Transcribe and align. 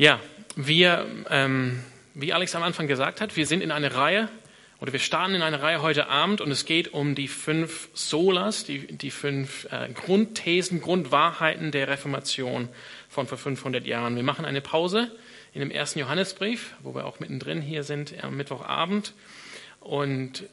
Ja, 0.00 0.18
wir, 0.56 1.06
ähm, 1.28 1.84
wie 2.14 2.32
Alex 2.32 2.54
am 2.54 2.62
Anfang 2.62 2.86
gesagt 2.86 3.20
hat, 3.20 3.36
wir 3.36 3.46
sind 3.46 3.62
in 3.62 3.70
einer 3.70 3.94
Reihe 3.94 4.30
oder 4.80 4.94
wir 4.94 4.98
starten 4.98 5.34
in 5.34 5.42
einer 5.42 5.60
Reihe 5.60 5.82
heute 5.82 6.06
Abend 6.06 6.40
und 6.40 6.50
es 6.50 6.64
geht 6.64 6.94
um 6.94 7.14
die 7.14 7.28
fünf 7.28 7.90
Solas, 7.92 8.64
die, 8.64 8.86
die 8.86 9.10
fünf 9.10 9.68
äh, 9.70 9.90
Grundthesen, 9.92 10.80
Grundwahrheiten 10.80 11.70
der 11.70 11.88
Reformation 11.88 12.70
von 13.10 13.26
vor 13.26 13.36
500 13.36 13.86
Jahren. 13.86 14.16
Wir 14.16 14.22
machen 14.22 14.46
eine 14.46 14.62
Pause 14.62 15.14
in 15.52 15.60
dem 15.60 15.70
ersten 15.70 15.98
Johannesbrief, 15.98 16.76
wo 16.82 16.94
wir 16.94 17.04
auch 17.04 17.20
mittendrin 17.20 17.60
hier 17.60 17.82
sind 17.82 18.14
am 18.24 18.38
Mittwochabend. 18.38 19.12
Und 19.80 20.44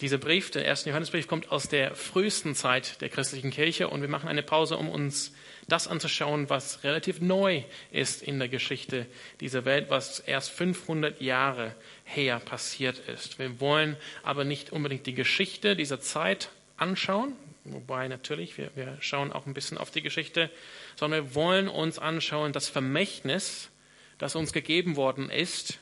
dieser 0.00 0.16
Brief, 0.16 0.50
der 0.50 0.64
erste 0.64 0.88
Johannesbrief, 0.88 1.28
kommt 1.28 1.52
aus 1.52 1.68
der 1.68 1.94
frühesten 1.94 2.54
Zeit 2.54 3.02
der 3.02 3.10
christlichen 3.10 3.50
Kirche 3.50 3.88
und 3.88 4.00
wir 4.00 4.08
machen 4.08 4.30
eine 4.30 4.42
Pause, 4.42 4.78
um 4.78 4.88
uns 4.88 5.34
das 5.68 5.88
anzuschauen, 5.88 6.48
was 6.48 6.84
relativ 6.84 7.20
neu 7.20 7.64
ist 7.90 8.22
in 8.22 8.38
der 8.38 8.48
Geschichte 8.48 9.06
dieser 9.40 9.64
Welt, 9.64 9.90
was 9.90 10.20
erst 10.20 10.50
500 10.50 11.20
Jahre 11.20 11.74
her 12.04 12.38
passiert 12.38 12.98
ist. 13.08 13.38
Wir 13.38 13.60
wollen 13.60 13.96
aber 14.22 14.44
nicht 14.44 14.70
unbedingt 14.70 15.06
die 15.06 15.14
Geschichte 15.14 15.74
dieser 15.74 16.00
Zeit 16.00 16.50
anschauen, 16.76 17.32
wobei 17.64 18.06
natürlich, 18.06 18.56
wir, 18.58 18.70
wir 18.76 18.96
schauen 19.00 19.32
auch 19.32 19.46
ein 19.46 19.54
bisschen 19.54 19.78
auf 19.78 19.90
die 19.90 20.02
Geschichte, 20.02 20.50
sondern 20.94 21.24
wir 21.24 21.34
wollen 21.34 21.68
uns 21.68 21.98
anschauen 21.98 22.52
das 22.52 22.68
Vermächtnis, 22.68 23.70
das 24.18 24.36
uns 24.36 24.52
gegeben 24.52 24.96
worden 24.96 25.30
ist 25.30 25.78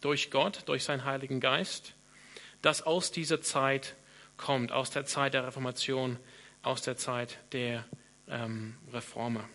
durch 0.00 0.30
Gott, 0.30 0.62
durch 0.66 0.84
seinen 0.84 1.04
Heiligen 1.04 1.40
Geist, 1.40 1.94
das 2.62 2.82
aus 2.82 3.10
dieser 3.10 3.40
Zeit 3.40 3.94
kommt, 4.36 4.70
aus 4.70 4.90
der 4.90 5.06
Zeit 5.06 5.34
der 5.34 5.44
Reformation, 5.44 6.18
aus 6.62 6.82
der 6.82 6.96
Zeit 6.96 7.38
der 7.52 7.84
ähm, 8.30 8.74
Reformer. 8.92 9.48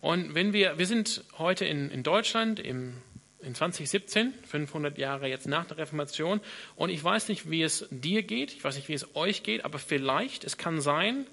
Und 0.00 0.34
wenn 0.34 0.52
wir, 0.52 0.78
wir 0.78 0.86
sind 0.86 1.24
heute 1.38 1.64
in, 1.64 1.90
in 1.90 2.02
Deutschland 2.02 2.60
im, 2.60 2.94
in 3.40 3.54
2017, 3.54 4.34
500 4.46 4.98
Jahre 4.98 5.28
jetzt 5.28 5.46
nach 5.46 5.64
der 5.66 5.78
Reformation, 5.78 6.40
und 6.76 6.90
ich 6.90 7.02
weiß 7.02 7.28
nicht, 7.28 7.50
wie 7.50 7.62
es 7.62 7.86
dir 7.90 8.22
geht, 8.22 8.52
ich 8.52 8.62
weiß 8.62 8.76
nicht, 8.76 8.88
wie 8.88 8.94
es 8.94 9.16
euch 9.16 9.42
geht, 9.42 9.64
aber 9.64 9.78
vielleicht, 9.78 10.44
es 10.44 10.58
kann 10.58 10.80
sein, 10.80 11.26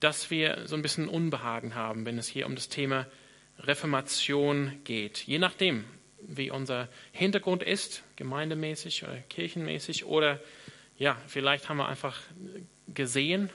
dass 0.00 0.30
wir 0.30 0.66
so 0.66 0.76
ein 0.76 0.82
bisschen 0.82 1.08
Unbehagen 1.08 1.74
haben, 1.74 2.06
wenn 2.06 2.18
es 2.18 2.28
hier 2.28 2.46
um 2.46 2.54
das 2.54 2.68
Thema 2.68 3.06
Reformation 3.58 4.72
geht. 4.84 5.18
Je 5.18 5.38
nachdem, 5.38 5.84
wie 6.20 6.50
unser 6.50 6.88
Hintergrund 7.12 7.62
ist, 7.62 8.02
gemeindemäßig 8.16 9.04
oder 9.04 9.18
kirchenmäßig, 9.28 10.04
oder 10.04 10.40
ja, 10.96 11.20
vielleicht 11.26 11.68
haben 11.68 11.76
wir 11.76 11.88
einfach 11.88 12.20
gesehen, 12.88 13.50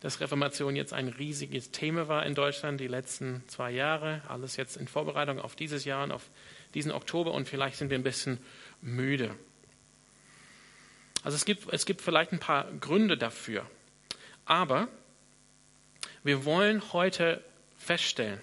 dass 0.00 0.20
Reformation 0.20 0.76
jetzt 0.76 0.92
ein 0.92 1.08
riesiges 1.08 1.70
Thema 1.70 2.08
war 2.08 2.24
in 2.24 2.34
Deutschland 2.34 2.80
die 2.80 2.88
letzten 2.88 3.44
zwei 3.48 3.70
Jahre. 3.70 4.22
Alles 4.28 4.56
jetzt 4.56 4.76
in 4.76 4.88
Vorbereitung 4.88 5.38
auf 5.38 5.54
dieses 5.54 5.84
Jahr 5.84 6.04
und 6.04 6.10
auf 6.10 6.28
diesen 6.74 6.90
Oktober 6.90 7.32
und 7.32 7.48
vielleicht 7.48 7.76
sind 7.76 7.90
wir 7.90 7.98
ein 7.98 8.02
bisschen 8.02 8.38
müde. 8.80 9.34
Also 11.22 11.36
es 11.36 11.44
gibt, 11.44 11.70
es 11.70 11.84
gibt 11.84 12.00
vielleicht 12.00 12.32
ein 12.32 12.38
paar 12.38 12.70
Gründe 12.72 13.18
dafür. 13.18 13.68
Aber 14.46 14.88
wir 16.22 16.46
wollen 16.46 16.92
heute 16.94 17.44
feststellen, 17.76 18.40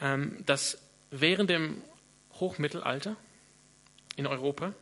ähm, 0.00 0.42
dass 0.44 0.78
während 1.10 1.48
dem 1.48 1.82
Hochmittelalter 2.34 3.16
in 4.16 4.26
Europa 4.26 4.74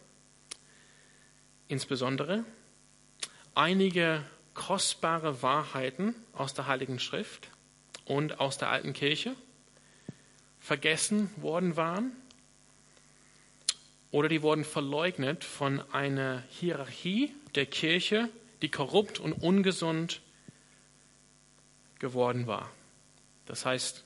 insbesondere 1.68 2.44
einige 3.54 4.24
kostbare 4.56 5.42
Wahrheiten 5.42 6.16
aus 6.32 6.54
der 6.54 6.66
Heiligen 6.66 6.98
Schrift 6.98 7.50
und 8.06 8.40
aus 8.40 8.58
der 8.58 8.70
alten 8.70 8.94
Kirche 8.94 9.36
vergessen 10.58 11.30
worden 11.36 11.76
waren 11.76 12.10
oder 14.10 14.28
die 14.28 14.42
wurden 14.42 14.64
verleugnet 14.64 15.44
von 15.44 15.80
einer 15.92 16.42
Hierarchie 16.48 17.32
der 17.54 17.66
Kirche, 17.66 18.30
die 18.62 18.70
korrupt 18.70 19.20
und 19.20 19.34
ungesund 19.34 20.22
geworden 21.98 22.46
war. 22.46 22.70
Das 23.44 23.66
heißt, 23.66 24.04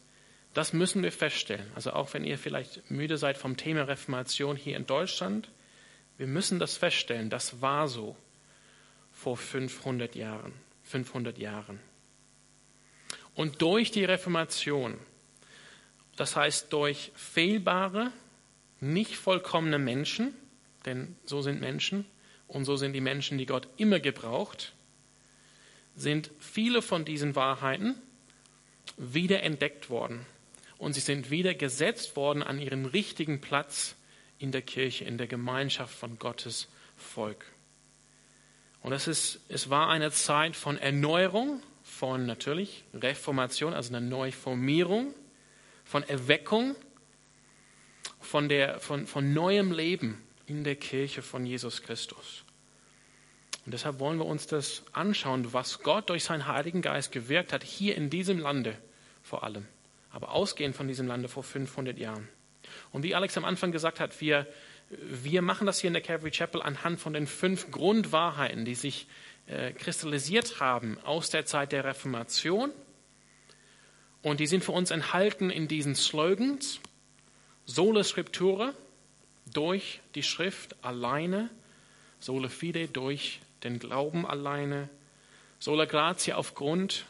das 0.53 0.73
müssen 0.73 1.03
wir 1.03 1.13
feststellen. 1.13 1.71
Also 1.77 1.93
auch 1.93 2.13
wenn 2.13 2.25
ihr 2.25 2.39
vielleicht 2.39 2.91
müde 2.91 3.19
seid 3.19 3.39
vom 3.39 3.57
Thema 3.57 3.83
Reformation 3.83 4.57
hier 4.57 4.77
in 4.77 4.87
Deutschland, 4.87 5.49
wir 6.19 6.27
müssen 6.27 6.59
das 6.59 6.77
feststellen. 6.77 7.31
Das 7.31 7.63
war 7.63 7.87
so 7.87 8.17
vor 9.21 9.37
500 9.37 10.15
Jahren. 10.15 10.53
500 10.85 11.37
Jahren. 11.37 11.79
Und 13.35 13.61
durch 13.61 13.91
die 13.91 14.05
Reformation, 14.05 14.99
das 16.17 16.37
heißt 16.37 16.73
durch 16.73 17.13
fehlbare, 17.15 18.13
nicht 18.81 19.17
vollkommene 19.17 19.79
Menschen, 19.79 20.35
denn 20.87 21.17
so 21.27 21.43
sind 21.43 21.61
Menschen 21.61 22.07
und 22.49 22.65
so 22.65 22.77
sind 22.77 22.95
die 22.95 23.03
Menschen, 23.03 23.37
die 23.37 23.45
Gott 23.45 23.69
immer 23.77 24.01
gebraucht, 24.01 24.73
sind 25.95 26.31
viele 26.39 26.81
von 26.81 27.05
diesen 27.05 27.37
Wahrheiten 27.37 27.97
wieder 28.97 29.43
entdeckt 29.43 29.91
worden 29.91 30.25
und 30.79 30.95
sie 30.95 31.01
sind 31.01 31.31
wieder 31.31 31.53
gesetzt 31.53 32.17
worden 32.17 32.43
an 32.43 32.59
ihren 32.59 32.87
richtigen 32.87 33.43
Platz 33.43 33.97
in 34.39 34.51
der 34.51 34.63
Kirche, 34.63 35.05
in 35.05 35.19
der 35.19 35.27
Gemeinschaft 35.27 35.95
von 35.95 36.19
Gottes 36.19 36.69
Volk. 36.97 37.45
Und 38.83 38.93
es, 38.93 39.07
ist, 39.07 39.41
es 39.49 39.69
war 39.71 39.89
eine 39.89 40.11
Zeit 40.11 40.57
von 40.57 40.79
Erneuerung, 40.79 41.63
von 41.83 42.27
natürlich 42.27 42.85
Reformation, 42.95 43.75
also 43.75 43.91
einer 43.91 44.01
Neuformierung, 44.01 45.15
von 45.85 46.03
Erweckung, 46.09 46.75
von, 48.21 48.49
der, 48.49 48.81
von, 48.81 49.07
von 49.07 49.33
neuem 49.33 49.73
Leben 49.73 50.23
in 50.47 50.65
der 50.65 50.77
Kirche 50.77 51.23
von 51.23 51.45
Jesus 51.45 51.83
Christus. 51.83 52.45
Und 53.67 53.75
deshalb 53.75 53.99
wollen 53.99 54.19
wir 54.19 54.27
uns 54.27 54.47
das 54.47 54.83
anschauen, 54.93 55.53
was 55.53 55.81
Gott 55.83 56.09
durch 56.09 56.25
seinen 56.25 56.47
Heiligen 56.47 56.81
Geist 56.81 57.13
gewirkt 57.13 57.53
hat, 57.53 57.63
hier 57.63 57.97
in 57.97 58.09
diesem 58.09 58.39
Lande 58.39 58.77
vor 59.23 59.45
allem, 59.45 59.67
aber 60.11 60.33
ausgehend 60.33 60.75
von 60.75 60.89
diesem 60.89 61.07
Lande 61.07 61.29
vor 61.29 61.43
500 61.43 61.99
Jahren. 61.99 62.29
Und 62.93 63.03
wie 63.03 63.15
Alex 63.15 63.37
am 63.37 63.45
Anfang 63.45 63.73
gesagt 63.73 64.01
hat, 64.01 64.21
wir 64.21 64.47
wir 64.91 65.41
machen 65.41 65.67
das 65.67 65.81
hier 65.81 65.89
in 65.89 65.95
der 65.95 66.03
Calvary 66.03 66.33
Chapel 66.33 66.63
anhand 66.63 66.99
von 66.99 67.13
den 67.13 67.27
fünf 67.27 67.71
Grundwahrheiten, 67.71 68.65
die 68.65 68.75
sich 68.75 69.07
äh, 69.47 69.73
kristallisiert 69.73 70.61
haben 70.61 70.99
aus 71.05 71.31
der 71.31 71.47
Zeit 71.47 71.73
der 71.73 71.85
Reformation. 71.85 72.73
Und 74.23 74.41
die 74.41 74.47
sind 74.47 74.65
für 74.65 74.73
uns 74.73 74.91
enthalten 74.91 75.51
in 75.51 75.69
diesen 75.69 75.95
Slogans. 75.95 76.81
Sola 77.67 78.03
Scriptura, 78.03 78.75
durch 79.53 80.01
die 80.15 80.25
Schrift 80.25 80.77
alleine. 80.85 81.51
Sola 82.19 82.49
Fide, 82.49 82.89
durch 82.89 83.41
den 83.63 83.79
Glauben 83.79 84.27
alleine. 84.27 84.89
Sola 85.61 85.85
Gratia 85.85 86.35
aufgrund 86.35 87.07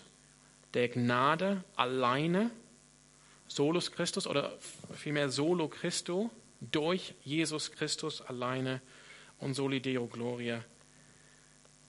der 0.75 0.89
Gnade 0.89 1.65
alleine. 1.77 2.51
Solus 3.49 3.91
Christus 3.91 4.29
oder 4.29 4.57
vielmehr 4.95 5.29
Solo 5.29 5.67
Christo, 5.67 6.31
durch 6.61 7.15
Jesus 7.25 7.73
Christus 7.73 8.21
alleine 8.21 8.81
und 9.39 9.55
soli 9.55 9.81
Deo 9.81 10.07
Gloria, 10.07 10.65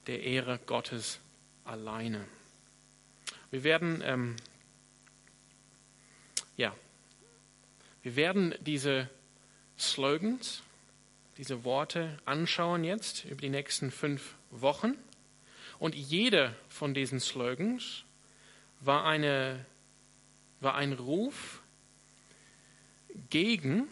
der 0.07 0.23
Ehre 0.23 0.59
Gottes 0.65 1.19
alleine. 1.65 2.25
Wir 3.51 3.63
werden, 3.63 4.01
ähm, 4.05 4.35
ja, 6.55 6.75
wir 8.01 8.15
werden 8.15 8.55
diese 8.61 9.09
Slogans, 9.77 10.63
diese 11.37 11.63
Worte 11.63 12.17
anschauen 12.25 12.83
jetzt 12.83 13.25
über 13.25 13.41
die 13.41 13.49
nächsten 13.49 13.91
fünf 13.91 14.35
Wochen. 14.51 14.95
Und 15.79 15.95
jeder 15.95 16.55
von 16.69 16.93
diesen 16.93 17.19
Slogans 17.19 18.03
war, 18.79 19.05
eine, 19.05 19.65
war 20.59 20.75
ein 20.75 20.93
Ruf 20.93 21.61
gegen 23.29 23.87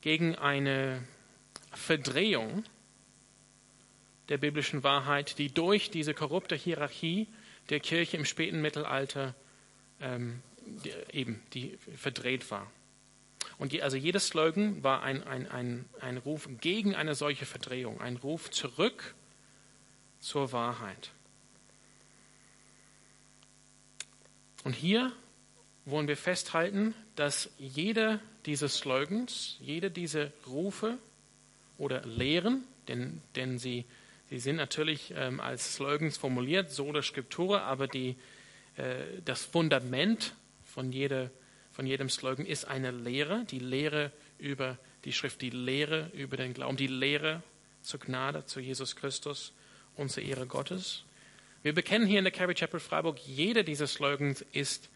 gegen 0.00 0.34
eine 0.36 1.02
Verdrehung 1.72 2.64
der 4.28 4.38
biblischen 4.38 4.82
Wahrheit, 4.82 5.38
die 5.38 5.52
durch 5.52 5.90
diese 5.90 6.14
korrupte 6.14 6.54
Hierarchie 6.54 7.28
der 7.68 7.80
Kirche 7.80 8.16
im 8.16 8.24
späten 8.24 8.60
Mittelalter 8.60 9.34
ähm, 10.00 10.42
die, 10.64 10.92
eben 11.12 11.42
die 11.52 11.76
verdreht 11.96 12.50
war. 12.50 12.70
Und 13.58 13.72
die, 13.72 13.82
also 13.82 13.96
jedes 13.96 14.28
Slogan 14.28 14.82
war 14.82 15.02
ein, 15.02 15.22
ein, 15.24 15.46
ein, 15.48 15.84
ein 16.00 16.16
Ruf 16.16 16.48
gegen 16.60 16.94
eine 16.94 17.14
solche 17.14 17.44
Verdrehung, 17.44 18.00
ein 18.00 18.16
Ruf 18.16 18.50
zurück 18.50 19.14
zur 20.18 20.52
Wahrheit. 20.52 21.10
Und 24.64 24.74
hier 24.74 25.12
wollen 25.84 26.08
wir 26.08 26.16
festhalten, 26.16 26.94
dass 27.16 27.50
jeder 27.58 28.20
diese 28.46 28.68
Slogans, 28.68 29.56
jede 29.60 29.90
diese 29.90 30.32
Rufe 30.46 30.98
oder 31.78 32.04
Lehren, 32.06 32.64
denn, 32.88 33.20
denn 33.36 33.58
sie, 33.58 33.84
sie 34.28 34.38
sind 34.38 34.56
natürlich 34.56 35.12
ähm, 35.16 35.40
als 35.40 35.74
Slogans 35.74 36.16
formuliert, 36.16 36.70
sola 36.70 37.02
scriptura, 37.02 37.62
aber 37.62 37.86
die, 37.86 38.16
äh, 38.76 38.94
das 39.24 39.44
Fundament 39.44 40.34
von 40.64 40.92
jeder 40.92 41.30
von 41.72 41.86
jedem 41.86 42.10
Slogan 42.10 42.44
ist 42.44 42.66
eine 42.66 42.90
Lehre, 42.90 43.44
die 43.46 43.58
Lehre 43.58 44.12
über 44.38 44.76
die 45.04 45.12
Schrift, 45.12 45.40
die 45.40 45.48
Lehre 45.48 46.10
über 46.12 46.36
den 46.36 46.52
Glauben, 46.52 46.76
die 46.76 46.86
Lehre 46.86 47.42
zur 47.82 48.00
Gnade, 48.00 48.44
zu 48.44 48.60
Jesus 48.60 48.96
Christus 48.96 49.52
und 49.96 50.10
zur 50.10 50.22
Ehre 50.22 50.46
Gottes. 50.46 51.04
Wir 51.62 51.72
bekennen 51.72 52.06
hier 52.06 52.18
in 52.18 52.24
der 52.24 52.32
Calvary 52.32 52.54
Chapel 52.54 52.80
Freiburg, 52.80 53.18
jeder 53.24 53.62
dieser 53.62 53.86
Slogans 53.86 54.44
ist 54.52 54.90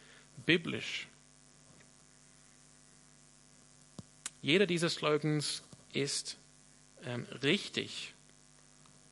biblisch. 0.44 1.08
Jeder 4.42 4.66
dieser 4.66 4.90
Slogans 4.90 5.62
ist 5.92 6.36
ähm, 7.04 7.26
richtig 7.42 8.14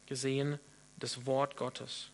gesehen 0.07 0.59
das 0.99 1.27
Wort 1.27 1.57
Gottes. 1.57 2.11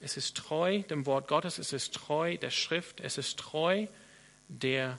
Es 0.00 0.16
ist 0.16 0.36
treu 0.36 0.82
dem 0.82 1.06
Wort 1.06 1.28
Gottes, 1.28 1.58
es 1.58 1.72
ist 1.72 1.94
treu 1.94 2.36
der 2.36 2.50
Schrift, 2.50 3.00
es 3.00 3.18
ist 3.18 3.38
treu 3.38 3.86
der 4.48 4.98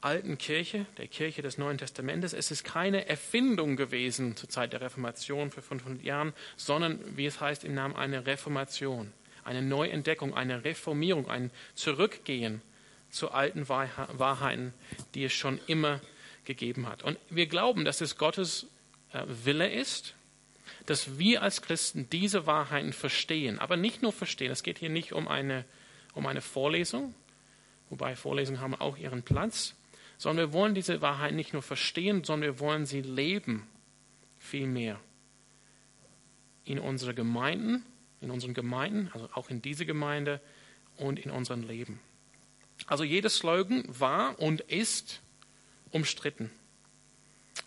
alten 0.00 0.38
Kirche, 0.38 0.86
der 0.98 1.08
Kirche 1.08 1.42
des 1.42 1.58
Neuen 1.58 1.78
Testamentes. 1.78 2.32
Es 2.32 2.50
ist 2.50 2.62
keine 2.62 3.08
Erfindung 3.08 3.76
gewesen 3.76 4.36
zur 4.36 4.48
Zeit 4.48 4.72
der 4.72 4.82
Reformation 4.82 5.50
vor 5.50 5.62
500 5.62 6.02
Jahren, 6.02 6.32
sondern, 6.56 7.16
wie 7.16 7.26
es 7.26 7.40
heißt 7.40 7.64
im 7.64 7.74
Namen, 7.74 7.96
eine 7.96 8.26
Reformation, 8.26 9.12
eine 9.44 9.62
Neuentdeckung, 9.62 10.34
eine 10.34 10.64
Reformierung, 10.64 11.28
ein 11.28 11.50
Zurückgehen 11.74 12.62
zu 13.10 13.30
alten 13.30 13.68
Wahrheiten, 13.68 14.74
die 15.14 15.24
es 15.24 15.32
schon 15.32 15.60
immer 15.66 16.00
gegeben 16.44 16.88
hat. 16.88 17.02
Und 17.02 17.18
wir 17.30 17.46
glauben, 17.46 17.84
dass 17.84 18.00
es 18.00 18.18
Gottes 18.18 18.66
äh, 19.12 19.22
Wille 19.26 19.70
ist, 19.70 20.14
dass 20.86 21.18
wir 21.18 21.42
als 21.42 21.62
Christen 21.62 22.08
diese 22.10 22.46
Wahrheiten 22.46 22.92
verstehen. 22.92 23.58
Aber 23.58 23.76
nicht 23.76 24.02
nur 24.02 24.12
verstehen. 24.12 24.50
Es 24.50 24.62
geht 24.62 24.78
hier 24.78 24.90
nicht 24.90 25.12
um 25.12 25.28
eine, 25.28 25.64
um 26.14 26.26
eine 26.26 26.40
Vorlesung, 26.40 27.14
wobei 27.90 28.16
Vorlesungen 28.16 28.60
haben 28.60 28.74
auch 28.74 28.96
ihren 28.96 29.22
Platz, 29.22 29.74
sondern 30.18 30.48
wir 30.48 30.52
wollen 30.52 30.74
diese 30.74 31.00
Wahrheiten 31.00 31.36
nicht 31.36 31.52
nur 31.52 31.62
verstehen, 31.62 32.24
sondern 32.24 32.52
wir 32.52 32.60
wollen 32.60 32.86
sie 32.86 33.02
leben, 33.02 33.66
vielmehr. 34.38 35.00
In 36.64 36.78
unseren 36.78 37.14
Gemeinden, 37.14 37.84
in 38.24 38.30
unseren 38.30 38.54
Gemeinden, 38.54 39.10
also 39.12 39.28
auch 39.34 39.50
in 39.50 39.62
diese 39.62 39.86
Gemeinde 39.86 40.40
und 40.96 41.18
in 41.18 41.30
unserem 41.30 41.62
Leben. 41.62 42.00
Also 42.86 43.04
jedes 43.04 43.36
Slogan 43.36 43.84
war 43.86 44.38
und 44.40 44.60
ist 44.62 45.20
umstritten. 45.90 46.50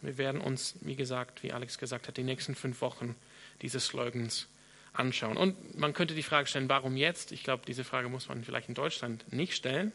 Wir 0.02 0.18
werden 0.18 0.42
uns, 0.42 0.76
wie 0.82 0.96
gesagt, 0.96 1.44
wie 1.44 1.54
Alex 1.54 1.78
gesagt 1.78 2.08
hat, 2.08 2.18
die 2.18 2.24
nächsten 2.24 2.56
fünf 2.56 2.82
Wochen 2.82 3.16
diese 3.62 3.80
Slogans 3.80 4.48
anschauen. 4.94 5.38
Und 5.38 5.78
man 5.78 5.94
könnte 5.94 6.14
die 6.14 6.24
Frage 6.24 6.48
stellen, 6.48 6.70
warum 6.70 6.98
jetzt? 6.98 7.32
Ich 7.32 7.44
glaube, 7.44 7.64
diese 7.66 7.84
Frage 7.84 8.10
muss 8.10 8.28
man 8.28 8.44
vielleicht 8.44 8.70
in 8.70 8.76
Deutschland 8.76 9.32
nicht 9.32 9.56
stellen. 9.56 9.92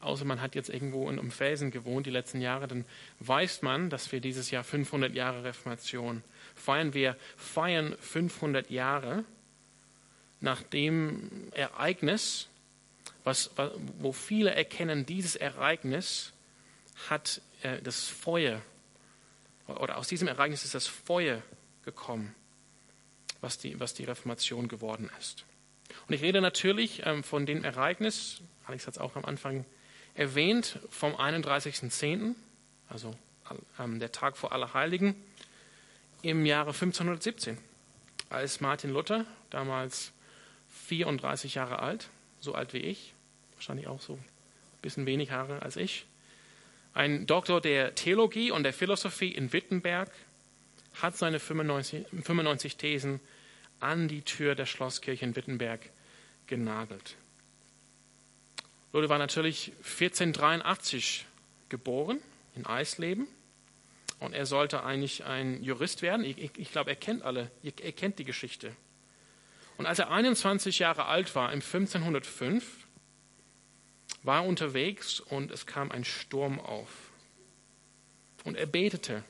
Außer 0.00 0.24
man 0.24 0.40
hat 0.40 0.54
jetzt 0.54 0.70
irgendwo 0.70 1.10
in, 1.10 1.18
um 1.18 1.30
Felsen 1.30 1.70
gewohnt 1.70 2.06
die 2.06 2.10
letzten 2.10 2.40
Jahre, 2.40 2.68
dann 2.68 2.84
weiß 3.20 3.62
man, 3.62 3.90
dass 3.90 4.12
wir 4.12 4.20
dieses 4.20 4.50
Jahr 4.50 4.62
500 4.62 5.14
Jahre 5.14 5.42
Reformation 5.44 6.22
feiern. 6.54 6.94
Wir 6.94 7.16
feiern 7.36 7.96
500 7.98 8.70
Jahre 8.70 9.24
nach 10.40 10.62
dem 10.62 11.50
Ereignis, 11.52 12.48
was, 13.24 13.50
wo 13.98 14.12
viele 14.12 14.54
erkennen, 14.54 15.04
dieses 15.04 15.34
Ereignis 15.34 16.32
hat 17.10 17.40
äh, 17.62 17.82
das 17.82 18.04
Feuer, 18.04 18.62
oder 19.66 19.98
aus 19.98 20.08
diesem 20.08 20.28
Ereignis 20.28 20.64
ist 20.64 20.74
das 20.74 20.86
Feuer 20.86 21.42
gekommen, 21.84 22.34
was 23.40 23.58
die, 23.58 23.78
was 23.80 23.94
die 23.94 24.04
Reformation 24.04 24.68
geworden 24.68 25.10
ist. 25.18 25.44
Und 26.06 26.14
ich 26.14 26.22
rede 26.22 26.40
natürlich 26.40 27.02
ähm, 27.04 27.24
von 27.24 27.46
dem 27.46 27.64
Ereignis, 27.64 28.40
Alex 28.66 28.86
hat 28.86 28.94
es 28.94 29.00
auch 29.00 29.16
am 29.16 29.24
Anfang 29.24 29.64
erwähnt, 30.18 30.78
vom 30.90 31.14
31.10., 31.14 32.34
also 32.88 33.14
ähm, 33.78 34.00
der 34.00 34.12
Tag 34.12 34.36
vor 34.36 34.52
Allerheiligen, 34.52 35.14
im 36.22 36.44
Jahre 36.44 36.70
1517, 36.70 37.56
als 38.28 38.60
Martin 38.60 38.90
Luther, 38.90 39.24
damals 39.50 40.12
34 40.88 41.54
Jahre 41.54 41.78
alt, 41.78 42.08
so 42.40 42.54
alt 42.54 42.72
wie 42.72 42.78
ich, 42.78 43.14
wahrscheinlich 43.54 43.86
auch 43.86 44.00
so 44.00 44.14
ein 44.14 44.24
bisschen 44.82 45.06
wenig 45.06 45.30
Haare 45.30 45.62
als 45.62 45.76
ich, 45.76 46.04
ein 46.94 47.26
Doktor 47.26 47.60
der 47.60 47.94
Theologie 47.94 48.50
und 48.50 48.64
der 48.64 48.72
Philosophie 48.72 49.30
in 49.30 49.52
Wittenberg 49.52 50.10
hat 51.00 51.16
seine 51.16 51.38
95, 51.38 52.06
95 52.24 52.76
Thesen 52.76 53.20
an 53.78 54.08
die 54.08 54.22
Tür 54.22 54.56
der 54.56 54.66
Schlosskirche 54.66 55.24
in 55.24 55.36
Wittenberg 55.36 55.90
genagelt. 56.48 57.14
Luther 58.92 59.08
war 59.08 59.18
natürlich 59.18 59.72
1483 59.78 61.26
geboren 61.68 62.18
in 62.54 62.64
Eisleben 62.66 63.26
und 64.18 64.32
er 64.32 64.46
sollte 64.46 64.82
eigentlich 64.82 65.24
ein 65.24 65.62
Jurist 65.62 66.02
werden. 66.02 66.24
Ich, 66.24 66.38
ich, 66.38 66.50
ich 66.56 66.72
glaube, 66.72 66.90
er 66.90 66.96
kennt 66.96 67.22
alle, 67.22 67.50
er 67.62 67.92
kennt 67.92 68.18
die 68.18 68.24
Geschichte. 68.24 68.74
Und 69.76 69.86
als 69.86 69.98
er 69.98 70.10
21 70.10 70.80
Jahre 70.80 71.06
alt 71.06 71.34
war, 71.34 71.52
im 71.52 71.60
1505, 71.60 72.64
war 74.22 74.44
unterwegs 74.44 75.20
und 75.20 75.52
es 75.52 75.66
kam 75.66 75.92
ein 75.92 76.04
Sturm 76.04 76.58
auf. 76.58 77.10
Und 78.44 78.56
er 78.56 78.66
betete. 78.66 79.22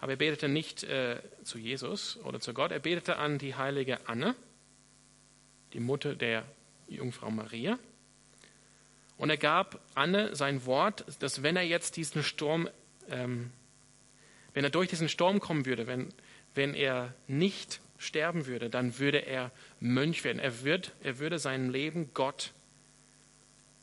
Aber 0.00 0.12
er 0.12 0.16
betete 0.16 0.48
nicht 0.48 0.82
äh, 0.84 1.20
zu 1.44 1.58
Jesus 1.58 2.18
oder 2.24 2.40
zu 2.40 2.52
Gott, 2.52 2.72
er 2.72 2.80
betete 2.80 3.16
an 3.16 3.38
die 3.38 3.54
heilige 3.54 4.08
Anne, 4.08 4.34
die 5.72 5.80
Mutter 5.80 6.14
der 6.14 6.44
Jungfrau 6.88 7.30
Maria. 7.30 7.78
Und 9.20 9.28
er 9.28 9.36
gab 9.36 9.82
Anne 9.94 10.34
sein 10.34 10.64
Wort, 10.64 11.04
dass 11.18 11.42
wenn 11.42 11.54
er 11.54 11.62
jetzt 11.62 11.98
diesen 11.98 12.22
Sturm, 12.22 12.70
ähm, 13.10 13.52
wenn 14.54 14.64
er 14.64 14.70
durch 14.70 14.88
diesen 14.88 15.10
Sturm 15.10 15.40
kommen 15.40 15.66
würde, 15.66 15.86
wenn, 15.86 16.08
wenn 16.54 16.72
er 16.72 17.12
nicht 17.28 17.82
sterben 17.98 18.46
würde, 18.46 18.70
dann 18.70 18.98
würde 18.98 19.18
er 19.18 19.50
Mönch 19.78 20.24
werden. 20.24 20.38
Er, 20.38 20.64
wird, 20.64 20.92
er 21.02 21.18
würde 21.18 21.38
sein 21.38 21.68
Leben 21.68 22.12
Gott 22.14 22.54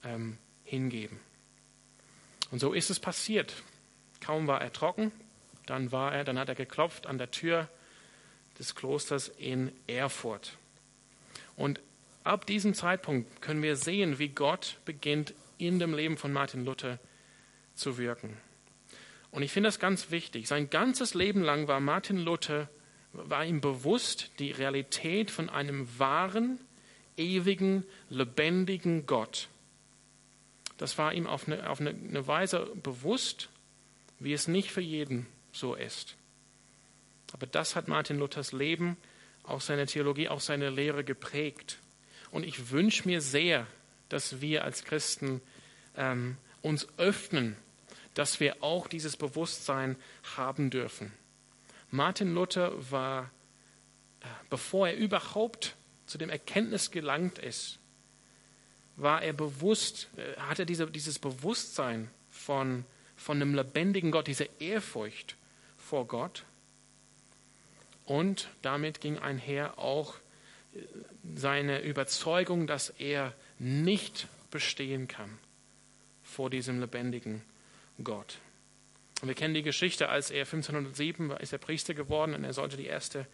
ähm, 0.04 0.40
hingeben. 0.64 1.20
Und 2.50 2.58
so 2.58 2.74
ist 2.74 2.90
es 2.90 3.00
passiert. 3.00 3.54
Kaum 4.20 4.48
war 4.48 4.60
er 4.60 4.74
trocken, 4.74 5.12
dann 5.68 5.92
war 5.92 6.16
er, 6.16 6.24
dann 6.24 6.40
hat 6.40 6.50
er 6.50 6.56
geklopft 6.56 7.06
an 7.06 7.20
der 7.20 7.30
Tür 7.30 7.70
des 8.58 8.74
Klosters 8.74 9.28
in 9.28 9.72
Erfurt. 9.86 10.58
Und 11.56 11.80
ab 12.28 12.46
diesem 12.46 12.74
Zeitpunkt 12.74 13.42
können 13.42 13.64
wir 13.64 13.76
sehen, 13.76 14.20
wie 14.20 14.30
Gott 14.30 14.78
beginnt 14.86 15.34
in 15.58 15.80
dem 15.80 15.94
Leben 15.94 16.18
von 16.18 16.32
Martin 16.32 16.66
Luther 16.66 17.00
zu 17.74 17.98
wirken. 17.98 18.38
Und 19.32 19.44
ich 19.44 19.52
finde 19.52 19.68
das 19.68 19.80
ganz 19.80 20.12
wichtig. 20.12 20.48
Sein 20.48 20.70
ganzes 20.70 21.14
Leben 21.14 21.42
lang 21.42 21.68
war 21.68 21.80
Martin 21.80 22.18
Luther, 22.18 22.70
war 23.14 23.46
ihm 23.46 23.62
bewusst 23.62 24.32
die 24.40 24.52
Realität 24.52 25.32
von 25.32 25.50
einem 25.50 25.88
wahren, 26.00 26.60
ewigen, 27.18 27.84
lebendigen 28.10 29.06
Gott. 29.06 29.48
Das 30.78 30.98
war 30.98 31.14
ihm 31.14 31.28
auf 31.28 31.48
eine, 31.48 31.70
auf 31.70 31.82
eine 31.82 32.28
Weise 32.28 32.72
bewusst, 32.82 33.50
wie 34.20 34.34
es 34.34 34.48
nicht 34.48 34.72
für 34.72 34.82
jeden 34.82 35.26
so 35.52 35.74
ist. 35.76 36.16
Aber 37.34 37.48
das 37.48 37.76
hat 37.76 37.88
Martin 37.88 38.20
Luthers 38.20 38.52
Leben, 38.52 38.98
auch 39.44 39.62
seine 39.62 39.86
Theologie, 39.86 40.30
auch 40.30 40.40
seine 40.40 40.70
Lehre 40.70 41.04
geprägt. 41.04 41.80
Und 42.38 42.44
ich 42.44 42.70
wünsche 42.70 43.08
mir 43.08 43.20
sehr, 43.20 43.66
dass 44.10 44.42
wir 44.42 44.64
als 44.64 44.84
Christen 44.84 45.42
ähm, 45.96 46.38
uns 46.62 46.88
öffnen, 47.00 47.56
dass 48.14 48.40
wir 48.40 48.62
auch 48.62 48.86
dieses 48.86 49.18
Bewusstsein 49.18 49.96
haben 50.36 50.70
dürfen. 50.70 51.12
Martin 51.90 52.36
Luther 52.36 52.92
war, 52.92 53.32
äh, 54.22 54.28
bevor 54.52 54.88
er 54.88 54.98
überhaupt 54.98 55.76
zu 56.06 56.20
dem 56.20 56.30
Erkenntnis 56.30 56.92
gelangt 56.92 57.40
ist, 57.40 57.80
war 58.98 59.24
er 59.24 59.34
bewusst, 59.34 60.08
äh, 60.18 60.40
hatte 60.40 60.68
diese, 60.68 60.86
dieses 60.92 61.18
Bewusstsein 61.18 62.08
von, 62.30 62.86
von 63.16 63.38
einem 63.42 63.56
lebendigen 63.56 64.12
Gott, 64.12 64.28
diese 64.28 64.48
Ehrfurcht 64.60 65.38
vor 65.76 66.06
Gott. 66.06 66.46
Und 68.06 68.48
damit 68.62 69.02
ging 69.02 69.18
einher 69.18 69.80
auch 69.80 70.20
seine 71.36 71.82
Überzeugung, 71.82 72.68
dass 72.68 72.90
er 72.90 73.34
nicht 73.60 74.28
bestehen 74.52 75.08
kann 75.08 75.38
vor 76.24 76.50
diesem 76.50 76.80
lebendigen 76.80 77.42
Gott. 78.04 78.38
Und 79.22 79.30
wir 79.30 79.36
kennen 79.36 79.56
die 79.56 79.64
Geschichte, 79.64 80.10
als 80.10 80.30
er 80.30 80.42
1507 80.42 81.32
ist 81.32 81.52
er 81.52 81.58
Priester 81.58 81.96
geworden 81.96 82.36
und 82.36 82.44
er 82.44 82.54
sollte 82.54 82.78
die 82.78 82.86
erste 82.86 83.26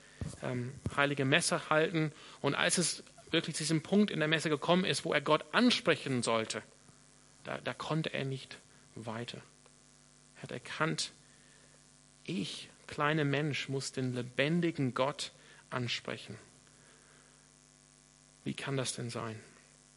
ähm, 0.41 0.73
heilige 0.95 1.25
Messe 1.25 1.69
halten. 1.69 2.13
Und 2.39 2.55
als 2.55 2.77
es 2.77 3.03
wirklich 3.31 3.55
zu 3.55 3.63
diesem 3.63 3.81
Punkt 3.81 4.09
in 4.09 4.19
der 4.19 4.29
Messe 4.29 4.49
gekommen 4.49 4.85
ist, 4.85 5.03
wo 5.03 5.13
er 5.13 5.19
Gott 5.19 5.43
ansprechen 5.51 6.23
sollte, 6.23 6.63
da, 7.43 7.57
da 7.57 7.73
konnte 7.73 8.13
er 8.13 8.23
nicht 8.23 8.59
weiter. 8.95 9.41
Er 10.37 10.43
hat 10.43 10.51
erkannt, 10.51 11.11
ich, 12.23 12.69
kleiner 12.87 13.25
Mensch, 13.25 13.67
muss 13.67 13.91
den 13.91 14.13
lebendigen 14.13 14.93
Gott 14.93 15.33
ansprechen. 15.69 16.37
Wie 18.43 18.53
kann 18.53 18.77
das 18.77 18.95
denn 18.95 19.09
sein? 19.09 19.39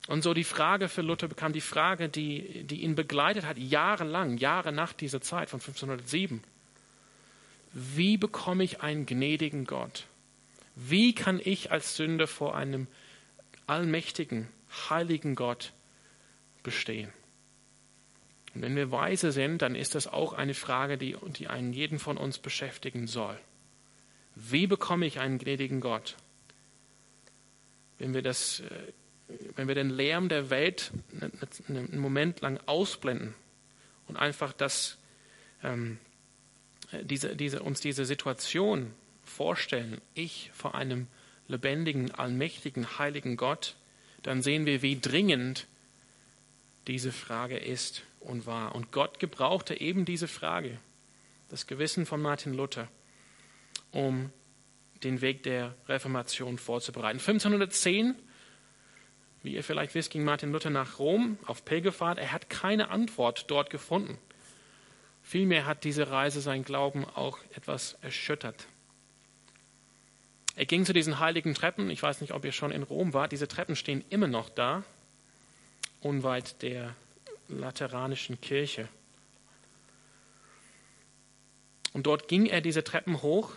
Und 0.09 0.23
so 0.23 0.35
die 0.35 0.45
Frage 0.45 0.89
für 0.89 1.03
Luther 1.03 1.29
bekam 1.29 1.53
die 1.53 1.61
Frage, 1.61 2.09
die, 2.09 2.65
die 2.65 2.83
ihn 2.83 2.95
begleitet 2.95 3.45
hat, 3.45 3.59
jahrelang, 3.59 4.39
Jahre 4.39 4.71
nach 4.71 4.93
dieser 4.93 5.21
Zeit 5.21 5.51
von 5.51 5.61
1507. 5.61 6.43
Wie 7.73 8.17
bekomme 8.17 8.63
ich 8.63 8.83
einen 8.83 9.05
gnädigen 9.05 9.65
Gott? 9.65 10.07
Wie 10.77 11.15
kann 11.15 11.41
ich 11.43 11.73
als 11.73 11.97
Sünder 11.97 12.27
vor 12.27 12.55
einem 12.55 12.87
allmächtigen, 13.67 14.49
heiligen 14.89 15.35
Gott 15.35 15.73
bestehen? 16.63 17.13
Und 18.55 18.63
wenn 18.63 18.77
wir 18.77 18.91
weise 18.93 19.33
sind, 19.33 19.61
dann 19.61 19.75
ist 19.75 19.95
das 19.95 20.07
auch 20.07 20.33
eine 20.33 20.55
Frage, 20.55 20.97
die, 20.97 21.17
die 21.39 21.49
einen 21.49 21.73
jeden 21.73 21.99
von 21.99 22.17
uns 22.17 22.39
beschäftigen 22.39 23.07
soll. 23.07 23.39
Wie 24.35 24.67
bekomme 24.67 25.07
ich 25.07 25.19
einen 25.19 25.39
gnädigen 25.39 25.81
Gott? 25.81 26.17
Wenn 27.99 28.15
wir, 28.15 28.23
das, 28.23 28.61
äh, 28.61 28.93
wenn 29.55 29.69
wir 29.69 29.75
den 29.75 29.91
Lärm 29.91 30.29
der 30.29 30.51
Welt 30.51 30.93
einen 31.69 31.99
Moment 31.99 32.41
lang 32.41 32.61
ausblenden 32.67 33.35
und 34.07 34.17
einfach 34.17 34.53
das, 34.53 34.99
ähm, 35.63 35.99
diese, 37.03 37.37
diese, 37.37 37.63
uns 37.63 37.81
diese 37.81 38.05
Situation 38.05 38.93
vorstellen, 39.25 40.01
ich 40.15 40.51
vor 40.55 40.75
einem 40.75 41.07
lebendigen, 41.49 42.13
allmächtigen, 42.13 42.99
heiligen 42.99 43.37
Gott, 43.37 43.77
dann 44.23 44.43
sehen 44.43 44.67
wir, 44.67 44.83
wie 44.83 44.99
dringend 44.99 45.67
diese 46.87 47.13
Frage 47.13 47.57
ist 47.57 48.03
und 48.21 48.47
war. 48.47 48.75
Und 48.75 48.93
Gott 48.93 49.19
gebrauchte 49.19 49.81
eben 49.81 50.05
diese 50.05 50.29
Frage, 50.29 50.79
das 51.49 51.67
Gewissen 51.67 52.07
von 52.07 52.21
Martin 52.21 52.55
Luther, 52.55 52.89
um 53.93 54.31
den 55.07 55.21
Weg 55.21 55.45
der 55.45 55.75
Reformation 55.89 56.59
vorzubereiten. 56.59 57.19
1510, 57.19 58.17
wie 59.43 59.55
ihr 59.55 59.63
vielleicht 59.63 59.95
wisst, 59.95 60.11
ging 60.11 60.25
Martin 60.25 60.51
Luther 60.51 60.71
nach 60.71 60.99
Rom 60.99 61.39
auf 61.47 61.65
Pilgerfahrt. 61.65 62.19
Er 62.19 62.33
hat 62.33 62.51
keine 62.51 62.91
Antwort 62.91 63.49
dort 63.49 63.71
gefunden. 63.71 64.19
Vielmehr 65.23 65.65
hat 65.65 65.85
diese 65.85 66.11
Reise 66.11 66.41
sein 66.41 66.65
Glauben 66.65 67.05
auch 67.05 67.39
etwas 67.55 67.97
erschüttert. 68.03 68.67
Er 70.57 70.67
ging 70.67 70.85
zu 70.85 70.93
diesen 70.93 71.21
heiligen 71.21 71.55
Treppen. 71.55 71.91
Ich 71.91 72.03
weiß 72.03 72.21
nicht, 72.21 72.33
ob 72.33 72.45
ihr 72.45 72.53
schon 72.53 72.73
in 72.73 72.83
Rom 72.83 73.13
wart. 73.13 73.31
Diese 73.31 73.47
Treppen 73.47 73.77
stehen 73.77 74.05
immer 74.11 74.27
noch 74.27 74.49
da, 74.49 74.83
unweit 76.01 76.63
der 76.63 76.95
Lateranischen 77.49 78.41
Kirche. 78.41 78.89
Und 81.93 82.07
dort 82.07 82.27
ging 82.27 82.47
er 82.47 82.61
diese 82.61 82.83
Treppen 82.83 83.23
hoch 83.23 83.53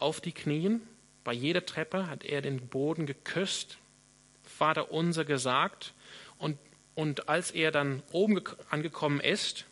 auf 0.00 0.20
die 0.20 0.32
Knien. 0.32 0.80
Bei 1.24 1.32
jeder 1.32 1.64
Treppe 1.64 2.08
hat 2.08 2.24
er 2.24 2.42
den 2.42 2.68
Boden 2.68 3.06
geküsst, 3.06 3.78
Vater 4.42 4.90
unser 4.90 5.24
gesagt. 5.24 5.94
Und, 6.38 6.58
und 6.94 7.28
als 7.28 7.50
er 7.50 7.70
dann 7.70 8.02
oben 8.10 8.42
angekommen 8.70 9.20
ist, 9.20 9.66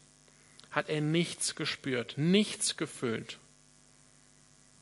hat 0.71 0.89
er 0.89 1.01
nichts 1.01 1.55
gespürt, 1.55 2.15
nichts 2.17 2.77
gefühlt. 2.77 3.39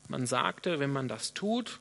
Man 0.09 0.25
sagte, 0.25 0.79
wenn 0.79 0.91
man 0.91 1.07
das 1.07 1.33
tut, 1.33 1.79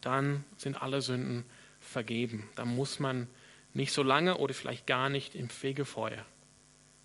dann 0.00 0.44
sind 0.56 0.80
alle 0.82 1.02
Sünden 1.02 1.44
vergeben. 1.80 2.48
Da 2.56 2.64
muss 2.64 2.98
man 2.98 3.26
nicht 3.74 3.92
so 3.92 4.02
lange 4.02 4.38
oder 4.38 4.54
vielleicht 4.54 4.86
gar 4.86 5.08
nicht 5.08 5.34
im 5.34 5.48
Fegefeuer 5.48 6.24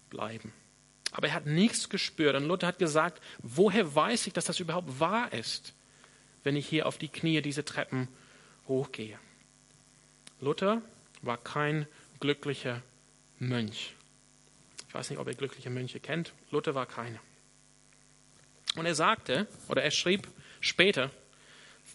bleiben. 0.10 0.54
Aber 1.16 1.30
er 1.30 1.34
hat 1.34 1.46
nichts 1.46 1.88
gespürt. 1.88 2.36
Und 2.36 2.46
Luther 2.46 2.68
hat 2.68 2.78
gesagt, 2.78 3.22
woher 3.38 3.96
weiß 3.96 4.28
ich, 4.28 4.34
dass 4.34 4.44
das 4.44 4.60
überhaupt 4.60 5.00
wahr 5.00 5.32
ist, 5.32 5.74
wenn 6.44 6.58
ich 6.58 6.68
hier 6.68 6.88
auf 6.88 6.98
die 6.98 7.08
Knie 7.08 7.42
diese 7.42 7.64
Treppen 7.64 8.10
hochgehe? 8.68 9.18
Luther 10.42 10.82
war 11.22 11.38
kein 11.38 11.88
glücklicher 12.20 12.82
Mönch. 13.40 13.94
Ich 14.90 14.94
weiß 14.94 15.10
nicht, 15.10 15.20
ob 15.20 15.28
ihr 15.30 15.36
glückliche 15.36 15.70
Mönche 15.70 16.02
kennt. 16.02 16.34
Luther 16.52 16.76
war 16.76 16.86
keiner. 16.86 17.20
Und 18.76 18.86
er 18.86 18.96
sagte, 18.96 19.48
oder 19.70 19.84
er 19.84 19.92
schrieb 19.92 20.28
später, 20.60 21.12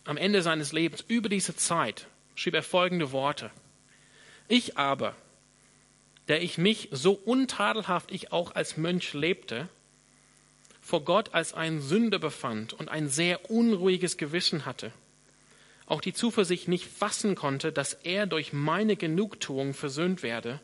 am 0.05 0.17
Ende 0.17 0.41
seines 0.41 0.73
Lebens, 0.73 1.05
über 1.09 1.29
diese 1.29 1.55
Zeit, 1.55 2.07
schrieb 2.35 2.55
er 2.55 2.63
folgende 2.63 3.13
Worte. 3.13 3.51
Ich 4.49 4.79
aber, 4.79 5.15
der 6.29 6.43
ich 6.43 6.59
mich, 6.59 6.89
so 6.93 7.13
untadelhaft 7.13 8.13
ich 8.13 8.33
auch 8.33 8.55
als 8.55 8.77
Mönch 8.77 9.13
lebte, 9.15 9.69
vor 10.81 11.05
Gott 11.05 11.35
als 11.35 11.55
ein 11.55 11.81
Sünder 11.81 12.19
befand 12.19 12.73
und 12.73 12.89
ein 12.89 13.09
sehr 13.09 13.51
unruhiges 13.51 14.17
Gewissen 14.17 14.67
hatte, 14.67 14.93
auch 15.87 16.01
die 16.01 16.13
Zuversicht 16.13 16.69
nicht 16.69 16.87
fassen 16.87 17.35
konnte, 17.35 17.73
dass 17.73 17.95
er 17.95 18.27
durch 18.27 18.53
meine 18.53 18.97
Genugtuung 18.97 19.75
versöhnt 19.75 20.23
werde. 20.23 20.61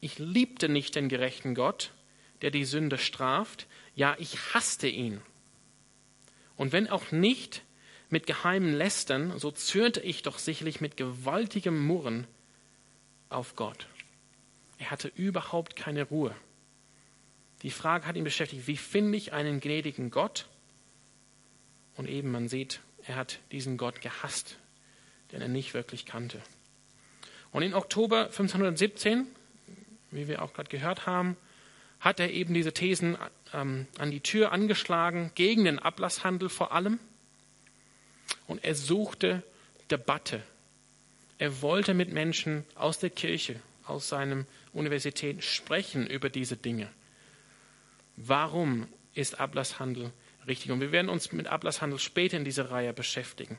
Ich 0.00 0.18
liebte 0.18 0.68
nicht 0.68 0.94
den 0.94 1.08
gerechten 1.08 1.54
Gott, 1.54 1.92
der 2.40 2.50
die 2.50 2.64
Sünde 2.64 2.98
straft, 2.98 3.66
ja, 3.94 4.16
ich 4.18 4.54
hasste 4.54 4.88
ihn. 4.88 5.20
Und 6.56 6.72
wenn 6.72 6.88
auch 6.88 7.12
nicht 7.12 7.62
mit 8.08 8.26
geheimen 8.26 8.74
Lästern, 8.74 9.38
so 9.38 9.50
zürnte 9.50 10.00
ich 10.00 10.22
doch 10.22 10.38
sicherlich 10.38 10.80
mit 10.80 10.96
gewaltigem 10.96 11.78
Murren 11.86 12.26
auf 13.28 13.56
Gott. 13.56 13.86
Er 14.82 14.90
hatte 14.90 15.12
überhaupt 15.14 15.76
keine 15.76 16.02
Ruhe. 16.02 16.34
Die 17.62 17.70
Frage 17.70 18.04
hat 18.04 18.16
ihn 18.16 18.24
beschäftigt, 18.24 18.66
wie 18.66 18.76
finde 18.76 19.16
ich 19.16 19.32
einen 19.32 19.60
gnädigen 19.60 20.10
Gott? 20.10 20.48
Und 21.96 22.08
eben, 22.08 22.32
man 22.32 22.48
sieht, 22.48 22.80
er 23.06 23.14
hat 23.14 23.38
diesen 23.52 23.76
Gott 23.76 24.00
gehasst, 24.00 24.58
den 25.30 25.40
er 25.40 25.46
nicht 25.46 25.72
wirklich 25.72 26.04
kannte. 26.04 26.42
Und 27.52 27.62
in 27.62 27.74
Oktober 27.74 28.24
1517, 28.24 29.28
wie 30.10 30.26
wir 30.26 30.42
auch 30.42 30.52
gerade 30.52 30.68
gehört 30.68 31.06
haben, 31.06 31.36
hat 32.00 32.18
er 32.18 32.32
eben 32.32 32.52
diese 32.52 32.72
Thesen 32.72 33.16
ähm, 33.52 33.86
an 33.98 34.10
die 34.10 34.18
Tür 34.18 34.50
angeschlagen, 34.50 35.30
gegen 35.36 35.62
den 35.62 35.78
Ablasshandel 35.78 36.48
vor 36.48 36.72
allem. 36.72 36.98
Und 38.48 38.64
er 38.64 38.74
suchte 38.74 39.44
Debatte 39.92 40.42
er 41.42 41.60
wollte 41.60 41.92
mit 41.92 42.12
Menschen 42.12 42.64
aus 42.76 43.00
der 43.00 43.10
Kirche, 43.10 43.60
aus 43.84 44.08
seinen 44.08 44.46
Universitäten 44.72 45.42
sprechen 45.42 46.06
über 46.06 46.30
diese 46.30 46.56
Dinge. 46.56 46.88
Warum 48.16 48.88
ist 49.14 49.40
Ablasshandel 49.40 50.12
richtig? 50.46 50.70
Und 50.70 50.80
wir 50.80 50.92
werden 50.92 51.08
uns 51.08 51.32
mit 51.32 51.46
Ablasshandel 51.46 51.98
später 51.98 52.36
in 52.36 52.44
dieser 52.44 52.70
Reihe 52.70 52.92
beschäftigen. 52.92 53.58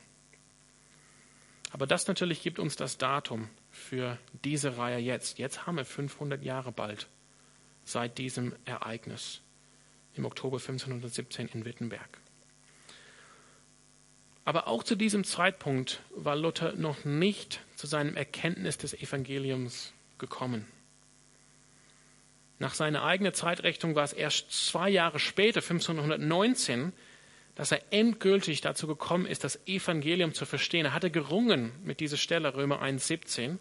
Aber 1.72 1.86
das 1.86 2.06
natürlich 2.06 2.42
gibt 2.42 2.58
uns 2.60 2.76
das 2.76 2.98
Datum 2.98 3.48
für 3.70 4.18
diese 4.44 4.76
Reihe 4.78 4.98
jetzt. 4.98 5.38
Jetzt 5.38 5.66
haben 5.66 5.76
wir 5.76 5.84
500 5.84 6.42
Jahre 6.42 6.70
bald 6.70 7.08
seit 7.84 8.18
diesem 8.18 8.54
Ereignis 8.64 9.40
im 10.14 10.24
Oktober 10.24 10.58
1517 10.58 11.48
in 11.48 11.64
Wittenberg. 11.64 12.20
Aber 14.44 14.68
auch 14.68 14.82
zu 14.82 14.94
diesem 14.94 15.24
Zeitpunkt 15.24 16.02
war 16.14 16.36
Luther 16.36 16.74
noch 16.74 17.04
nicht 17.04 17.60
zu 17.76 17.86
seinem 17.86 18.14
Erkenntnis 18.14 18.78
des 18.78 18.94
Evangeliums 18.94 19.92
gekommen. 20.18 20.66
Nach 22.58 22.74
seiner 22.74 23.02
eigenen 23.02 23.34
Zeitrechnung 23.34 23.94
war 23.94 24.04
es 24.04 24.12
erst 24.12 24.50
zwei 24.50 24.88
Jahre 24.88 25.18
später, 25.18 25.60
1519, 25.60 26.92
dass 27.54 27.72
er 27.72 27.82
endgültig 27.90 28.60
dazu 28.60 28.86
gekommen 28.86 29.26
ist, 29.26 29.44
das 29.44 29.58
Evangelium 29.66 30.34
zu 30.34 30.46
verstehen. 30.46 30.86
Er 30.86 30.94
hatte 30.94 31.10
gerungen 31.10 31.72
mit 31.84 32.00
dieser 32.00 32.16
Stelle, 32.16 32.54
Römer 32.54 32.82
1,17. 32.82 33.58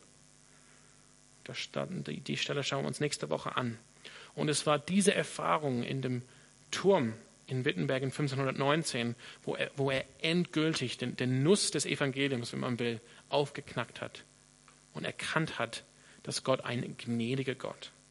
Die 2.08 2.38
Stelle 2.38 2.64
schauen 2.64 2.84
wir 2.84 2.88
uns 2.88 3.00
nächste 3.00 3.30
Woche 3.30 3.58
an. 3.58 3.78
Und 4.36 4.50
es 4.50 4.66
war 4.66 4.80
diese 4.80 5.14
Erfahrung 5.14 5.84
in 5.84 6.02
dem 6.02 6.22
Turm 6.72 7.14
in 7.46 7.66
Wittenberg 7.66 8.02
in 8.02 8.10
1519, 8.10 9.16
wo 9.44 9.56
er, 9.56 9.70
wo 9.76 9.92
er 9.92 10.06
endgültig 10.22 10.98
den, 10.98 11.16
den 11.18 11.44
Nuss 11.44 11.72
des 11.72 11.86
Evangeliums, 11.86 12.54
wenn 12.54 12.62
man 12.62 12.80
will, 12.80 13.02
aufgeknackt 13.30 14.02
hat 14.02 14.24
und 14.94 15.04
erkannt 15.04 15.60
hat, 15.60 15.84
dass 16.24 16.44
Gott 16.44 16.62
ein 16.62 16.96
gnädiger 16.98 17.54
Gott 17.54 17.92
ist. 17.92 18.03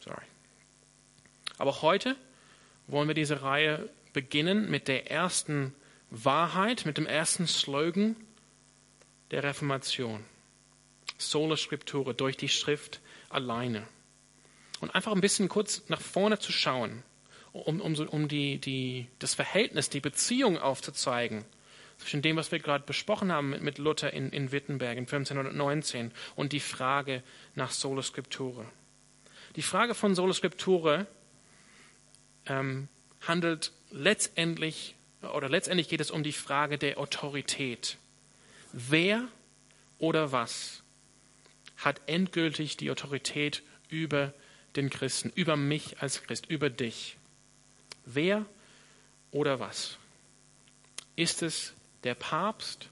Sorry. 0.00 0.24
Aber 1.58 1.82
heute 1.82 2.16
wollen 2.86 3.08
wir 3.08 3.14
diese 3.14 3.42
Reihe 3.42 3.88
beginnen 4.12 4.70
mit 4.70 4.88
der 4.88 5.10
ersten 5.10 5.74
Wahrheit, 6.10 6.86
mit 6.86 6.98
dem 6.98 7.06
ersten 7.06 7.46
Slogan 7.46 8.16
der 9.30 9.42
Reformation. 9.42 10.24
Sola 11.18 11.56
Scriptura, 11.56 12.12
durch 12.12 12.36
die 12.36 12.48
Schrift 12.48 13.00
alleine 13.30 13.86
und 14.80 14.94
einfach 14.94 15.12
ein 15.12 15.20
bisschen 15.20 15.48
kurz 15.48 15.82
nach 15.88 16.00
vorne 16.00 16.38
zu 16.38 16.52
schauen, 16.52 17.02
um, 17.52 17.80
um, 17.80 17.94
um 17.94 18.28
die, 18.28 18.58
die, 18.58 19.06
das 19.18 19.34
Verhältnis, 19.34 19.88
die 19.88 20.00
Beziehung 20.00 20.58
aufzuzeigen 20.58 21.44
zwischen 21.98 22.20
dem, 22.20 22.36
was 22.36 22.52
wir 22.52 22.58
gerade 22.58 22.84
besprochen 22.84 23.32
haben 23.32 23.50
mit, 23.50 23.62
mit 23.62 23.78
Luther 23.78 24.12
in, 24.12 24.30
in 24.30 24.52
Wittenberg 24.52 24.98
in 24.98 25.04
1519 25.04 26.12
und 26.34 26.52
die 26.52 26.60
Frage 26.60 27.22
nach 27.54 27.70
Sola 27.70 28.02
Scriptura. 28.02 28.66
Die 29.56 29.62
Frage 29.62 29.94
von 29.94 30.14
Sola 30.14 30.34
Scriptura 30.34 31.06
ähm, 32.44 32.88
handelt 33.22 33.72
letztendlich, 33.90 34.94
oder 35.22 35.48
letztendlich 35.48 35.88
geht 35.88 36.00
es 36.00 36.10
um 36.10 36.22
die 36.22 36.32
Frage 36.32 36.76
der 36.76 36.98
Autorität. 36.98 37.96
Wer 38.72 39.26
oder 39.98 40.30
was 40.30 40.82
hat 41.78 42.02
endgültig 42.06 42.76
die 42.76 42.90
Autorität 42.90 43.62
über 43.88 44.34
den 44.76 44.90
Christen, 44.90 45.32
über 45.34 45.56
mich 45.56 46.02
als 46.02 46.22
Christ, 46.22 46.46
über 46.50 46.68
dich? 46.68 47.16
Wer 48.04 48.44
oder 49.30 49.58
was? 49.58 49.96
Ist 51.16 51.42
es 51.42 51.72
der 52.04 52.14
Papst? 52.14 52.90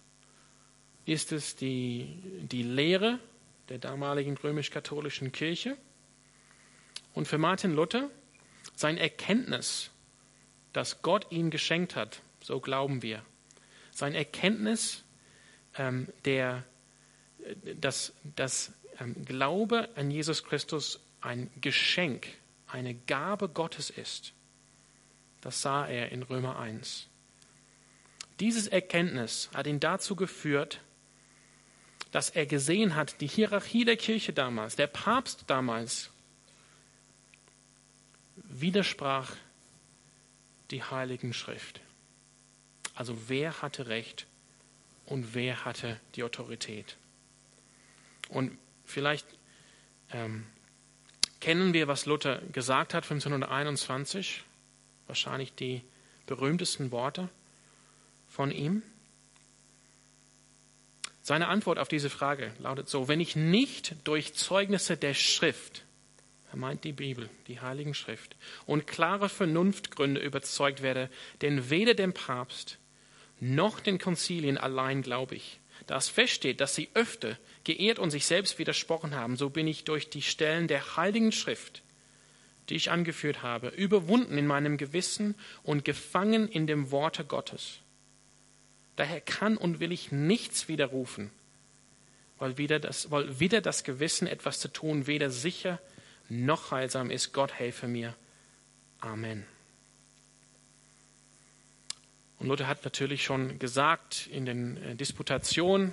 Ist 1.04 1.30
es 1.33 1.56
die, 1.56 2.09
die 2.40 2.62
Lehre 2.62 3.18
der 3.68 3.78
damaligen 3.78 4.38
römisch-katholischen 4.38 5.30
Kirche? 5.30 5.76
Und 7.14 7.26
für 7.26 7.38
Martin 7.38 7.75
Luther 7.75 8.11
sein 8.75 8.99
Erkenntnis, 8.99 9.90
das 10.73 11.02
Gott 11.02 11.26
ihm 11.30 11.50
geschenkt 11.50 11.97
hat, 11.97 12.21
so 12.42 12.61
glauben 12.61 13.02
wir. 13.02 13.23
Sein 13.92 14.14
Erkenntnis, 14.14 15.04
ähm, 15.76 16.09
der, 16.25 16.64
dass, 17.80 18.12
dass 18.37 18.73
ähm, 18.99 19.25
Glaube 19.25 19.88
an 19.94 20.11
Jesus 20.11 20.44
Christus 20.44 21.00
ein 21.21 21.50
Geschenk, 21.61 22.26
eine 22.66 22.94
Gabe 22.94 23.49
Gottes 23.49 23.90
ist. 23.90 24.33
Das 25.40 25.62
sah 25.62 25.87
er 25.87 26.11
in 26.11 26.23
Römer 26.23 26.59
1. 26.59 27.09
Dieses 28.40 28.66
Erkenntnis 28.66 29.49
hat 29.54 29.66
ihn 29.66 29.78
dazu 29.78 30.16
geführt, 30.16 30.80
dass 32.11 32.30
er 32.30 32.47
gesehen 32.47 32.94
hat, 32.94 33.21
die 33.21 33.26
Hierarchie 33.26 33.85
der 33.85 33.97
Kirche 33.97 34.33
damals, 34.33 34.76
der 34.76 34.87
Papst 34.87 35.44
damals, 35.47 36.11
widersprach 38.64 39.30
die 40.71 40.83
Heiligen 40.83 41.35
Schrift. 41.35 41.80
Also 42.94 43.28
wer 43.28 43.61
hatte 43.61 43.88
Recht 43.88 44.26
und 45.04 45.35
wer 45.35 45.66
hatte 45.66 46.00
die 46.14 46.23
Autorität? 46.23 46.97
Und 48.30 48.56
vielleicht 48.87 49.26
ähm, 50.12 50.47
kennen 51.40 51.75
wir, 51.75 51.88
was 51.88 52.06
Luther 52.06 52.40
gesagt 52.52 52.94
hat 52.94 53.04
1521, 53.04 54.44
wahrscheinlich 55.09 55.54
die 55.54 55.83
berühmtesten 56.25 56.90
Worte 56.90 57.28
von 58.30 58.50
ihm. 58.50 58.83
Seine 61.21 61.49
Antwort 61.49 61.78
auf 61.78 61.88
diese 61.88 62.09
Frage 62.09 62.50
lautet 62.61 62.88
so, 62.88 63.09
wenn 63.09 63.21
ich 63.21 63.37
nicht 63.37 63.94
durch 64.04 64.33
Zeugnisse 64.33 64.97
der 64.97 65.12
Schrift 65.12 65.85
er 66.54 66.58
meint 66.58 66.84
die 66.84 66.92
Bibel, 66.92 67.28
die 67.49 67.61
Heiligen 67.61 67.94
Schrift. 67.94 68.37
Und 68.64 68.87
klare 68.87 69.28
Vernunftgründe 69.28 70.20
überzeugt 70.20 70.82
werde, 70.82 71.11
denn 71.42 71.68
weder 71.68 71.94
dem 71.94 72.12
Papst 72.12 72.78
noch 73.40 73.80
den 73.80 73.99
Konzilien 73.99 74.56
allein 74.56 75.02
glaube 75.02 75.34
ich. 75.34 75.58
Da 75.88 75.96
es 75.96 76.08
feststeht, 76.08 76.61
dass 76.61 76.76
sie 76.76 76.90
öfter 76.94 77.37
geehrt 77.64 77.99
und 77.99 78.12
sich 78.12 78.26
selbst 78.26 78.61
widersprochen 78.61 79.16
haben, 79.16 79.37
so 79.37 79.50
bin 79.50 79.66
ich 79.66 79.82
durch 79.82 80.11
die 80.11 80.23
Stellen 80.23 80.68
der 80.68 80.96
Heiligen 80.96 81.32
Schrift, 81.32 81.82
die 82.68 82.76
ich 82.76 82.92
angeführt 82.92 83.42
habe, 83.42 83.68
überwunden 83.70 84.38
in 84.38 84.46
meinem 84.46 84.76
Gewissen 84.76 85.34
und 85.64 85.84
gefangen 85.84 86.46
in 86.46 86.68
dem 86.68 86.92
Worte 86.92 87.25
Gottes. 87.25 87.80
Daher 88.94 89.20
kann 89.20 89.56
und 89.56 89.80
will 89.80 89.90
ich 89.90 90.12
nichts 90.12 90.68
widerrufen, 90.68 91.32
weil 92.38 92.58
wieder 92.58 92.78
das, 92.78 93.11
weil 93.11 93.40
wieder 93.40 93.61
das 93.61 93.82
Gewissen 93.82 94.28
etwas 94.28 94.61
zu 94.61 94.68
tun 94.68 95.08
weder 95.08 95.30
sicher 95.30 95.80
noch 96.28 96.71
heilsam 96.71 97.11
ist. 97.11 97.33
Gott 97.33 97.52
helfe 97.52 97.88
mir. 97.88 98.14
Amen. 99.00 99.45
Und 102.38 102.49
Luther 102.49 102.66
hat 102.66 102.85
natürlich 102.85 103.25
schon 103.25 103.59
gesagt 103.59 104.26
in 104.26 104.45
den 104.45 104.76
äh, 104.76 104.95
Disputationen 104.97 105.93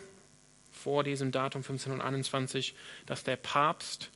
vor 0.71 1.03
diesem 1.03 1.31
Datum 1.31 1.61
1521, 1.61 2.75
dass 3.05 3.23
der 3.23 3.35
Papst 3.35 4.09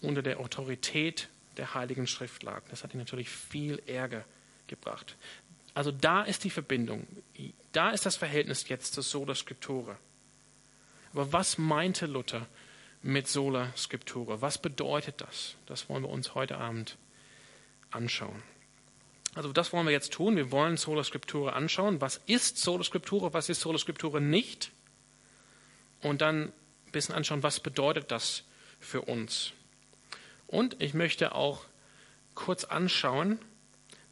unter 0.00 0.22
der 0.22 0.40
Autorität 0.40 1.28
der 1.56 1.74
Heiligen 1.74 2.06
Schrift 2.06 2.42
lag. 2.42 2.62
Das 2.70 2.82
hat 2.82 2.94
ihn 2.94 2.98
natürlich 2.98 3.28
viel 3.28 3.80
Ärger 3.86 4.24
gebracht. 4.66 5.16
Also 5.74 5.92
da 5.92 6.22
ist 6.22 6.44
die 6.44 6.50
Verbindung, 6.50 7.06
da 7.72 7.90
ist 7.90 8.06
das 8.06 8.16
Verhältnis 8.16 8.68
jetzt 8.68 8.94
zur 8.94 9.02
Sola 9.02 9.34
Scriptura. 9.34 9.98
Aber 11.12 11.32
was 11.32 11.58
meinte 11.58 12.06
Luther 12.06 12.46
mit 13.02 13.28
Sola 13.28 13.72
Scriptura. 13.76 14.40
Was 14.40 14.58
bedeutet 14.58 15.20
das? 15.20 15.56
Das 15.66 15.88
wollen 15.88 16.02
wir 16.02 16.10
uns 16.10 16.34
heute 16.34 16.58
Abend 16.58 16.96
anschauen. 17.90 18.42
Also 19.34 19.52
das 19.52 19.72
wollen 19.72 19.86
wir 19.86 19.92
jetzt 19.92 20.12
tun. 20.12 20.36
Wir 20.36 20.50
wollen 20.50 20.76
Sola 20.76 21.04
Scriptura 21.04 21.52
anschauen. 21.52 22.00
Was 22.00 22.20
ist 22.26 22.58
Sola 22.58 22.82
Scriptura? 22.82 23.32
Was 23.32 23.48
ist 23.48 23.60
Sola 23.60 23.78
Scriptura 23.78 24.20
nicht? 24.20 24.72
Und 26.02 26.20
dann 26.20 26.52
ein 26.86 26.92
bisschen 26.92 27.14
anschauen, 27.14 27.42
was 27.42 27.60
bedeutet 27.60 28.10
das 28.10 28.44
für 28.80 29.02
uns? 29.02 29.52
Und 30.46 30.80
ich 30.82 30.94
möchte 30.94 31.34
auch 31.34 31.64
kurz 32.34 32.64
anschauen, 32.64 33.38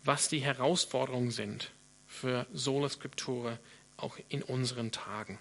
was 0.05 0.29
die 0.29 0.41
Herausforderungen 0.41 1.31
sind 1.31 1.73
für 2.07 2.47
Sola 2.53 2.89
Scriptura 2.89 3.59
auch 3.97 4.17
in 4.29 4.43
unseren 4.43 4.93
Tagen. 4.93 5.39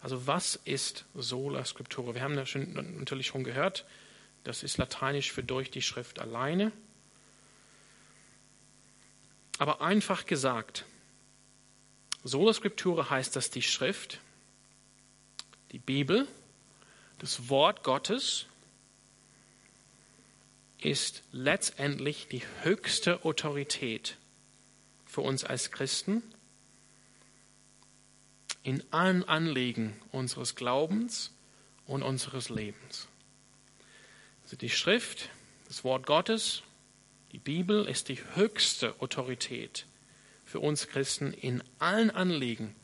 Also 0.00 0.26
was 0.26 0.56
ist 0.64 1.04
Sola 1.14 1.64
Scriptura? 1.64 2.14
Wir 2.14 2.22
haben 2.22 2.36
das 2.36 2.48
schon, 2.48 2.72
natürlich 2.98 3.26
schon 3.26 3.44
gehört, 3.44 3.84
das 4.44 4.62
ist 4.62 4.78
lateinisch 4.78 5.32
für 5.32 5.42
durch 5.42 5.70
die 5.70 5.82
Schrift 5.82 6.18
alleine. 6.18 6.72
Aber 9.58 9.82
einfach 9.82 10.24
gesagt, 10.24 10.86
Sola 12.24 12.54
Scriptura 12.54 13.10
heißt, 13.10 13.36
dass 13.36 13.50
die 13.50 13.62
Schrift, 13.62 14.20
die 15.72 15.78
Bibel, 15.78 16.26
das 17.18 17.50
Wort 17.50 17.84
Gottes 17.84 18.46
ist 20.78 21.22
letztendlich 21.32 22.28
die 22.28 22.42
höchste 22.62 23.22
Autorität 23.24 24.16
für 25.04 25.20
uns 25.20 25.44
als 25.44 25.70
Christen 25.70 26.22
in 28.62 28.82
allen 28.92 29.24
Anliegen 29.24 29.96
unseres 30.12 30.54
Glaubens 30.54 31.32
und 31.86 32.02
unseres 32.02 32.48
Lebens. 32.50 33.08
Also 34.44 34.56
die 34.56 34.70
Schrift, 34.70 35.30
das 35.68 35.84
Wort 35.84 36.06
Gottes, 36.06 36.62
die 37.32 37.38
Bibel 37.38 37.86
ist 37.86 38.08
die 38.08 38.18
höchste 38.34 39.00
Autorität 39.00 39.86
für 40.44 40.60
uns 40.60 40.88
Christen 40.88 41.32
in 41.32 41.62
allen 41.78 42.10
Anliegen 42.10 42.74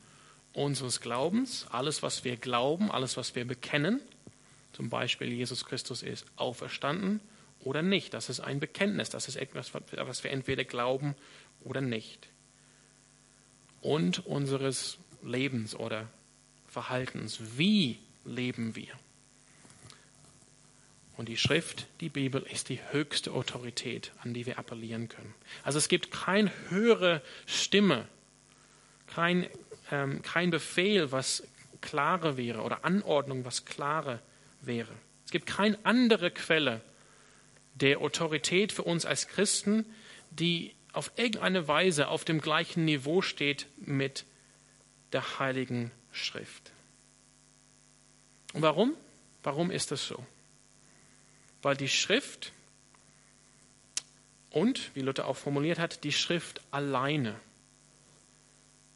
unseres 0.53 1.01
Glaubens, 1.01 1.67
alles, 1.69 2.01
was 2.01 2.23
wir 2.23 2.37
glauben, 2.37 2.89
alles, 2.89 3.17
was 3.17 3.35
wir 3.35 3.45
bekennen. 3.45 4.01
Zum 4.71 4.89
Beispiel, 4.89 5.31
Jesus 5.31 5.65
Christus 5.65 6.01
ist 6.01 6.25
auferstanden 6.37 7.19
oder 7.59 7.81
nicht. 7.81 8.13
Das 8.13 8.29
ist 8.29 8.39
ein 8.39 8.59
Bekenntnis, 8.59 9.09
das 9.09 9.27
ist 9.27 9.35
etwas, 9.35 9.71
was 9.73 10.23
wir 10.23 10.31
entweder 10.31 10.63
glauben 10.63 11.15
oder 11.63 11.81
nicht. 11.81 12.29
Und 13.81 14.25
unseres 14.25 14.97
Lebens 15.23 15.75
oder 15.75 16.07
Verhaltens. 16.67 17.39
Wie 17.57 17.99
leben 18.25 18.75
wir? 18.75 18.93
Und 21.17 21.29
die 21.29 21.37
Schrift, 21.37 21.87
die 21.99 22.09
Bibel, 22.09 22.45
ist 22.51 22.69
die 22.69 22.79
höchste 22.91 23.31
Autorität, 23.31 24.11
an 24.23 24.33
die 24.33 24.45
wir 24.45 24.59
appellieren 24.59 25.09
können. 25.09 25.33
Also 25.63 25.79
es 25.79 25.87
gibt 25.87 26.11
keine 26.11 26.51
höhere 26.69 27.23
Stimme, 27.47 28.07
kein, 29.07 29.47
ähm, 29.91 30.21
kein 30.21 30.51
Befehl, 30.51 31.11
was 31.11 31.43
klarer 31.81 32.37
wäre 32.37 32.61
oder 32.61 32.85
Anordnung, 32.85 33.45
was 33.45 33.65
klarer 33.65 34.21
wäre. 34.61 34.93
Es 35.25 35.31
gibt 35.31 35.47
keine 35.47 35.77
andere 35.83 36.29
Quelle 36.29 36.81
der 37.73 37.99
Autorität 37.99 38.71
für 38.71 38.83
uns 38.83 39.05
als 39.05 39.27
Christen, 39.27 39.85
die 40.29 40.73
auf 40.93 41.11
irgendeine 41.15 41.67
Weise 41.67 42.07
auf 42.07 42.25
dem 42.25 42.41
gleichen 42.41 42.85
Niveau 42.85 43.21
steht 43.21 43.67
mit 43.77 44.25
der 45.13 45.39
Heiligen 45.39 45.91
Schrift. 46.11 46.71
Und 48.53 48.61
warum? 48.61 48.95
Warum 49.43 49.71
ist 49.71 49.91
das 49.91 50.07
so? 50.07 50.25
Weil 51.61 51.75
die 51.75 51.89
Schrift 51.89 52.51
und, 54.49 54.95
wie 54.95 55.01
Luther 55.01 55.27
auch 55.27 55.37
formuliert 55.37 55.79
hat, 55.79 56.03
die 56.03 56.11
Schrift 56.11 56.61
alleine 56.71 57.39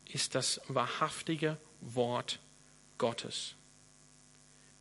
ist 0.05 0.35
das 0.35 0.61
wahrhaftige 0.67 1.57
Wort 1.81 2.39
Gottes. 2.97 3.55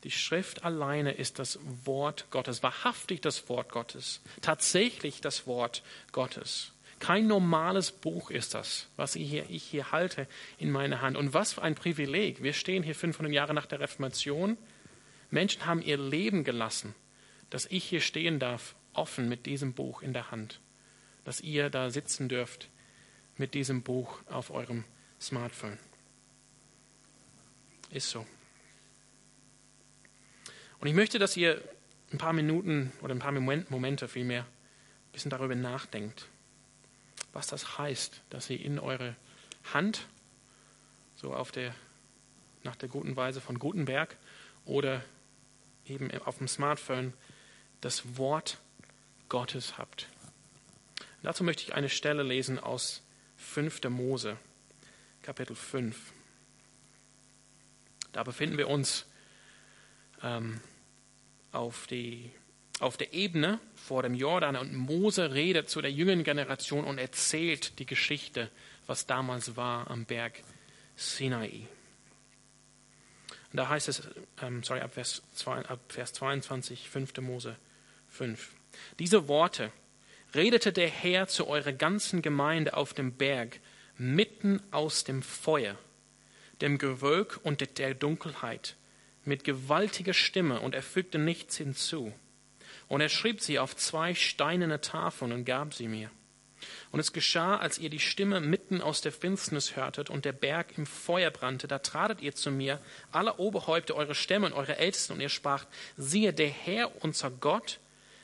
Die 0.05 0.11
Schrift 0.11 0.65
alleine 0.65 1.13
ist 1.13 1.39
das 1.39 1.59
Wort 1.85 2.27
Gottes, 2.31 2.63
wahrhaftig 2.63 3.21
das 3.21 3.49
Wort 3.49 3.71
Gottes, 3.71 4.21
tatsächlich 4.41 5.21
das 5.21 5.47
Wort 5.47 5.83
Gottes. 6.13 6.73
Kein 7.01 7.27
normales 7.27 7.93
Buch 7.93 8.31
ist 8.31 8.53
das, 8.55 8.87
was 8.97 9.17
ich 9.17 9.29
hier, 9.29 9.49
ich 9.49 9.65
hier 9.65 9.91
halte 9.91 10.29
in 10.59 10.71
meiner 10.71 11.01
Hand. 11.01 11.17
Und 11.17 11.33
was 11.33 11.55
für 11.55 11.63
ein 11.63 11.75
Privileg. 11.75 12.43
Wir 12.43 12.53
stehen 12.53 12.83
hier 12.83 12.95
500 12.95 13.33
Jahre 13.33 13.55
nach 13.55 13.67
der 13.67 13.81
Reformation. 13.81 14.59
Menschen 15.31 15.65
haben 15.65 15.81
ihr 15.81 15.97
Leben 15.97 16.45
gelassen, 16.45 16.95
dass 17.49 17.65
ich 17.67 17.85
hier 17.85 18.03
stehen 18.03 18.39
darf, 18.39 18.75
offen 18.93 19.31
mit 19.31 19.47
diesem 19.47 19.73
Buch 19.73 20.03
in 20.03 20.13
der 20.13 20.31
Hand. 20.31 20.61
Dass 21.25 21.41
ihr 21.41 21.71
da 21.71 21.91
sitzen 21.91 22.29
dürft 22.29 22.69
mit 23.39 23.55
diesem 23.55 23.83
Buch 23.83 24.21
auf 24.27 24.51
eurem 24.51 24.85
Smartphone. 25.19 25.79
Ist 27.91 28.11
so. 28.11 28.27
Und 30.81 30.89
ich 30.89 30.95
möchte, 30.95 31.19
dass 31.19 31.37
ihr 31.37 31.63
ein 32.13 32.19
paar 32.19 32.35
Minuten 32.35 32.93
oder 33.01 33.15
ein 33.15 33.21
paar 33.21 33.33
Momente 33.33 34.07
vielmehr 34.07 34.43
ein 34.43 35.13
bisschen 35.13 35.31
darüber 35.31 35.55
nachdenkt, 35.55 36.27
was 37.33 37.47
das 37.47 37.79
heißt, 37.79 38.23
dass 38.31 38.51
ihr 38.51 38.61
in 38.61 38.79
eure 38.79 39.17
Hand, 39.73 40.07
so 41.17 41.35
auf 41.35 41.53
der, 41.53 41.75
nach 42.63 42.77
der 42.77 42.89
guten 42.89 43.17
Weise 43.17 43.41
von 43.41 43.59
Gutenberg 43.59 44.17
oder 44.65 45.03
eben 45.87 46.11
auf 46.23 46.39
dem 46.39 46.49
Smartphone, 46.49 47.13
das 47.81 48.17
Wort 48.17 48.59
Gottes 49.29 49.79
habt. 49.79 50.09
Dazu 51.23 51.45
möchte 51.45 51.63
ich 51.63 51.75
eine 51.75 51.89
Stelle 51.89 52.23
lesen 52.23 52.59
aus 52.59 53.03
5. 53.37 53.83
Mose, 53.91 54.37
Kapitel 55.23 55.55
5. 55.55 55.97
Da 58.13 58.23
befinden 58.23 58.59
wir 58.59 58.69
uns 58.69 59.07
ähm, 60.23 60.61
auf, 61.53 61.87
die, 61.87 62.31
auf 62.81 62.97
der 62.97 63.13
Ebene 63.13 63.61
vor 63.75 64.03
dem 64.03 64.15
Jordan 64.15 64.57
und 64.57 64.75
Mose 64.75 65.35
redet 65.35 65.69
zu 65.69 65.81
der 65.81 65.93
jüngeren 65.93 66.25
Generation 66.25 66.85
und 66.85 66.99
erzählt 66.99 67.79
die 67.79 67.87
Geschichte, 67.87 68.51
was 68.87 69.07
damals 69.07 69.57
war 69.57 69.91
am 69.91 70.05
Berg 70.07 70.43
Sinai. 70.97 71.67
Und 73.53 73.57
da 73.57 73.69
heißt 73.69 73.89
es, 73.89 74.03
ähm, 74.43 74.63
sorry, 74.63 74.81
ab 74.81 74.95
Vers, 74.95 75.23
ab 75.47 75.81
Vers 75.89 76.13
22, 76.13 76.89
5. 76.89 77.19
Mose 77.19 77.57
5. 78.09 78.51
Diese 78.99 79.29
Worte 79.29 79.73
redete 80.35 80.73
der 80.73 80.89
Herr 80.89 81.27
zu 81.29 81.49
eurer 81.49 81.73
ganzen 81.73 82.23
Gemeinde 82.23 82.75
auf 82.75 82.95
dem 82.95 83.13
Berg, 83.13 83.61
mitten 83.99 84.63
aus 84.71 85.05
dem 85.05 85.23
Feuer, 85.23 85.77
dem 86.61 86.79
Gewölk 86.79 87.41
und 87.43 87.79
der 87.79 87.95
Dunkelheit, 87.95 88.77
mit 89.25 89.45
gewaltiger 89.45 90.15
Stimme, 90.15 90.61
und 90.61 90.75
er 90.75 90.83
fügte 90.83 91.19
nichts 91.19 91.57
hinzu. 91.57 92.13
Und 92.91 93.01
er 93.01 93.09
schrieb 93.09 93.41
sie 93.41 93.61
auf 93.61 93.77
zwei 93.77 94.15
steinerne 94.15 94.81
Tafeln 94.81 95.31
und 95.31 95.45
gab 95.45 95.75
sie 95.75 95.87
mir. 95.87 96.11
Und 96.91 96.99
es 96.99 97.13
geschah, 97.13 97.57
als 97.57 97.79
ihr 97.79 97.89
die 97.89 98.01
Stimme 98.01 98.41
mitten 98.41 98.81
aus 98.81 99.01
der 99.01 99.13
Finsternis 99.13 99.77
hörtet 99.77 100.11
und 100.11 100.25
der 100.25 100.33
Berg 100.33 100.77
im 100.77 100.87
Feuer 100.87 101.31
brannte, 101.31 101.69
da 101.69 101.79
tratet 101.79 102.21
ihr 102.21 102.35
zu 102.35 102.51
mir, 102.51 102.81
alle 103.13 103.37
Oberhäupter, 103.37 103.95
eure 103.95 104.17
Stämme 104.17 104.47
und 104.47 104.55
eure 104.55 104.77
Ältesten, 104.77 105.13
und 105.13 105.21
ihr 105.21 105.29
spracht, 105.29 105.69
siehe, 105.97 106.33
der 106.33 106.49
Herr, 106.49 107.05
unser 107.05 107.31
Gott, 107.31 107.79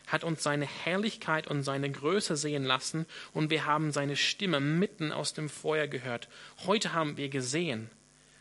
hat 0.08 0.24
uns 0.24 0.42
seine 0.42 0.66
Herrlichkeit 0.66 1.46
und 1.46 1.62
seine 1.62 1.88
Größe 1.88 2.36
sehen 2.36 2.64
lassen, 2.64 3.06
und 3.32 3.50
wir 3.50 3.66
haben 3.66 3.92
seine 3.92 4.16
Stimme 4.16 4.58
mitten 4.58 5.12
aus 5.12 5.32
dem 5.32 5.48
Feuer 5.48 5.86
gehört. 5.86 6.28
Heute 6.66 6.92
haben 6.92 7.16
wir 7.16 7.28
gesehen, 7.28 7.88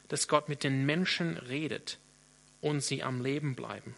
dass 0.08 0.28
Gott 0.28 0.50
mit 0.50 0.64
den 0.64 0.88
Menschen 0.88 1.38
redet 1.38 2.00
und 2.62 2.82
sie 2.82 3.04
am 3.04 3.22
Leben 3.22 3.54
bleiben. 3.56 3.94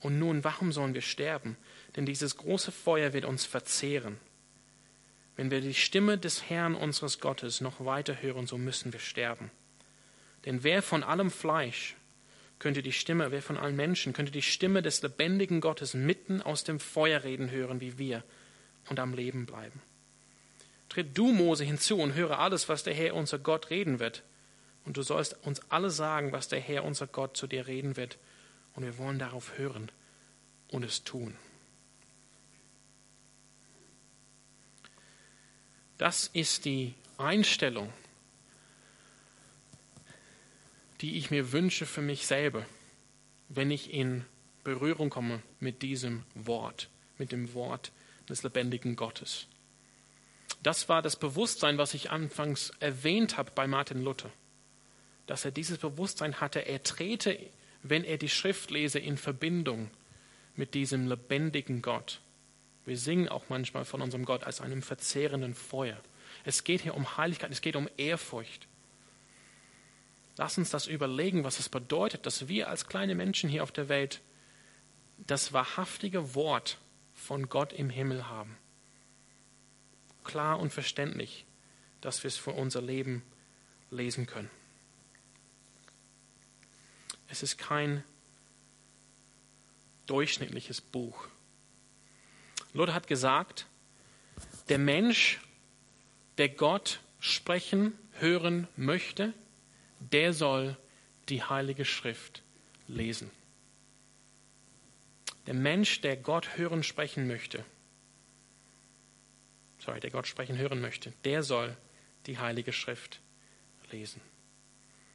Und 0.00 0.18
nun, 0.18 0.44
warum 0.44 0.72
sollen 0.72 0.94
wir 0.94 1.00
sterben? 1.00 1.56
Denn 1.96 2.06
dieses 2.06 2.36
große 2.36 2.72
Feuer 2.72 3.12
wird 3.12 3.24
uns 3.24 3.44
verzehren. 3.44 4.18
Wenn 5.36 5.50
wir 5.50 5.60
die 5.60 5.74
Stimme 5.74 6.18
des 6.18 6.48
Herrn 6.48 6.74
unseres 6.74 7.20
Gottes 7.20 7.60
noch 7.60 7.84
weiter 7.84 8.22
hören, 8.22 8.46
so 8.46 8.58
müssen 8.58 8.92
wir 8.92 9.00
sterben. 9.00 9.50
Denn 10.44 10.62
wer 10.62 10.82
von 10.82 11.02
allem 11.02 11.30
Fleisch 11.30 11.96
könnte 12.58 12.82
die 12.82 12.92
Stimme, 12.92 13.30
wer 13.32 13.42
von 13.42 13.56
allen 13.56 13.76
Menschen 13.76 14.12
könnte 14.12 14.32
die 14.32 14.42
Stimme 14.42 14.80
des 14.80 15.02
lebendigen 15.02 15.60
Gottes 15.60 15.94
mitten 15.94 16.40
aus 16.40 16.64
dem 16.64 16.80
Feuer 16.80 17.24
reden 17.24 17.50
hören 17.50 17.80
wie 17.80 17.98
wir 17.98 18.22
und 18.88 18.98
am 18.98 19.12
Leben 19.12 19.44
bleiben. 19.44 19.82
Tritt 20.88 21.18
du, 21.18 21.32
Mose, 21.32 21.64
hinzu 21.64 21.98
und 21.98 22.14
höre 22.14 22.38
alles, 22.38 22.68
was 22.68 22.84
der 22.84 22.94
Herr 22.94 23.14
unser 23.14 23.38
Gott 23.38 23.70
reden 23.70 23.98
wird. 23.98 24.22
Und 24.84 24.96
du 24.96 25.02
sollst 25.02 25.36
uns 25.44 25.60
alle 25.68 25.90
sagen, 25.90 26.32
was 26.32 26.48
der 26.48 26.60
Herr 26.60 26.84
unser 26.84 27.06
Gott 27.08 27.36
zu 27.36 27.46
dir 27.46 27.66
reden 27.66 27.96
wird. 27.96 28.18
Und 28.76 28.84
wir 28.84 28.98
wollen 28.98 29.18
darauf 29.18 29.58
hören 29.58 29.90
und 30.68 30.84
es 30.84 31.02
tun. 31.02 31.36
Das 35.98 36.28
ist 36.32 36.66
die 36.66 36.94
Einstellung 37.18 37.92
die 41.00 41.18
ich 41.18 41.30
mir 41.30 41.52
wünsche 41.52 41.86
für 41.86 42.02
mich 42.02 42.26
selber, 42.26 42.64
wenn 43.48 43.70
ich 43.70 43.92
in 43.92 44.24
Berührung 44.64 45.10
komme 45.10 45.42
mit 45.60 45.82
diesem 45.82 46.24
Wort, 46.34 46.88
mit 47.18 47.32
dem 47.32 47.54
Wort 47.54 47.92
des 48.28 48.42
lebendigen 48.42 48.96
Gottes. 48.96 49.46
Das 50.62 50.88
war 50.88 51.02
das 51.02 51.16
Bewusstsein, 51.16 51.78
was 51.78 51.94
ich 51.94 52.10
anfangs 52.10 52.72
erwähnt 52.80 53.36
habe 53.36 53.52
bei 53.54 53.66
Martin 53.66 54.02
Luther, 54.02 54.30
dass 55.26 55.44
er 55.44 55.50
dieses 55.50 55.78
Bewusstsein 55.78 56.40
hatte, 56.40 56.60
er 56.60 56.82
trete, 56.82 57.38
wenn 57.90 58.04
er 58.04 58.18
die 58.18 58.28
Schrift 58.28 58.70
lese, 58.70 58.98
in 58.98 59.16
Verbindung 59.16 59.90
mit 60.54 60.74
diesem 60.74 61.06
lebendigen 61.06 61.82
Gott. 61.82 62.20
Wir 62.84 62.96
singen 62.96 63.28
auch 63.28 63.48
manchmal 63.48 63.84
von 63.84 64.00
unserem 64.00 64.24
Gott 64.24 64.44
als 64.44 64.60
einem 64.60 64.82
verzehrenden 64.82 65.54
Feuer. 65.54 66.00
Es 66.44 66.64
geht 66.64 66.82
hier 66.82 66.94
um 66.94 67.16
Heiligkeit, 67.16 67.50
es 67.50 67.60
geht 67.60 67.76
um 67.76 67.88
Ehrfurcht. 67.96 68.68
Lass 70.36 70.58
uns 70.58 70.70
das 70.70 70.86
überlegen, 70.86 71.44
was 71.44 71.58
es 71.58 71.68
bedeutet, 71.68 72.26
dass 72.26 72.48
wir 72.48 72.68
als 72.68 72.86
kleine 72.86 73.14
Menschen 73.14 73.48
hier 73.48 73.62
auf 73.62 73.72
der 73.72 73.88
Welt 73.88 74.20
das 75.18 75.52
wahrhaftige 75.52 76.34
Wort 76.34 76.78
von 77.14 77.48
Gott 77.48 77.72
im 77.72 77.90
Himmel 77.90 78.28
haben. 78.28 78.56
Klar 80.24 80.58
und 80.60 80.72
verständlich, 80.72 81.46
dass 82.00 82.22
wir 82.22 82.28
es 82.28 82.36
für 82.36 82.50
unser 82.50 82.82
Leben 82.82 83.22
lesen 83.90 84.26
können. 84.26 84.50
Es 87.28 87.42
ist 87.42 87.58
kein 87.58 88.04
durchschnittliches 90.06 90.80
Buch. 90.80 91.26
Luther 92.72 92.94
hat 92.94 93.06
gesagt, 93.06 93.66
der 94.68 94.78
Mensch, 94.78 95.40
der 96.38 96.48
Gott 96.48 97.00
sprechen, 97.20 97.98
hören 98.18 98.68
möchte, 98.76 99.32
der 100.00 100.32
soll 100.32 100.76
die 101.28 101.42
Heilige 101.42 101.84
Schrift 101.84 102.42
lesen. 102.86 103.30
Der 105.46 105.54
Mensch, 105.54 106.00
der 106.00 106.16
Gott 106.16 106.56
hören, 106.56 106.82
sprechen 106.82 107.26
möchte, 107.26 107.64
sorry, 109.78 110.00
der 110.00 110.10
Gott 110.10 110.26
sprechen, 110.26 110.58
hören 110.58 110.80
möchte, 110.80 111.12
der 111.24 111.42
soll 111.42 111.76
die 112.26 112.38
Heilige 112.38 112.72
Schrift 112.72 113.20
lesen. 113.92 114.20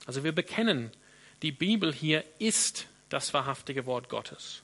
Also 0.05 0.23
wir 0.23 0.31
bekennen, 0.31 0.91
die 1.41 1.51
Bibel 1.51 1.93
hier 1.93 2.23
ist 2.39 2.87
das 3.09 3.33
wahrhaftige 3.33 3.85
Wort 3.85 4.09
Gottes. 4.09 4.63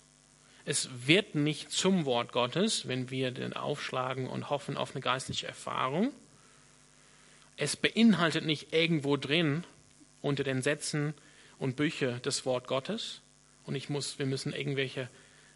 Es 0.66 0.90
wird 1.08 1.34
nicht 1.34 1.72
zum 1.72 2.06
Wort 2.06 2.32
Gottes, 2.32 2.88
wenn 2.88 3.10
wir 3.10 3.32
den 3.32 3.54
aufschlagen 3.54 4.28
und 4.28 4.50
hoffen 4.50 4.78
auf 4.78 4.92
eine 4.94 5.02
geistliche 5.02 5.48
Erfahrung. 5.48 6.12
Es 7.56 7.76
beinhaltet 7.76 8.46
nicht 8.46 8.74
irgendwo 8.74 9.18
drin, 9.18 9.64
unter 10.22 10.44
den 10.44 10.62
Sätzen 10.62 11.14
und 11.58 11.76
Büchern 11.76 12.22
des 12.22 12.46
Wort 12.46 12.68
Gottes. 12.68 13.22
Und 13.66 13.76
ich 13.76 13.90
muss, 13.90 14.20
wir 14.20 14.26
müssen 14.26 14.54
irgendwelche 14.54 15.10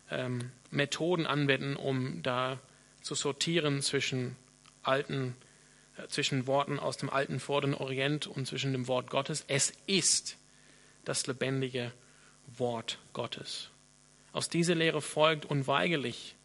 ähm, 0.09 0.51
Methoden 0.69 1.25
anwenden, 1.27 1.75
um 1.75 2.23
da 2.23 2.59
zu 3.01 3.15
sortieren 3.15 3.81
zwischen 3.81 4.35
alten, 4.83 5.35
äh, 5.97 6.07
zwischen 6.07 6.47
Worten 6.47 6.79
aus 6.79 6.97
dem 6.97 7.09
alten 7.09 7.39
Vorderen 7.39 7.75
Orient 7.75 8.27
und 8.27 8.47
zwischen 8.47 8.71
dem 8.71 8.87
Wort 8.87 9.09
Gottes. 9.09 9.43
Es 9.47 9.73
ist 9.87 10.37
das 11.05 11.27
lebendige 11.27 11.91
Wort 12.57 12.99
Gottes. 13.13 13.69
Aus 14.33 14.49
dieser 14.49 14.75
Lehre 14.75 15.01
folgt 15.01 15.45
unweigerlich 15.45 16.35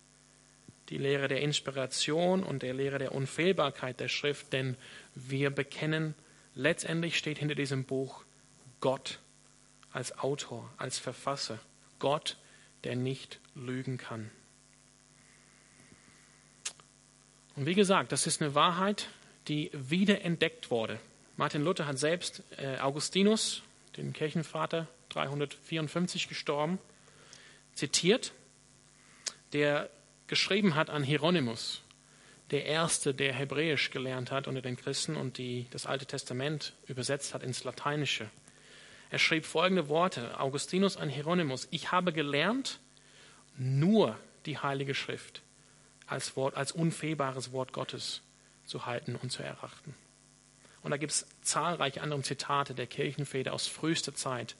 die 0.89 0.99
Lehre 0.99 1.29
der 1.29 1.41
Inspiration 1.41 2.43
und 2.43 2.63
der 2.63 2.75
Lehre 2.75 2.99
der 2.99 3.13
Unfehlbarkeit 3.13 3.99
der 4.01 4.09
Schrift, 4.09 4.53
denn 4.53 4.77
wir 5.15 5.51
bekennen 5.51 6.15
letztendlich 6.55 7.17
steht 7.19 7.39
hinter 7.39 7.55
diesem 7.55 7.85
Buch 7.85 8.25
Gott 8.81 9.21
als 9.93 10.19
Autor, 10.19 10.73
als 10.77 10.99
Verfasser. 10.99 11.59
Gott, 11.99 12.37
der 12.85 12.97
nicht 12.97 13.41
lügen 13.55 13.99
kann. 13.99 14.31
Und 17.55 17.67
wie 17.67 17.75
gesagt, 17.75 18.13
das 18.13 18.27
ist 18.27 18.43
eine 18.43 18.55
Wahrheit, 18.55 19.09
die 19.49 19.71
wiederentdeckt 19.73 20.71
wurde. 20.71 21.01
Martin 21.37 21.63
Luther 21.63 21.87
hat 21.87 21.99
selbst 21.99 22.43
äh, 22.59 22.79
Augustinus, 22.79 23.63
den 23.97 24.13
Kirchenvater, 24.13 24.87
354 25.11 26.29
gestorben, 26.29 26.79
zitiert, 27.75 28.33
der 29.53 29.91
geschrieben 30.27 30.75
hat 30.75 30.91
an 30.91 31.03
Hieronymus, 31.03 31.83
der 32.51 32.65
Erste, 32.67 33.15
der 33.15 33.33
Hebräisch 33.33 33.91
gelernt 33.91 34.31
hat 34.31 34.47
unter 34.47 34.63
den 34.63 34.77
Christen 34.77 35.17
und 35.17 35.39
die 35.39 35.67
das 35.71 35.87
Alte 35.87 36.07
Testament 36.07 36.75
übersetzt 36.87 37.35
hat 37.35 37.43
ins 37.43 37.65
Lateinische. 37.65 38.29
Er 39.11 39.19
schrieb 39.19 39.45
folgende 39.45 39.89
Worte, 39.89 40.39
Augustinus 40.39 40.97
an 40.97 41.09
Hieronymus, 41.09 41.69
ich 41.71 41.93
habe 41.93 42.13
gelernt, 42.13 42.81
nur 43.57 44.17
die 44.47 44.59
Heilige 44.59 44.95
Schrift 44.95 45.43
als, 46.07 46.37
Wort, 46.37 46.57
als 46.57 46.73
unfehlbares 46.73 47.53
Wort 47.53 47.73
Gottes 47.73 48.23
zu 48.65 48.87
halten 48.87 49.17
und 49.17 49.31
zu 49.31 49.43
erachten. 49.43 49.95
Und 50.87 50.93
da 50.93 50.99
gibt 50.99 51.11
es 51.11 51.27
zahlreiche 51.43 52.01
andere 52.01 52.23
Zitate 52.23 52.73
der 52.73 52.87
Kirchenväter 52.87 53.53
aus 53.53 53.67
frühester 53.67 54.15
Zeit, 54.15 54.55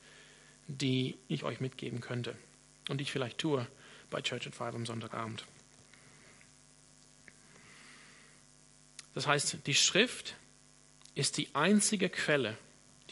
die 0.67 1.17
ich 1.29 1.45
euch 1.45 1.61
mitgeben 1.61 2.01
könnte. 2.01 2.35
und 2.89 2.99
die 2.99 3.03
ich 3.03 3.13
vielleicht 3.13 3.39
tue 3.39 3.65
bei 4.11 4.21
Church 4.23 4.49
at 4.49 4.57
Five 4.57 4.75
am 4.75 4.87
Sonntagabend. 4.87 5.45
Das 9.15 9.29
heißt, 9.29 9.59
die 9.69 9.75
Schrift 9.77 10.35
ist 11.15 11.39
die 11.39 11.55
einzige 11.55 12.09
Quelle, 12.09 12.59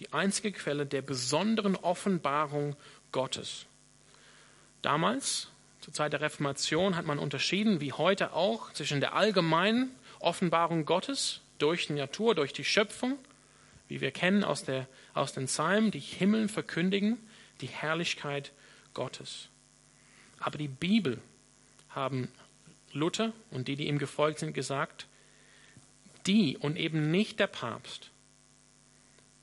die 0.01 0.13
einzige 0.13 0.51
Quelle 0.51 0.85
der 0.85 1.03
besonderen 1.03 1.77
Offenbarung 1.77 2.75
Gottes. 3.13 3.67
Damals, 4.83 5.51
zur 5.81 5.95
Zeit 5.95 6.13
der 6.13 6.21
Reformation, 6.21 6.97
hat 6.97 7.07
man 7.07 7.21
unterschieden, 7.21 7.81
wie 7.81 7.93
heute 7.93 8.33
auch, 8.33 8.73
zwischen 8.73 8.99
der 8.99 9.15
allgemeinen 9.15 9.95
Offenbarung 10.19 10.85
Gottes 10.85 11.43
durch 11.59 11.87
die 11.87 11.95
Natur, 11.95 12.35
durch 12.35 12.53
die 12.53 12.65
Schöpfung, 12.65 13.19
wie 13.89 14.01
wir 14.01 14.11
kennen 14.11 14.45
aus, 14.45 14.65
der, 14.65 14.89
aus 15.13 15.33
den 15.33 15.47
Psalmen, 15.47 15.91
die 15.91 16.01
Himmel 16.01 16.49
verkündigen, 16.49 17.19
die 17.61 17.67
Herrlichkeit 17.67 18.53
Gottes. 18.93 19.49
Aber 20.39 20.59
die 20.59 20.69
Bibel 20.69 21.21
haben 21.91 22.29
Luther 22.93 23.33
und 23.51 23.69
die, 23.69 23.77
die 23.77 23.89
ihm 23.89 23.99
gefolgt 23.99 24.41
sind, 24.41 24.55
gesagt, 24.55 25.07
die 26.27 26.57
und 26.57 26.77
eben 26.77 27.11
nicht 27.11 27.41
der 27.41 27.47
Papst, 27.47 28.11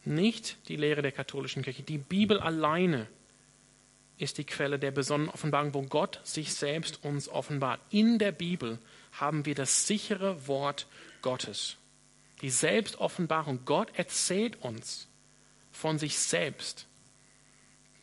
nicht 0.04 0.58
die 0.68 0.78
Lehre 0.78 1.02
der 1.02 1.12
katholischen 1.12 1.64
Kirche, 1.64 1.84
die 1.84 1.98
Bibel 1.98 2.40
alleine 2.40 3.08
ist 4.18 4.38
die 4.38 4.44
Quelle 4.44 4.78
der 4.78 4.92
besonderen 4.92 5.34
Offenbarung, 5.34 5.74
wo 5.74 5.82
Gott 5.82 6.20
sich 6.24 6.54
selbst 6.54 7.04
uns 7.04 7.28
offenbart. 7.28 7.82
In 7.90 8.20
der 8.20 8.32
Bibel 8.32 8.78
haben 9.14 9.46
wir 9.46 9.56
das 9.56 9.88
sichere 9.88 10.48
Wort 10.48 10.88
Gottes. 11.22 11.78
Die 12.42 12.50
Selbstoffenbarung. 12.50 13.66
Gott 13.66 13.92
erzählt 13.96 14.62
uns 14.62 15.08
von 15.72 16.00
sich 16.00 16.18
selbst. 16.18 16.88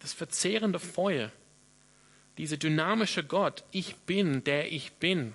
Das 0.01 0.13
verzehrende 0.13 0.79
Feuer, 0.79 1.33
diese 2.39 2.57
dynamische 2.57 3.25
Gott, 3.25 3.65
ich 3.73 3.97
bin, 3.97 4.45
der 4.45 4.73
ich 4.73 4.93
bin, 4.93 5.35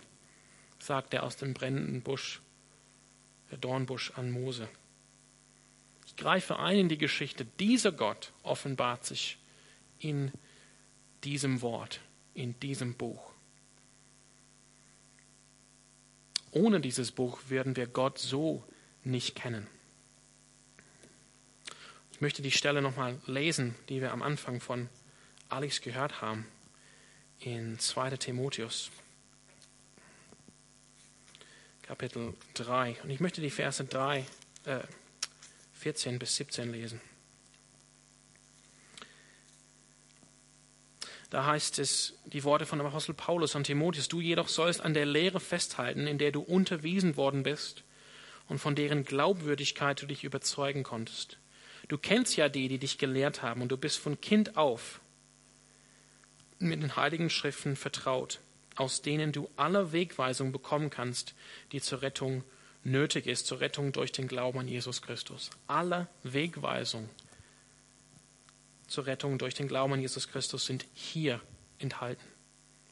sagt 0.80 1.14
er 1.14 1.24
aus 1.24 1.36
dem 1.36 1.54
brennenden 1.54 2.02
Busch 2.02 2.42
der 3.52 3.58
Dornbusch 3.58 4.12
an 4.16 4.32
Mose. 4.32 4.68
Ich 6.06 6.16
greife 6.16 6.60
ein 6.60 6.80
in 6.80 6.90
die 6.90 6.98
Geschichte. 6.98 7.46
Dieser 7.60 7.92
Gott 7.92 8.32
offenbart 8.42 9.06
sich 9.06 9.38
in 10.00 10.32
diesem 11.24 11.62
Wort, 11.62 12.00
in 12.34 12.60
diesem 12.60 12.96
Buch. 12.96 13.32
Ohne 16.52 16.80
dieses 16.80 17.12
Buch 17.12 17.40
werden 17.50 17.76
wir 17.76 17.88
Gott 17.88 18.20
so 18.20 18.64
nicht 19.04 19.36
kennen. 19.36 19.68
Ich 22.12 22.22
möchte 22.22 22.42
die 22.42 22.52
Stelle 22.52 22.82
nochmal 22.82 23.20
lesen, 23.26 23.76
die 23.90 24.02
wir 24.02 24.12
am 24.12 24.22
Anfang 24.22 24.62
von 24.62 24.90
Alex 25.50 25.82
gehört 25.82 26.22
haben, 26.22 26.46
in 27.40 27.78
2. 27.80 28.12
Timotheus. 28.18 28.92
Kapitel 31.82 32.34
3. 32.54 32.98
Und 33.04 33.10
ich 33.10 33.20
möchte 33.20 33.42
die 33.42 33.50
Verse 33.50 33.84
3, 33.84 34.26
äh, 34.66 34.80
14 35.74 36.18
bis 36.18 36.38
17 36.38 36.72
lesen. 36.72 37.02
Da 41.30 41.46
heißt 41.46 41.80
es 41.80 42.14
die 42.26 42.44
Worte 42.44 42.66
von 42.66 42.78
dem 42.78 42.88
Apostel 42.88 43.16
Paulus 43.16 43.56
an 43.56 43.64
Timotheus, 43.64 44.08
du 44.08 44.22
jedoch 44.22 44.48
sollst 44.48 44.82
an 44.82 44.94
der 44.94 45.08
Lehre 45.08 45.40
festhalten, 45.40 46.08
in 46.08 46.20
der 46.20 46.32
du 46.32 46.42
unterwiesen 46.42 47.18
worden 47.18 47.44
bist 47.44 47.84
und 48.48 48.60
von 48.60 48.76
deren 48.76 49.04
Glaubwürdigkeit 49.04 50.02
du 50.02 50.06
dich 50.06 50.24
überzeugen 50.24 50.84
konntest. 50.84 51.38
Du 51.88 51.98
kennst 51.98 52.36
ja 52.38 52.50
die, 52.50 52.68
die 52.68 52.80
dich 52.80 52.98
gelehrt 52.98 53.42
haben, 53.42 53.62
und 53.62 53.70
du 53.72 53.78
bist 53.78 54.00
von 54.00 54.20
Kind 54.22 54.58
auf 54.58 55.00
mit 56.60 56.82
den 56.82 56.96
heiligen 56.96 57.30
Schriften 57.30 57.76
vertraut 57.76 58.40
aus 58.76 59.02
denen 59.02 59.32
du 59.32 59.50
alle 59.56 59.92
Wegweisung 59.92 60.52
bekommen 60.52 60.90
kannst, 60.90 61.34
die 61.72 61.82
zur 61.82 62.02
Rettung 62.02 62.44
nötig 62.84 63.28
ist, 63.28 63.46
zur 63.46 63.60
Rettung 63.60 63.92
durch 63.92 64.12
den 64.12 64.28
Glauben 64.28 64.60
an 64.60 64.68
Jesus 64.68 65.02
Christus. 65.02 65.50
Alle 65.68 66.08
Wegweisung 66.24 67.10
zur 68.88 69.06
Rettung 69.06 69.38
durch 69.38 69.54
den 69.54 69.68
Glauben 69.68 69.94
an 69.94 70.02
Jesus 70.02 70.28
Christus 70.28 70.66
sind 70.66 70.86
hier 70.94 71.40
enthalten. 71.80 72.24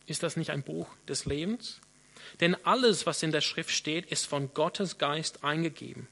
Ist 0.06 0.24
das 0.24 0.38
nicht 0.38 0.50
ein 0.52 0.64
Buch 0.64 0.88
des 1.08 1.26
Lebens? 1.26 1.82
Denn 2.40 2.56
alles, 2.66 3.06
was 3.06 3.24
in 3.24 3.32
der 3.32 3.42
Schrift 3.42 3.72
steht, 3.72 4.12
ist 4.12 4.26
von 4.26 4.54
Gottes 4.54 4.98
Geist 4.98 5.44
eingegeben. 5.44 6.08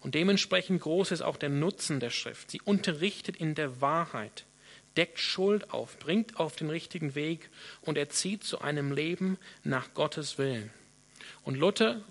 Und 0.00 0.14
dementsprechend 0.14 0.80
groß 0.80 1.10
ist 1.10 1.22
auch 1.22 1.36
der 1.36 1.48
Nutzen 1.48 2.00
der 2.00 2.10
Schrift. 2.10 2.50
Sie 2.50 2.60
unterrichtet 2.60 3.36
in 3.36 3.54
der 3.54 3.80
Wahrheit 3.80 4.44
deckt 4.98 5.20
Schuld 5.20 5.70
auf, 5.72 5.96
bringt 6.00 6.40
auf 6.40 6.56
den 6.56 6.70
richtigen 6.70 7.14
Weg 7.14 7.50
und 7.82 7.96
erzieht 7.96 8.42
zu 8.42 8.60
einem 8.60 8.90
Leben 8.90 9.38
nach 9.62 9.94
Gottes 9.94 10.38
Willen. 10.38 10.70
Und 11.44 11.56
Luther 11.56 12.02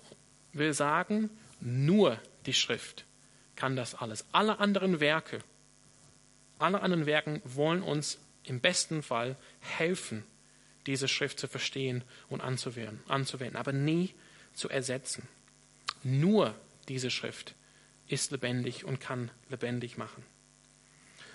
will 0.53 0.73
sagen, 0.73 1.29
nur 1.59 2.17
die 2.45 2.53
Schrift 2.53 3.05
kann 3.57 3.75
das 3.75 3.93
alles. 3.93 4.25
Alle 4.31 4.59
anderen 4.59 5.01
Werke, 5.01 5.39
alle 6.59 6.81
anderen 6.81 7.05
Werken 7.05 7.41
wollen 7.43 7.83
uns 7.83 8.19
im 8.43 8.61
besten 8.61 9.03
Fall 9.03 9.35
helfen, 9.59 10.23
diese 10.87 11.07
Schrift 11.07 11.39
zu 11.39 11.47
verstehen 11.47 12.03
und 12.29 12.41
anzuwenden, 12.41 13.55
aber 13.55 13.73
nie 13.73 14.13
zu 14.53 14.69
ersetzen. 14.69 15.27
Nur 16.03 16.55
diese 16.87 17.11
Schrift 17.11 17.53
ist 18.07 18.31
lebendig 18.31 18.85
und 18.85 18.99
kann 18.99 19.29
lebendig 19.49 19.97
machen. 19.97 20.23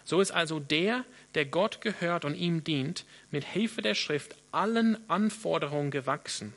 So 0.04 0.20
ist 0.20 0.32
also 0.32 0.58
der, 0.58 1.04
der 1.34 1.46
Gott 1.46 1.80
gehört 1.80 2.24
und 2.24 2.34
ihm 2.34 2.64
dient, 2.64 3.04
mit 3.30 3.44
Hilfe 3.44 3.82
der 3.82 3.94
Schrift 3.94 4.34
allen 4.50 4.98
Anforderungen 5.08 5.90
gewachsen. 5.90 6.54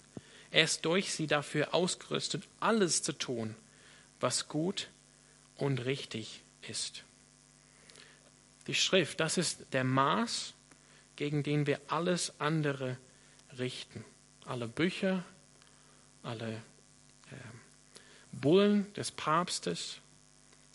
Er 0.50 0.64
ist 0.64 0.86
durch 0.86 1.14
sie 1.14 1.28
dafür 1.28 1.74
ausgerüstet, 1.74 2.44
alles 2.60 3.04
zu 3.04 3.12
tun, 3.12 3.56
was 4.20 4.48
gut 4.48 4.90
und 5.58 5.86
richtig 5.86 6.42
ist. 6.68 7.04
Die 8.68 8.74
Schrift, 8.74 9.20
das 9.20 9.38
ist 9.38 9.68
der 9.74 9.84
Maß, 9.84 10.55
gegen 11.16 11.44
den 11.44 11.68
wir 11.68 11.80
alles 11.88 12.40
andere 12.40 12.98
richten. 13.58 14.04
Alle 14.46 14.68
Bücher, 14.68 15.24
alle 16.24 16.54
äh, 17.32 17.36
Bullen 18.32 18.92
des 18.94 19.12
Papstes, 19.12 20.00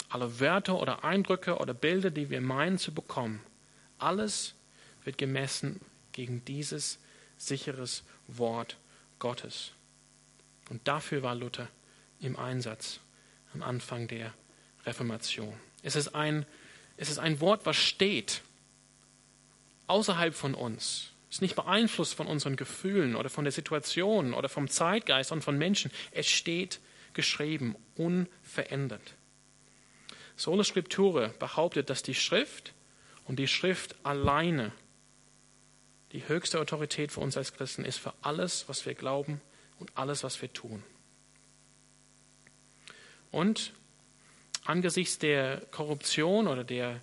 alle 0.08 0.40
Wörter 0.40 0.80
oder 0.80 1.04
Eindrücke 1.04 1.58
oder 1.58 1.74
Bilder, 1.74 2.10
die 2.10 2.30
wir 2.30 2.40
meinen 2.40 2.78
zu 2.78 2.92
bekommen, 2.92 3.40
alles 3.98 4.54
wird 5.04 5.18
gemessen 5.18 5.80
gegen 6.12 6.44
dieses 6.44 6.98
sicheres 7.36 8.02
Wort 8.26 8.76
Gottes. 9.18 9.72
Und 10.68 10.86
dafür 10.86 11.22
war 11.22 11.34
Luther 11.34 11.68
im 12.20 12.36
Einsatz 12.36 13.00
am 13.54 13.62
Anfang 13.62 14.08
der 14.08 14.32
Reformation. 14.84 15.54
Es 15.82 15.96
ist 15.96 16.14
ein, 16.14 16.46
es 16.96 17.10
ist 17.10 17.18
ein 17.18 17.40
Wort, 17.40 17.66
was 17.66 17.76
steht 17.76 18.42
außerhalb 19.90 20.34
von 20.34 20.54
uns. 20.54 21.12
Ist 21.30 21.42
nicht 21.42 21.56
beeinflusst 21.56 22.14
von 22.14 22.26
unseren 22.26 22.56
Gefühlen 22.56 23.14
oder 23.14 23.28
von 23.28 23.44
der 23.44 23.52
Situation 23.52 24.34
oder 24.34 24.48
vom 24.48 24.68
Zeitgeist 24.68 25.32
und 25.32 25.42
von 25.42 25.58
Menschen. 25.58 25.90
Es 26.10 26.26
steht 26.28 26.80
geschrieben, 27.12 27.76
unverändert. 27.96 29.14
Sola 30.36 30.64
Scriptura 30.64 31.28
behauptet, 31.38 31.90
dass 31.90 32.02
die 32.02 32.14
Schrift 32.14 32.72
und 33.26 33.38
die 33.38 33.48
Schrift 33.48 33.94
alleine 34.04 34.72
die 36.12 36.26
höchste 36.26 36.58
Autorität 36.58 37.12
für 37.12 37.20
uns 37.20 37.36
als 37.36 37.52
Christen 37.52 37.84
ist, 37.84 37.98
für 37.98 38.14
alles, 38.22 38.68
was 38.68 38.86
wir 38.86 38.94
glauben 38.94 39.40
und 39.78 39.90
alles, 39.94 40.24
was 40.24 40.40
wir 40.42 40.52
tun. 40.52 40.82
Und 43.30 43.72
angesichts 44.64 45.18
der 45.18 45.58
Korruption 45.70 46.48
oder 46.48 46.64
der, 46.64 47.00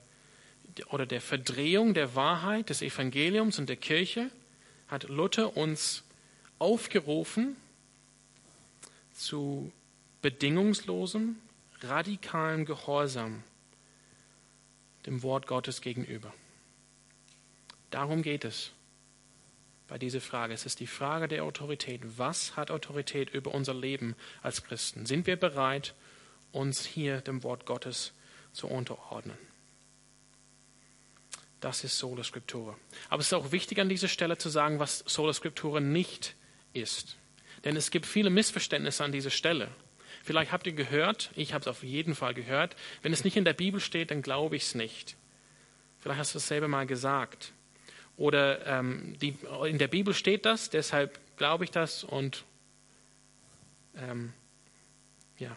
oder 0.88 1.06
der 1.06 1.22
Verdrehung 1.22 1.94
der 1.94 2.16
Wahrheit 2.16 2.70
des 2.70 2.82
Evangeliums 2.82 3.60
und 3.60 3.70
der 3.70 3.76
Kirche 3.76 4.30
hat 4.88 5.04
Luther 5.04 5.58
uns 5.58 6.04
aufgerufen 6.60 7.56
zu 9.13 9.72
bedingungslosem 10.22 11.36
radikalen 11.82 12.66
Gehorsam 12.66 13.44
dem 15.06 15.24
Wort 15.24 15.48
Gottes 15.48 15.82
gegenüber. 15.82 16.34
Darum 17.92 18.22
geht 18.22 18.46
es 18.46 18.72
bei 19.88 19.98
dieser 19.98 20.22
Frage. 20.22 20.54
Es 20.54 20.66
ist 20.66 20.80
die 20.80 20.88
Frage 20.88 21.28
der 21.28 21.44
Autorität. 21.44 22.02
Was 22.18 22.58
hat 22.58 22.72
Autorität 22.72 23.30
über 23.30 23.54
unser 23.54 23.74
Leben 23.74 24.16
als 24.42 24.63
Christen? 24.63 25.06
Sind 25.06 25.28
wir 25.28 25.38
bereit, 25.38 25.96
uns 26.52 26.86
hier 26.86 27.22
dem 27.22 27.44
Wort 27.44 27.66
Gottes 27.66 28.13
zu 28.52 28.68
unterordnen? 28.68 29.38
Das 31.60 31.84
ist 31.84 31.98
Sola 31.98 32.24
Scriptura. 32.24 32.78
Aber 33.10 33.22
es 33.22 33.28
ist 33.28 33.34
auch 33.34 33.52
wichtig 33.52 33.80
an 33.80 33.89
dieser 33.89 34.08
Stelle 34.08 34.38
zu 34.38 34.50
sagen, 34.50 34.80
was 34.80 35.00
Sola 35.08 35.34
Scriptura 35.34 35.80
nicht 35.80 36.36
ist. 36.74 37.17
Denn 37.63 37.76
es 37.76 37.89
gibt 37.89 38.06
viele 38.06 38.30
Missverständnisse 38.30 39.04
an 39.04 39.12
dieser 39.12 39.32
Stelle. 39.32 39.70
Vielleicht 40.24 40.52
habt 40.52 40.67
ihr 40.67 40.74
gehört, 40.74 41.32
ich 41.36 41.54
habe 41.54 41.62
es 41.62 41.67
auf 41.67 41.84
jeden 41.84 42.13
Fall 42.13 42.34
gehört, 42.34 42.76
wenn 43.02 43.13
es 43.13 43.24
nicht 43.24 43.38
in 43.38 43.46
der 43.46 43.54
Bibel 43.54 43.80
steht, 43.80 44.12
dann 44.12 44.22
glaube 44.22 44.56
ich 44.56 44.63
es 44.63 44.76
nicht. 44.76 45.15
Vielleicht 46.00 46.20
hast 46.20 46.34
du 46.36 46.38
es 46.38 46.48
selber 46.48 46.67
mal 46.67 46.86
gesagt. 46.86 47.54
Oder 48.17 48.65
ähm, 48.65 49.15
die, 49.22 49.38
in 49.65 49.78
der 49.78 49.88
Bibel 49.88 50.13
steht 50.13 50.46
das, 50.46 50.70
deshalb 50.70 51.20
glaube 51.38 51.63
ich 51.63 51.72
das 51.72 52.04
und 52.04 52.46
ähm, 53.96 54.34
ja, 55.38 55.56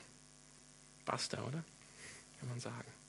basta, 1.04 1.42
oder? 1.42 1.64
Kann 2.38 2.48
man 2.48 2.60
sagen. 2.60 2.99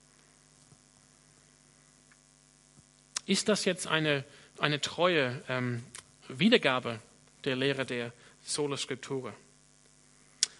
Ist 3.25 3.49
das 3.49 3.65
jetzt 3.65 3.87
eine, 3.87 4.23
eine 4.57 4.81
treue 4.81 5.41
ähm, 5.47 5.83
Wiedergabe 6.27 6.99
der 7.43 7.55
Lehre 7.55 7.85
der 7.85 8.13
Sola 8.43 8.77
Scriptura? 8.77 9.33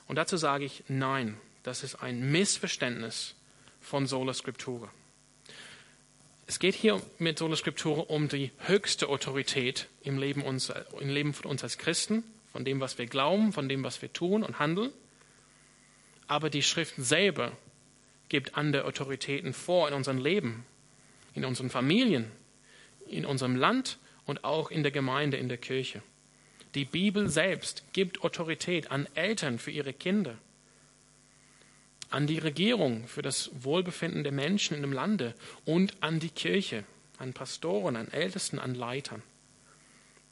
Und 0.08 0.16
dazu 0.18 0.38
sage 0.38 0.66
ich 0.66 0.84
nein, 0.88 1.38
das 1.64 1.84
ist 1.84 1.96
ein 1.96 2.32
Missverständnis 2.32 3.36
von 3.80 4.08
Sola 4.08 4.34
Scriptura. 4.34 4.92
Es 6.48 6.60
geht 6.60 6.76
hier 6.76 7.02
mit 7.18 7.40
Sola 7.40 7.56
Scriptura 7.56 8.02
um 8.02 8.28
die 8.28 8.52
höchste 8.60 9.08
Autorität 9.08 9.88
im 10.04 10.18
Leben, 10.18 10.42
uns, 10.42 10.72
im 11.00 11.10
Leben 11.10 11.34
von 11.34 11.50
uns 11.50 11.64
als 11.64 11.78
Christen, 11.78 12.24
von 12.52 12.66
dem, 12.66 12.80
was 12.82 12.98
wir 12.98 13.06
glauben, 13.06 13.54
von 13.54 13.70
dem, 13.70 13.84
was 13.84 14.02
wir 14.02 14.12
tun 14.12 14.44
und 14.44 14.60
handeln. 14.60 14.92
Aber 16.28 16.50
die 16.50 16.64
Schrift 16.64 16.96
selber 16.98 17.54
gibt 18.28 18.58
andere 18.58 18.86
Autoritäten 18.86 19.54
vor 19.54 19.88
in 19.88 19.94
unserem 19.94 20.18
Leben, 20.18 20.66
in 21.34 21.46
unseren 21.46 21.70
Familien, 21.70 22.30
in 23.12 23.26
unserem 23.26 23.56
Land 23.56 23.98
und 24.26 24.44
auch 24.44 24.72
in 24.72 24.84
der 24.84 24.92
Gemeinde, 24.92 25.38
in 25.38 25.50
der 25.50 25.58
Kirche. 25.58 26.02
Die 26.76 26.86
Bibel 26.86 27.30
selbst 27.30 27.84
gibt 27.92 28.24
Autorität 28.24 28.92
an 28.92 29.08
Eltern 29.14 29.60
für 29.60 29.72
ihre 29.72 29.94
Kinder, 29.94 30.38
an 32.10 32.28
die 32.28 32.40
Regierung 32.40 33.08
für 33.08 33.22
das 33.22 33.52
Wohlbefinden 33.54 34.24
der 34.24 34.32
Menschen 34.32 34.76
in 34.76 34.82
dem 34.82 34.94
Lande 34.94 35.34
und 35.66 36.02
an 36.02 36.20
die 36.20 36.30
Kirche, 36.30 36.84
an 37.18 37.34
Pastoren, 37.34 37.96
an 37.96 38.10
Ältesten, 38.12 38.60
an 38.60 38.76
Leitern. 38.76 39.22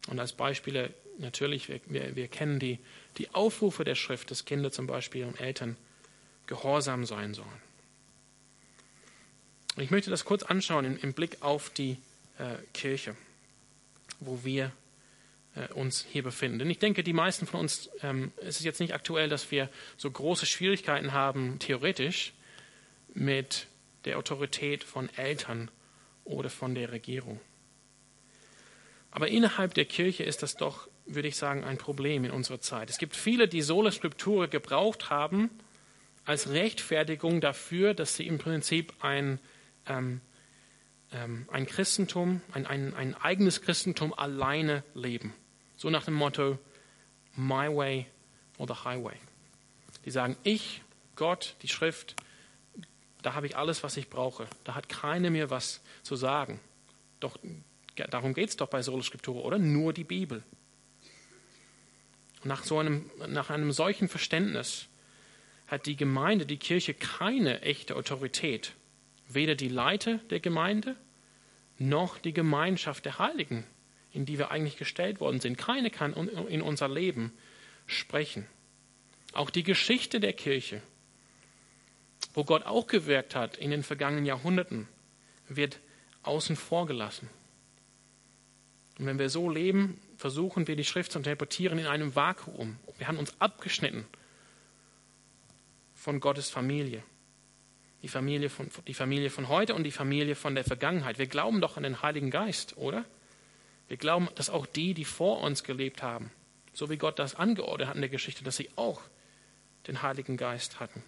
Und 0.07 0.19
als 0.19 0.31
Beispiele 0.31 0.93
natürlich, 1.17 1.67
wir, 1.69 2.15
wir, 2.15 2.27
kennen 2.27 2.59
die, 2.59 2.79
die 3.17 3.33
Aufrufe 3.33 3.83
der 3.83 3.95
Schrift, 3.95 4.31
dass 4.31 4.45
Kinder 4.45 4.71
zum 4.71 4.87
Beispiel 4.87 5.25
und 5.25 5.39
Eltern 5.39 5.75
gehorsam 6.47 7.05
sein 7.05 7.33
sollen. 7.33 7.47
Ich 9.77 9.91
möchte 9.91 10.09
das 10.09 10.25
kurz 10.25 10.43
anschauen 10.43 10.85
im, 10.85 10.97
im 10.97 11.13
Blick 11.13 11.41
auf 11.41 11.69
die 11.69 11.97
äh, 12.39 12.55
Kirche, 12.73 13.15
wo 14.19 14.43
wir 14.43 14.71
äh, 15.55 15.71
uns 15.73 16.05
hier 16.09 16.23
befinden. 16.23 16.59
Denn 16.59 16.69
ich 16.69 16.79
denke, 16.79 17.03
die 17.03 17.13
meisten 17.13 17.45
von 17.45 17.59
uns, 17.59 17.89
ähm, 18.01 18.31
es 18.37 18.57
ist 18.57 18.65
jetzt 18.65 18.79
nicht 18.79 18.93
aktuell, 18.93 19.29
dass 19.29 19.51
wir 19.51 19.69
so 19.97 20.09
große 20.09 20.45
Schwierigkeiten 20.45 21.13
haben, 21.13 21.59
theoretisch, 21.59 22.33
mit 23.13 23.67
der 24.05 24.17
Autorität 24.17 24.83
von 24.83 25.09
Eltern 25.15 25.69
oder 26.23 26.49
von 26.49 26.75
der 26.75 26.91
Regierung. 26.91 27.39
Aber 29.11 29.27
innerhalb 29.27 29.73
der 29.73 29.85
Kirche 29.85 30.23
ist 30.23 30.43
das 30.43 30.55
doch, 30.55 30.87
würde 31.05 31.27
ich 31.27 31.35
sagen, 31.35 31.63
ein 31.63 31.77
Problem 31.77 32.23
in 32.23 32.31
unserer 32.31 32.61
Zeit. 32.61 32.89
Es 32.89 32.99
gibt 32.99 33.15
viele, 33.15 33.47
die 33.47 33.61
Sola 33.61 33.91
Scriptura 33.91 34.45
gebraucht 34.45 35.09
haben 35.09 35.49
als 36.25 36.49
Rechtfertigung 36.49 37.41
dafür, 37.41 37.95
dass 37.95 38.15
sie 38.15 38.27
im 38.27 38.37
Prinzip 38.37 38.93
ein 38.99 39.39
ähm, 39.87 40.21
ein 41.11 41.65
Christentum, 41.65 42.41
ein, 42.51 42.67
ein, 42.67 42.93
ein 42.93 43.15
eigenes 43.15 43.61
Christentum 43.61 44.13
alleine 44.13 44.83
leben. 44.93 45.33
So 45.75 45.89
nach 45.89 46.05
dem 46.05 46.13
Motto, 46.13 46.59
my 47.35 47.67
way 47.67 48.05
or 48.57 48.67
the 48.67 48.83
highway. 48.83 49.15
Die 50.05 50.11
sagen, 50.11 50.37
ich, 50.43 50.81
Gott, 51.15 51.55
die 51.63 51.67
Schrift, 51.67 52.15
da 53.21 53.33
habe 53.33 53.47
ich 53.47 53.57
alles, 53.57 53.83
was 53.83 53.97
ich 53.97 54.09
brauche. 54.09 54.47
Da 54.63 54.75
hat 54.75 54.87
keiner 54.87 55.29
mir 55.29 55.49
was 55.49 55.81
zu 56.03 56.15
sagen. 56.15 56.59
Doch 57.19 57.37
darum 57.95 58.33
geht 58.33 58.49
es 58.49 58.57
doch 58.57 58.67
bei 58.67 58.81
Sola 58.81 59.03
Scriptura, 59.03 59.39
oder? 59.39 59.57
Nur 59.57 59.93
die 59.93 60.03
Bibel. 60.03 60.43
Nach, 62.43 62.63
so 62.63 62.79
einem, 62.79 63.09
nach 63.27 63.49
einem 63.49 63.71
solchen 63.71 64.07
Verständnis 64.07 64.87
hat 65.67 65.85
die 65.85 65.97
Gemeinde, 65.97 66.45
die 66.45 66.57
Kirche 66.57 66.93
keine 66.93 67.61
echte 67.61 67.95
Autorität 67.95 68.73
weder 69.29 69.55
die 69.55 69.69
Leiter 69.69 70.17
der 70.29 70.39
Gemeinde 70.39 70.95
noch 71.77 72.17
die 72.17 72.33
Gemeinschaft 72.33 73.05
der 73.05 73.19
Heiligen, 73.19 73.63
in 74.11 74.25
die 74.25 74.37
wir 74.37 74.51
eigentlich 74.51 74.77
gestellt 74.77 75.19
worden 75.19 75.39
sind. 75.39 75.57
Keine 75.57 75.89
kann 75.89 76.13
in 76.13 76.61
unser 76.61 76.89
Leben 76.89 77.31
sprechen. 77.85 78.45
Auch 79.33 79.49
die 79.49 79.63
Geschichte 79.63 80.19
der 80.19 80.33
Kirche, 80.33 80.81
wo 82.33 82.43
Gott 82.43 82.65
auch 82.65 82.87
gewirkt 82.87 83.35
hat 83.35 83.57
in 83.57 83.71
den 83.71 83.83
vergangenen 83.83 84.25
Jahrhunderten, 84.25 84.87
wird 85.47 85.79
außen 86.23 86.55
vor 86.55 86.87
gelassen. 86.87 87.29
Und 88.97 89.05
wenn 89.05 89.19
wir 89.19 89.29
so 89.29 89.49
leben, 89.49 90.01
versuchen 90.17 90.67
wir 90.67 90.75
die 90.75 90.83
Schrift 90.83 91.13
zu 91.13 91.19
interpretieren 91.19 91.79
in 91.79 91.85
einem 91.85 92.15
Vakuum. 92.15 92.77
Wir 92.97 93.07
haben 93.07 93.17
uns 93.17 93.39
abgeschnitten 93.39 94.05
von 95.93 96.19
Gottes 96.19 96.49
Familie 96.49 97.03
die 98.01 98.07
Familie, 98.07 98.49
von, 98.49 98.69
die 98.87 98.93
Familie 98.93 99.29
von 99.29 99.49
heute 99.49 99.75
und 99.75 99.83
die 99.83 99.91
Familie 99.91 100.35
von 100.35 100.55
der 100.55 100.63
Vergangenheit. 100.63 101.19
Wir 101.19 101.27
glauben 101.27 101.61
doch 101.61 101.77
an 101.77 101.83
den 101.83 102.01
Heiligen 102.01 102.31
Geist, 102.31 102.77
oder? 102.77 103.05
Wir 103.87 103.97
glauben, 103.97 104.29
dass 104.35 104.49
auch 104.49 104.65
die, 104.65 104.93
die 104.93 105.05
vor 105.05 105.41
uns 105.41 105.63
gelebt 105.63 106.01
haben, 106.01 106.31
so 106.73 106.89
wie 106.89 106.97
Gott 106.97 107.19
das 107.19 107.35
angeordnet 107.35 107.89
hat 107.89 107.95
in 107.95 108.01
der 108.01 108.09
Geschichte, 108.09 108.43
dass 108.43 108.55
sie 108.55 108.69
auch 108.75 109.01
den 109.87 110.01
Heiligen 110.01 110.37
Geist 110.37 110.79
hatten. 110.79 111.03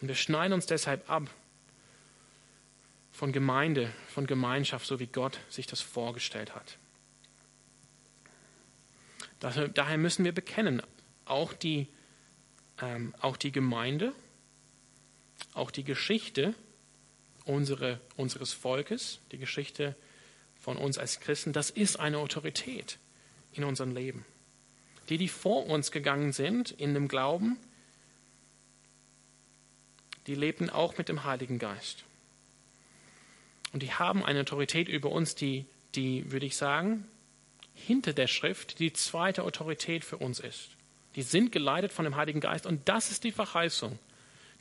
Und 0.00 0.08
wir 0.08 0.14
schneiden 0.14 0.52
uns 0.52 0.66
deshalb 0.66 1.08
ab 1.10 1.24
von 3.12 3.32
Gemeinde, 3.32 3.92
von 4.08 4.26
Gemeinschaft, 4.26 4.86
so 4.86 4.98
wie 4.98 5.06
Gott 5.06 5.38
sich 5.48 5.66
das 5.66 5.80
vorgestellt 5.80 6.54
hat. 6.54 6.78
Daher 9.40 9.98
müssen 9.98 10.24
wir 10.24 10.32
bekennen, 10.32 10.82
auch 11.24 11.52
die, 11.52 11.88
ähm, 12.80 13.14
auch 13.20 13.36
die 13.36 13.52
Gemeinde 13.52 14.12
auch 15.54 15.70
die 15.70 15.84
Geschichte 15.84 16.54
unsere, 17.44 18.00
unseres 18.16 18.52
Volkes, 18.52 19.20
die 19.32 19.38
Geschichte 19.38 19.96
von 20.60 20.76
uns 20.76 20.98
als 20.98 21.20
Christen, 21.20 21.52
das 21.52 21.70
ist 21.70 21.98
eine 21.98 22.18
Autorität 22.18 22.98
in 23.52 23.64
unserem 23.64 23.94
Leben. 23.94 24.24
Die, 25.08 25.18
die 25.18 25.28
vor 25.28 25.66
uns 25.66 25.90
gegangen 25.90 26.32
sind 26.32 26.70
in 26.70 26.94
dem 26.94 27.08
Glauben, 27.08 27.58
die 30.26 30.36
lebten 30.36 30.70
auch 30.70 30.96
mit 30.98 31.08
dem 31.08 31.24
Heiligen 31.24 31.58
Geist. 31.58 32.04
Und 33.72 33.82
die 33.82 33.92
haben 33.92 34.24
eine 34.24 34.40
Autorität 34.40 34.88
über 34.88 35.10
uns, 35.10 35.34
die, 35.34 35.66
die, 35.94 36.30
würde 36.30 36.46
ich 36.46 36.56
sagen, 36.56 37.08
hinter 37.74 38.12
der 38.12 38.28
Schrift 38.28 38.78
die 38.78 38.92
zweite 38.92 39.42
Autorität 39.42 40.04
für 40.04 40.18
uns 40.18 40.38
ist. 40.38 40.70
Die 41.16 41.22
sind 41.22 41.50
geleitet 41.52 41.92
von 41.92 42.04
dem 42.04 42.16
Heiligen 42.16 42.40
Geist 42.40 42.66
und 42.66 42.88
das 42.88 43.10
ist 43.10 43.24
die 43.24 43.32
Verheißung 43.32 43.98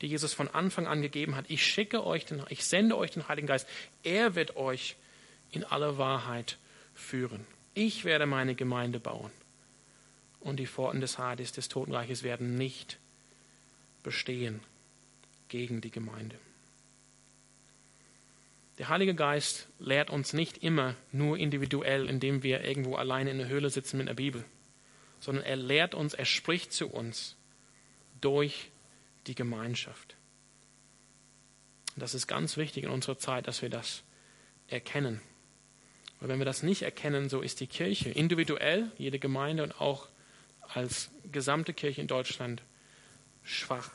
die 0.02 0.08
Jesus 0.08 0.34
von 0.34 0.48
Anfang 0.48 0.88
an 0.88 1.02
gegeben 1.02 1.36
hat. 1.36 1.46
Ich 1.48 1.66
schicke 1.66 2.06
euch, 2.06 2.26
den, 2.26 2.44
ich 2.50 2.66
sende 2.66 2.98
euch 2.98 3.12
den 3.12 3.28
Heiligen 3.28 3.48
Geist. 3.48 3.68
Er 4.04 4.36
wird 4.36 4.56
euch 4.56 4.96
in 5.52 5.64
aller 5.64 5.98
Wahrheit 5.98 6.58
führen. 6.94 7.46
Ich 7.74 8.04
werde 8.04 8.26
meine 8.26 8.56
Gemeinde 8.56 9.00
bauen. 9.00 9.32
Und 10.40 10.58
die 10.58 10.66
Pforten 10.66 11.02
des 11.02 11.20
Hades, 11.20 11.52
des 11.52 11.70
Totenreiches, 11.70 12.24
werden 12.24 12.56
nicht 12.56 12.98
bestehen 14.02 14.60
gegen 15.50 15.82
die 15.82 15.92
Gemeinde. 15.92 16.38
Der 18.80 18.90
Heilige 18.90 19.14
Geist 19.14 19.68
lehrt 19.78 20.10
uns 20.10 20.34
nicht 20.34 20.64
immer 20.64 20.96
nur 21.12 21.38
individuell, 21.38 22.10
indem 22.10 22.42
wir 22.42 22.64
irgendwo 22.64 22.96
alleine 22.96 23.30
in 23.30 23.38
der 23.38 23.48
Höhle 23.48 23.70
sitzen 23.70 23.98
mit 23.98 24.08
der 24.08 24.16
Bibel, 24.16 24.44
sondern 25.20 25.44
er 25.44 25.58
lehrt 25.58 25.94
uns, 25.94 26.16
er 26.16 26.26
spricht 26.26 26.74
zu 26.74 26.88
uns 26.88 27.36
durch 28.22 28.71
die 29.28 29.36
Gemeinschaft. 29.36 30.16
Das 31.96 32.14
ist 32.14 32.28
ganz 32.28 32.58
wichtig 32.58 32.86
in 32.86 32.90
unserer 32.90 33.18
Zeit, 33.18 33.48
dass 33.48 33.62
wir 33.62 33.70
das 33.70 34.04
erkennen. 34.68 35.22
Weil 36.20 36.30
wenn 36.30 36.40
wir 36.40 36.46
das 36.46 36.64
nicht 36.64 36.84
erkennen, 36.84 37.30
so 37.30 37.42
ist 37.42 37.60
die 37.60 37.68
Kirche 37.68 38.10
individuell, 38.10 38.92
jede 38.98 39.20
Gemeinde 39.20 39.64
und 39.64 39.82
auch 39.82 40.08
als 40.74 41.10
gesamte 41.32 41.74
Kirche 41.74 42.02
in 42.02 42.08
Deutschland 42.08 42.62
schwach. 43.44 43.92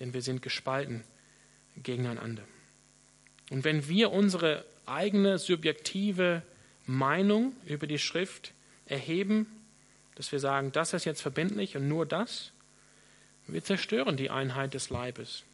Denn 0.00 0.12
wir 0.12 0.22
sind 0.22 0.42
gespalten 0.42 1.04
gegeneinander. 1.76 2.42
Und 3.50 3.64
wenn 3.64 3.88
wir 3.88 4.10
unsere 4.10 4.64
eigene 4.86 5.38
subjektive 5.38 6.42
Meinung 6.86 7.54
über 7.64 7.86
die 7.86 7.98
Schrift 7.98 8.52
erheben, 8.86 9.46
dass 10.16 10.32
wir 10.32 10.40
sagen, 10.40 10.72
das 10.72 10.92
ist 10.92 11.04
jetzt 11.04 11.22
verbindlich 11.22 11.76
und 11.76 11.88
nur 11.88 12.06
das, 12.06 12.52
wir 13.46 13.62
zerstören 13.62 14.16
die 14.16 14.30
Einheit 14.30 14.74
des 14.74 14.90
Leibes, 14.90 15.44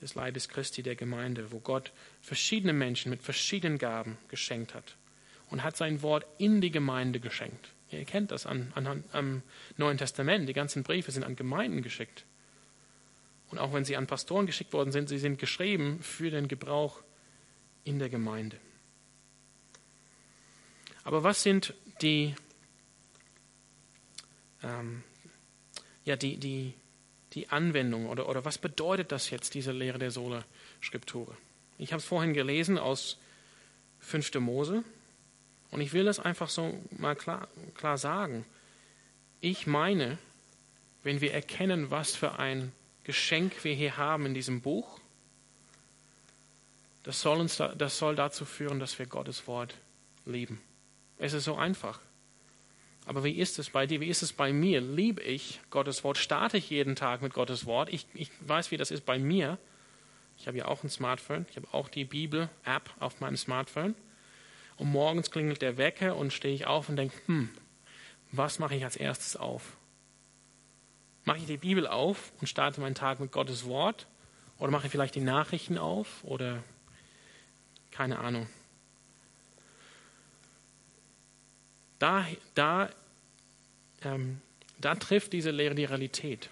des 0.00 0.14
Leibes 0.14 0.48
Christi, 0.48 0.82
der 0.82 0.96
Gemeinde, 0.96 1.52
wo 1.52 1.60
Gott 1.60 1.92
verschiedene 2.20 2.72
Menschen 2.72 3.10
mit 3.10 3.22
verschiedenen 3.22 3.78
Gaben 3.78 4.18
geschenkt 4.28 4.74
hat 4.74 4.96
und 5.50 5.62
hat 5.62 5.76
sein 5.76 6.02
Wort 6.02 6.26
in 6.38 6.60
die 6.60 6.70
Gemeinde 6.70 7.20
geschenkt. 7.20 7.68
Ihr 7.90 8.04
kennt 8.04 8.30
das 8.30 8.46
an, 8.46 8.72
an, 8.74 9.04
am 9.12 9.42
Neuen 9.76 9.98
Testament. 9.98 10.48
Die 10.48 10.52
ganzen 10.52 10.82
Briefe 10.82 11.12
sind 11.12 11.22
an 11.22 11.36
Gemeinden 11.36 11.82
geschickt. 11.82 12.24
Und 13.50 13.58
auch 13.58 13.72
wenn 13.72 13.84
sie 13.84 13.96
an 13.96 14.06
Pastoren 14.06 14.46
geschickt 14.46 14.72
worden 14.72 14.90
sind, 14.90 15.08
sie 15.08 15.18
sind 15.18 15.38
geschrieben 15.38 16.00
für 16.02 16.30
den 16.30 16.48
Gebrauch 16.48 17.02
in 17.84 17.98
der 17.98 18.08
Gemeinde. 18.08 18.58
Aber 21.04 21.22
was 21.22 21.42
sind 21.42 21.74
die, 22.00 22.34
ähm, 24.62 25.04
ja, 26.04 26.16
die, 26.16 26.36
die, 26.36 26.74
die 27.32 27.48
Anwendung 27.48 28.06
oder, 28.08 28.28
oder 28.28 28.44
was 28.44 28.58
bedeutet 28.58 29.12
das 29.12 29.30
jetzt, 29.30 29.54
diese 29.54 29.72
Lehre 29.72 29.98
der 29.98 30.10
Sola 30.10 30.44
Scriptura? 30.82 31.36
Ich 31.78 31.92
habe 31.92 32.00
es 32.00 32.06
vorhin 32.06 32.34
gelesen 32.34 32.78
aus 32.78 33.18
5. 34.00 34.34
Mose 34.34 34.84
und 35.70 35.80
ich 35.80 35.92
will 35.92 36.04
das 36.04 36.20
einfach 36.20 36.48
so 36.48 36.78
mal 36.98 37.16
klar, 37.16 37.48
klar 37.74 37.98
sagen. 37.98 38.44
Ich 39.40 39.66
meine, 39.66 40.18
wenn 41.02 41.20
wir 41.20 41.32
erkennen, 41.34 41.90
was 41.90 42.14
für 42.14 42.38
ein 42.38 42.72
Geschenk 43.02 43.64
wir 43.64 43.74
hier 43.74 43.96
haben 43.96 44.26
in 44.26 44.34
diesem 44.34 44.60
Buch, 44.60 45.00
das 47.02 47.20
soll, 47.20 47.38
uns 47.38 47.56
da, 47.56 47.74
das 47.74 47.98
soll 47.98 48.16
dazu 48.16 48.46
führen, 48.46 48.80
dass 48.80 48.98
wir 48.98 49.06
Gottes 49.06 49.46
Wort 49.46 49.74
lieben. 50.24 50.60
Es 51.18 51.34
ist 51.34 51.44
so 51.44 51.56
einfach. 51.56 52.00
Aber 53.06 53.24
wie 53.24 53.32
ist 53.32 53.58
es 53.58 53.70
bei 53.70 53.86
dir? 53.86 54.00
Wie 54.00 54.08
ist 54.08 54.22
es 54.22 54.32
bei 54.32 54.52
mir? 54.52 54.80
Liebe 54.80 55.20
ich 55.22 55.60
Gottes 55.70 56.04
Wort? 56.04 56.16
Starte 56.16 56.56
ich 56.56 56.70
jeden 56.70 56.96
Tag 56.96 57.20
mit 57.20 57.34
Gottes 57.34 57.66
Wort? 57.66 57.92
Ich, 57.92 58.06
ich 58.14 58.30
weiß, 58.40 58.70
wie 58.70 58.76
das 58.76 58.90
ist 58.90 59.04
bei 59.04 59.18
mir. 59.18 59.58
Ich 60.38 60.46
habe 60.46 60.58
ja 60.58 60.66
auch 60.66 60.82
ein 60.82 60.88
Smartphone. 60.88 61.46
Ich 61.50 61.56
habe 61.56 61.68
auch 61.72 61.88
die 61.88 62.04
Bibel-App 62.04 62.90
auf 63.00 63.20
meinem 63.20 63.36
Smartphone. 63.36 63.94
Und 64.76 64.90
morgens 64.90 65.30
klingelt 65.30 65.62
der 65.62 65.76
Wecker 65.76 66.16
und 66.16 66.32
stehe 66.32 66.54
ich 66.54 66.66
auf 66.66 66.88
und 66.88 66.96
denke, 66.96 67.14
hm, 67.26 67.50
was 68.32 68.58
mache 68.58 68.74
ich 68.74 68.84
als 68.84 68.96
erstes 68.96 69.36
auf? 69.36 69.76
Mache 71.24 71.38
ich 71.38 71.46
die 71.46 71.56
Bibel 71.56 71.86
auf 71.86 72.32
und 72.40 72.48
starte 72.48 72.80
meinen 72.80 72.94
Tag 72.94 73.20
mit 73.20 73.32
Gottes 73.32 73.66
Wort? 73.66 74.06
Oder 74.58 74.70
mache 74.70 74.86
ich 74.86 74.92
vielleicht 74.92 75.14
die 75.14 75.20
Nachrichten 75.20 75.78
auf? 75.78 76.24
Oder 76.24 76.62
keine 77.90 78.18
Ahnung. 78.18 78.48
Da, 82.04 82.26
da, 82.54 82.90
ähm, 84.02 84.42
da 84.78 84.94
trifft 84.94 85.32
diese 85.32 85.50
Lehre 85.50 85.74
die 85.74 85.86
Realität. 85.86 86.50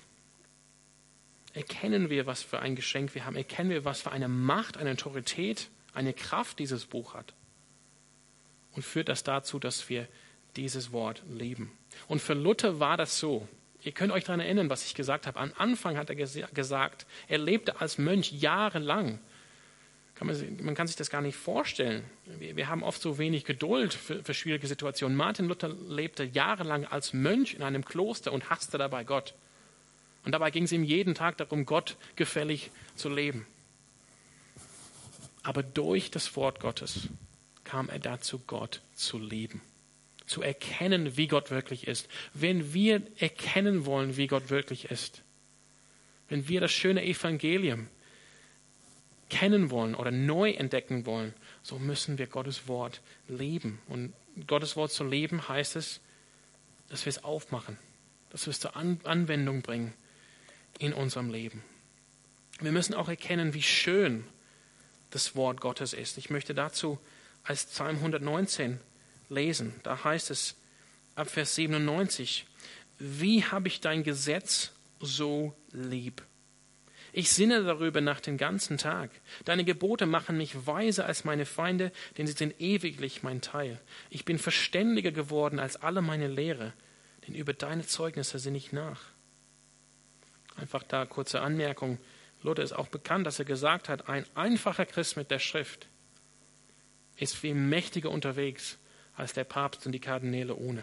Erkennen 1.52 2.08
wir, 2.08 2.24
was 2.24 2.42
für 2.42 2.60
ein 2.60 2.74
Geschenk 2.74 3.14
wir 3.14 3.26
haben. 3.26 3.36
Erkennen 3.36 3.68
wir, 3.68 3.84
was 3.84 4.00
für 4.00 4.10
eine 4.12 4.28
Macht, 4.28 4.78
eine 4.78 4.92
Autorität, 4.92 5.68
eine 5.92 6.14
Kraft 6.14 6.58
dieses 6.58 6.86
Buch 6.86 7.12
hat. 7.12 7.34
Und 8.74 8.82
führt 8.82 9.10
das 9.10 9.24
dazu, 9.24 9.58
dass 9.58 9.90
wir 9.90 10.08
dieses 10.56 10.90
Wort 10.90 11.22
leben. 11.28 11.70
Und 12.08 12.22
für 12.22 12.32
Luther 12.32 12.80
war 12.80 12.96
das 12.96 13.18
so. 13.18 13.46
Ihr 13.82 13.92
könnt 13.92 14.14
euch 14.14 14.24
daran 14.24 14.40
erinnern, 14.40 14.70
was 14.70 14.86
ich 14.86 14.94
gesagt 14.94 15.26
habe. 15.26 15.38
Am 15.38 15.52
Anfang 15.58 15.98
hat 15.98 16.08
er 16.08 16.16
gesagt, 16.16 17.04
er 17.28 17.38
lebte 17.38 17.78
als 17.78 17.98
Mönch 17.98 18.32
jahrelang 18.32 19.18
kann 20.22 20.36
man, 20.36 20.64
man, 20.64 20.74
kann 20.74 20.86
sich 20.86 20.96
das 20.96 21.10
gar 21.10 21.20
nicht 21.20 21.36
vorstellen. 21.36 22.04
Wir, 22.38 22.56
wir 22.56 22.68
haben 22.68 22.82
oft 22.82 23.02
so 23.02 23.18
wenig 23.18 23.44
Geduld 23.44 23.92
für, 23.92 24.22
für, 24.22 24.34
schwierige 24.34 24.66
Situationen. 24.68 25.16
Martin 25.16 25.46
Luther 25.46 25.68
lebte 25.68 26.22
jahrelang 26.24 26.84
als 26.84 27.12
Mönch 27.12 27.54
in 27.54 27.62
einem 27.62 27.84
Kloster 27.84 28.32
und 28.32 28.48
hasste 28.48 28.78
dabei 28.78 29.02
Gott. 29.04 29.34
Und 30.24 30.32
dabei 30.32 30.52
ging 30.52 30.64
es 30.64 30.72
ihm 30.72 30.84
jeden 30.84 31.14
Tag 31.14 31.38
darum, 31.38 31.66
Gott 31.66 31.96
gefällig 32.14 32.70
zu 32.94 33.08
leben. 33.08 33.46
Aber 35.42 35.64
durch 35.64 36.12
das 36.12 36.36
Wort 36.36 36.60
Gottes 36.60 37.08
kam 37.64 37.88
er 37.88 37.98
dazu, 37.98 38.40
Gott 38.46 38.80
zu 38.94 39.18
lieben, 39.18 39.60
zu 40.26 40.40
erkennen, 40.40 41.16
wie 41.16 41.26
Gott 41.26 41.50
wirklich 41.50 41.88
ist. 41.88 42.08
Wenn 42.32 42.72
wir 42.72 43.02
erkennen 43.16 43.86
wollen, 43.86 44.16
wie 44.16 44.28
Gott 44.28 44.50
wirklich 44.50 44.84
ist, 44.84 45.22
wenn 46.28 46.48
wir 46.48 46.60
das 46.60 46.70
schöne 46.70 47.04
Evangelium 47.04 47.88
kennen 49.32 49.70
wollen 49.70 49.94
oder 49.94 50.10
neu 50.10 50.50
entdecken 50.50 51.06
wollen, 51.06 51.32
so 51.62 51.78
müssen 51.78 52.18
wir 52.18 52.26
Gottes 52.26 52.68
Wort 52.68 53.00
leben. 53.28 53.80
Und 53.88 54.12
Gottes 54.46 54.76
Wort 54.76 54.92
zu 54.92 55.04
leben 55.04 55.48
heißt 55.48 55.74
es, 55.76 56.00
dass 56.90 57.06
wir 57.06 57.10
es 57.10 57.24
aufmachen, 57.24 57.78
dass 58.28 58.46
wir 58.46 58.50
es 58.50 58.60
zur 58.60 58.76
Anwendung 58.76 59.62
bringen 59.62 59.94
in 60.78 60.92
unserem 60.92 61.30
Leben. 61.30 61.64
Wir 62.60 62.72
müssen 62.72 62.92
auch 62.92 63.08
erkennen, 63.08 63.54
wie 63.54 63.62
schön 63.62 64.24
das 65.08 65.34
Wort 65.34 65.62
Gottes 65.62 65.94
ist. 65.94 66.18
Ich 66.18 66.28
möchte 66.28 66.52
dazu 66.52 66.98
als 67.42 67.64
Psalm 67.64 67.96
119 67.96 68.80
lesen. 69.30 69.72
Da 69.82 70.04
heißt 70.04 70.30
es 70.30 70.56
ab 71.14 71.30
Vers 71.30 71.54
97, 71.54 72.46
wie 72.98 73.44
habe 73.44 73.68
ich 73.68 73.80
dein 73.80 74.02
Gesetz 74.02 74.72
so 75.00 75.54
lieb? 75.72 76.22
Ich 77.14 77.30
sinne 77.30 77.62
darüber 77.62 78.00
nach 78.00 78.20
den 78.20 78.38
ganzen 78.38 78.78
Tag. 78.78 79.10
Deine 79.44 79.64
Gebote 79.64 80.06
machen 80.06 80.38
mich 80.38 80.66
weiser 80.66 81.04
als 81.04 81.24
meine 81.24 81.44
Feinde, 81.44 81.92
denn 82.16 82.26
sie 82.26 82.32
sind 82.32 82.58
ewiglich 82.58 83.22
mein 83.22 83.42
Teil. 83.42 83.78
Ich 84.08 84.24
bin 84.24 84.38
verständiger 84.38 85.12
geworden 85.12 85.58
als 85.58 85.76
alle 85.76 86.00
meine 86.00 86.26
Lehre, 86.26 86.72
denn 87.26 87.34
über 87.34 87.52
deine 87.52 87.86
Zeugnisse 87.86 88.38
sinne 88.38 88.56
ich 88.56 88.72
nach. 88.72 89.02
Einfach 90.56 90.82
da 90.82 91.04
kurze 91.04 91.42
Anmerkung. 91.42 91.98
Luther 92.42 92.62
ist 92.62 92.72
auch 92.72 92.88
bekannt, 92.88 93.26
dass 93.26 93.38
er 93.38 93.44
gesagt 93.44 93.90
hat, 93.90 94.08
ein 94.08 94.24
einfacher 94.34 94.86
Christ 94.86 95.16
mit 95.18 95.30
der 95.30 95.38
Schrift 95.38 95.88
ist 97.16 97.36
viel 97.36 97.54
mächtiger 97.54 98.10
unterwegs 98.10 98.78
als 99.14 99.34
der 99.34 99.44
Papst 99.44 99.84
und 99.86 99.92
die 99.92 100.00
Kardinäle 100.00 100.56
ohne. 100.56 100.82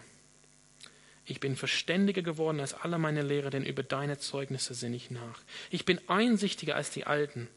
Ich 1.24 1.40
bin 1.40 1.56
verständiger 1.56 2.22
geworden 2.22 2.60
als 2.60 2.74
alle 2.74 2.98
meine 2.98 3.22
Lehrer, 3.22 3.50
denn 3.50 3.64
über 3.64 3.82
deine 3.82 4.18
Zeugnisse 4.18 4.74
sinne 4.74 4.96
ich 4.96 5.10
nach. 5.10 5.40
Ich 5.70 5.84
bin 5.84 6.00
einsichtiger 6.08 6.76
als 6.76 6.90
die 6.90 7.06
Alten, 7.06 7.48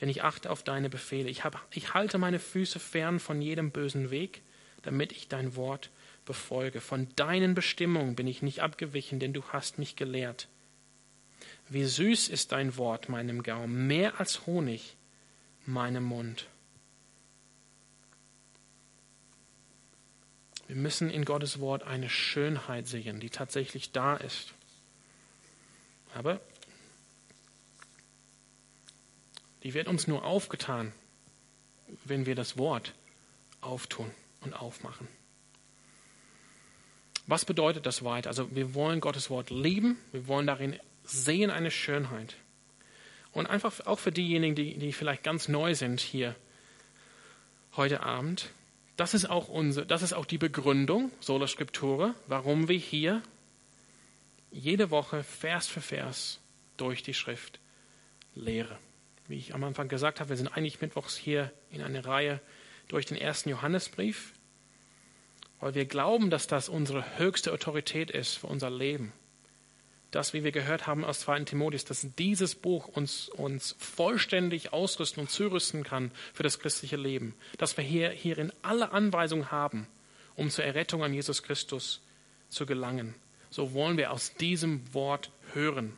denn 0.00 0.08
ich 0.08 0.22
achte 0.22 0.50
auf 0.50 0.62
deine 0.62 0.88
Befehle. 0.88 1.28
Ich, 1.28 1.44
hab, 1.44 1.66
ich 1.72 1.94
halte 1.94 2.18
meine 2.18 2.38
Füße 2.38 2.78
fern 2.78 3.20
von 3.20 3.42
jedem 3.42 3.70
bösen 3.70 4.10
Weg, 4.10 4.42
damit 4.82 5.12
ich 5.12 5.28
dein 5.28 5.56
Wort 5.56 5.90
befolge. 6.24 6.80
Von 6.80 7.08
deinen 7.16 7.54
Bestimmungen 7.54 8.14
bin 8.14 8.26
ich 8.26 8.42
nicht 8.42 8.60
abgewichen, 8.60 9.18
denn 9.18 9.32
du 9.32 9.42
hast 9.44 9.78
mich 9.78 9.96
gelehrt. 9.96 10.48
Wie 11.68 11.84
süß 11.84 12.28
ist 12.28 12.52
dein 12.52 12.76
Wort 12.76 13.08
meinem 13.08 13.42
Gaumen, 13.42 13.86
mehr 13.86 14.20
als 14.20 14.46
Honig 14.46 14.96
meinem 15.66 16.04
Mund. 16.04 16.46
Wir 20.66 20.76
müssen 20.76 21.10
in 21.10 21.24
Gottes 21.24 21.60
Wort 21.60 21.82
eine 21.82 22.08
Schönheit 22.08 22.86
sehen, 22.86 23.20
die 23.20 23.30
tatsächlich 23.30 23.92
da 23.92 24.16
ist. 24.16 24.54
Aber 26.14 26.40
die 29.62 29.74
wird 29.74 29.88
uns 29.88 30.06
nur 30.06 30.24
aufgetan, 30.24 30.92
wenn 32.04 32.26
wir 32.26 32.34
das 32.34 32.56
Wort 32.56 32.94
auftun 33.60 34.10
und 34.40 34.54
aufmachen. 34.54 35.08
Was 37.26 37.44
bedeutet 37.44 37.86
das 37.86 38.04
weiter? 38.04 38.28
Also 38.28 38.54
wir 38.54 38.74
wollen 38.74 39.00
Gottes 39.00 39.30
Wort 39.30 39.50
lieben, 39.50 39.98
wir 40.12 40.28
wollen 40.28 40.46
darin 40.46 40.78
sehen 41.04 41.50
eine 41.50 41.70
Schönheit. 41.70 42.36
Und 43.32 43.46
einfach 43.46 43.86
auch 43.86 43.98
für 43.98 44.12
diejenigen, 44.12 44.54
die, 44.54 44.78
die 44.78 44.92
vielleicht 44.92 45.22
ganz 45.22 45.48
neu 45.48 45.74
sind 45.74 46.00
hier 46.00 46.36
heute 47.76 48.02
Abend, 48.02 48.50
das 48.96 49.14
ist 49.14 49.28
auch, 49.28 49.48
unsere, 49.48 49.86
das 49.86 50.02
ist 50.02 50.12
auch 50.12 50.26
die 50.26 50.38
Begründung, 50.38 51.10
Sola 51.20 51.46
Scriptura, 51.46 52.14
warum 52.26 52.68
wir 52.68 52.78
hier 52.78 53.22
jede 54.50 54.90
Woche 54.90 55.24
Vers 55.24 55.66
für 55.66 55.80
Vers 55.80 56.40
durch 56.76 57.02
die 57.02 57.14
Schrift 57.14 57.58
lehren. 58.34 58.78
Wie 59.26 59.36
ich 59.36 59.54
am 59.54 59.64
Anfang 59.64 59.88
gesagt 59.88 60.20
habe, 60.20 60.30
wir 60.30 60.36
sind 60.36 60.48
eigentlich 60.48 60.80
mittwochs 60.80 61.16
hier 61.16 61.52
in 61.70 61.82
einer 61.82 62.04
Reihe 62.04 62.40
durch 62.88 63.06
den 63.06 63.16
ersten 63.16 63.48
Johannesbrief, 63.48 64.32
weil 65.60 65.74
wir 65.74 65.86
glauben, 65.86 66.30
dass 66.30 66.46
das 66.46 66.68
unsere 66.68 67.18
höchste 67.18 67.52
Autorität 67.52 68.10
ist 68.10 68.34
für 68.34 68.46
unser 68.46 68.70
Leben 68.70 69.12
dass, 70.14 70.32
wie 70.32 70.44
wir 70.44 70.52
gehört 70.52 70.86
haben 70.86 71.04
aus 71.04 71.20
2. 71.20 71.40
Timotheus, 71.40 71.84
dass 71.84 72.06
dieses 72.16 72.54
Buch 72.54 72.86
uns, 72.86 73.28
uns 73.30 73.74
vollständig 73.80 74.72
ausrüsten 74.72 75.20
und 75.20 75.28
zurüsten 75.28 75.82
kann 75.82 76.12
für 76.32 76.44
das 76.44 76.60
christliche 76.60 76.96
Leben. 76.96 77.34
Dass 77.58 77.76
wir 77.76 77.82
hier, 77.82 78.10
hierin 78.10 78.52
alle 78.62 78.92
Anweisungen 78.92 79.50
haben, 79.50 79.88
um 80.36 80.50
zur 80.50 80.64
Errettung 80.64 81.02
an 81.02 81.12
Jesus 81.12 81.42
Christus 81.42 82.00
zu 82.48 82.64
gelangen. 82.64 83.16
So 83.50 83.72
wollen 83.72 83.96
wir 83.96 84.12
aus 84.12 84.34
diesem 84.34 84.94
Wort 84.94 85.32
hören. 85.52 85.96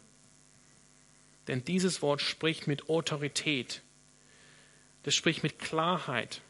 Denn 1.47 1.63
dieses 1.65 2.01
Wort 2.01 2.23
spricht 2.23 2.67
mit 2.67 2.89
Autorität. 2.89 3.83
Das 5.03 5.15
spricht 5.15 5.43
mit 5.43 5.59
Klarheit. 5.59 6.41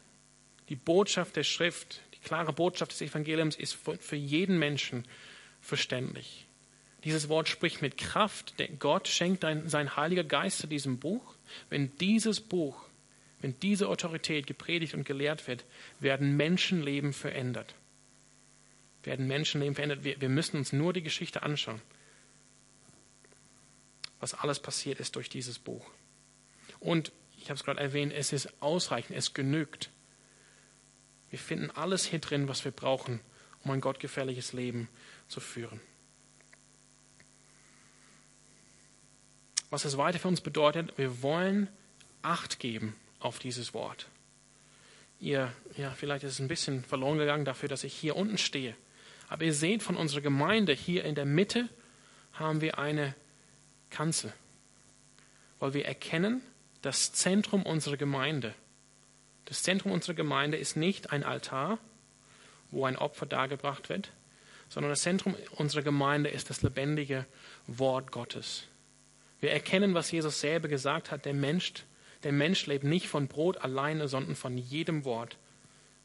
Die 0.69 0.77
Botschaft 0.77 1.35
der 1.35 1.43
Schrift, 1.43 2.01
die 2.13 2.19
klare 2.19 2.53
Botschaft 2.53 2.93
des 2.93 3.01
Evangeliums 3.01 3.57
ist 3.57 3.77
für 3.99 4.15
jeden 4.15 4.57
Menschen 4.57 5.05
verständlich. 5.59 6.46
Dieses 7.03 7.29
Wort 7.29 7.47
spricht 7.47 7.81
mit 7.81 7.97
Kraft. 7.97 8.55
Gott 8.79 9.07
schenkt 9.07 9.45
ein, 9.45 9.69
sein 9.69 9.95
Heiliger 9.95 10.23
Geist 10.23 10.59
zu 10.59 10.67
diesem 10.67 10.99
Buch. 10.99 11.35
Wenn 11.69 11.95
dieses 11.97 12.41
Buch, 12.41 12.83
wenn 13.41 13.59
diese 13.59 13.87
Autorität 13.87 14.47
gepredigt 14.47 14.93
und 14.93 15.05
gelehrt 15.05 15.47
wird, 15.47 15.63
werden 15.99 16.35
Menschenleben 16.35 17.13
verändert. 17.13 17.75
Werden 19.03 19.27
Menschenleben 19.27 19.75
verändert. 19.75 20.03
Wir, 20.03 20.19
wir 20.19 20.29
müssen 20.29 20.57
uns 20.57 20.73
nur 20.73 20.91
die 20.91 21.03
Geschichte 21.03 21.43
anschauen, 21.43 21.81
was 24.19 24.33
alles 24.33 24.59
passiert 24.59 24.99
ist 24.99 25.15
durch 25.15 25.29
dieses 25.29 25.59
Buch. 25.59 25.89
Und 26.79 27.11
ich 27.37 27.49
habe 27.49 27.55
es 27.55 27.63
gerade 27.63 27.79
erwähnt, 27.79 28.11
es 28.13 28.33
ist 28.33 28.61
ausreichend, 28.61 29.15
es 29.15 29.33
genügt. 29.33 29.91
Wir 31.29 31.39
finden 31.39 31.69
alles 31.71 32.05
hier 32.05 32.19
drin, 32.19 32.47
was 32.47 32.65
wir 32.65 32.71
brauchen, 32.71 33.19
um 33.63 33.71
ein 33.71 33.81
gottgefährliches 33.81 34.53
Leben 34.53 34.89
zu 35.27 35.39
führen. 35.39 35.79
Was 39.69 39.85
es 39.85 39.97
weiter 39.97 40.19
für 40.19 40.27
uns 40.27 40.41
bedeutet, 40.41 40.97
wir 40.97 41.21
wollen 41.21 41.69
Acht 42.21 42.59
geben 42.59 42.95
auf 43.19 43.39
dieses 43.39 43.73
Wort. 43.73 44.07
Ihr, 45.19 45.51
ja, 45.77 45.91
vielleicht 45.91 46.23
ist 46.23 46.33
es 46.33 46.39
ein 46.39 46.47
bisschen 46.47 46.83
verloren 46.83 47.17
gegangen 47.17 47.45
dafür, 47.45 47.69
dass 47.69 47.83
ich 47.83 47.93
hier 47.93 48.15
unten 48.15 48.37
stehe. 48.37 48.75
Aber 49.29 49.43
ihr 49.43 49.53
seht 49.53 49.83
von 49.83 49.95
unserer 49.95 50.21
Gemeinde 50.21 50.73
hier 50.73 51.03
in 51.03 51.15
der 51.15 51.25
Mitte 51.25 51.69
haben 52.33 52.61
wir 52.61 52.77
eine 52.77 53.15
Kanzel, 53.89 54.31
weil 55.59 55.73
wir 55.73 55.85
erkennen, 55.85 56.41
das 56.81 57.13
Zentrum 57.13 57.63
unserer 57.63 57.97
Gemeinde. 57.97 58.53
Das 59.45 59.63
Zentrum 59.63 59.91
unserer 59.91 60.13
Gemeinde 60.13 60.57
ist 60.57 60.75
nicht 60.75 61.11
ein 61.11 61.23
Altar, 61.23 61.79
wo 62.69 62.85
ein 62.85 62.97
Opfer 62.97 63.25
dargebracht 63.25 63.89
wird, 63.89 64.11
sondern 64.69 64.91
das 64.91 65.01
Zentrum 65.01 65.35
unserer 65.55 65.81
Gemeinde 65.81 66.29
ist 66.29 66.49
das 66.49 66.61
lebendige 66.61 67.25
Wort 67.65 68.11
Gottes. 68.11 68.67
Wir 69.39 69.51
erkennen, 69.51 69.93
was 69.93 70.11
Jesus 70.11 70.39
selber 70.39 70.67
gesagt 70.67 71.11
hat, 71.11 71.25
der 71.25 71.33
Mensch, 71.33 71.73
der 72.23 72.31
Mensch 72.31 72.65
lebt 72.65 72.83
nicht 72.83 73.07
von 73.07 73.27
Brot 73.27 73.57
alleine, 73.57 74.07
sondern 74.07 74.35
von 74.35 74.57
jedem 74.57 75.05
Wort, 75.05 75.37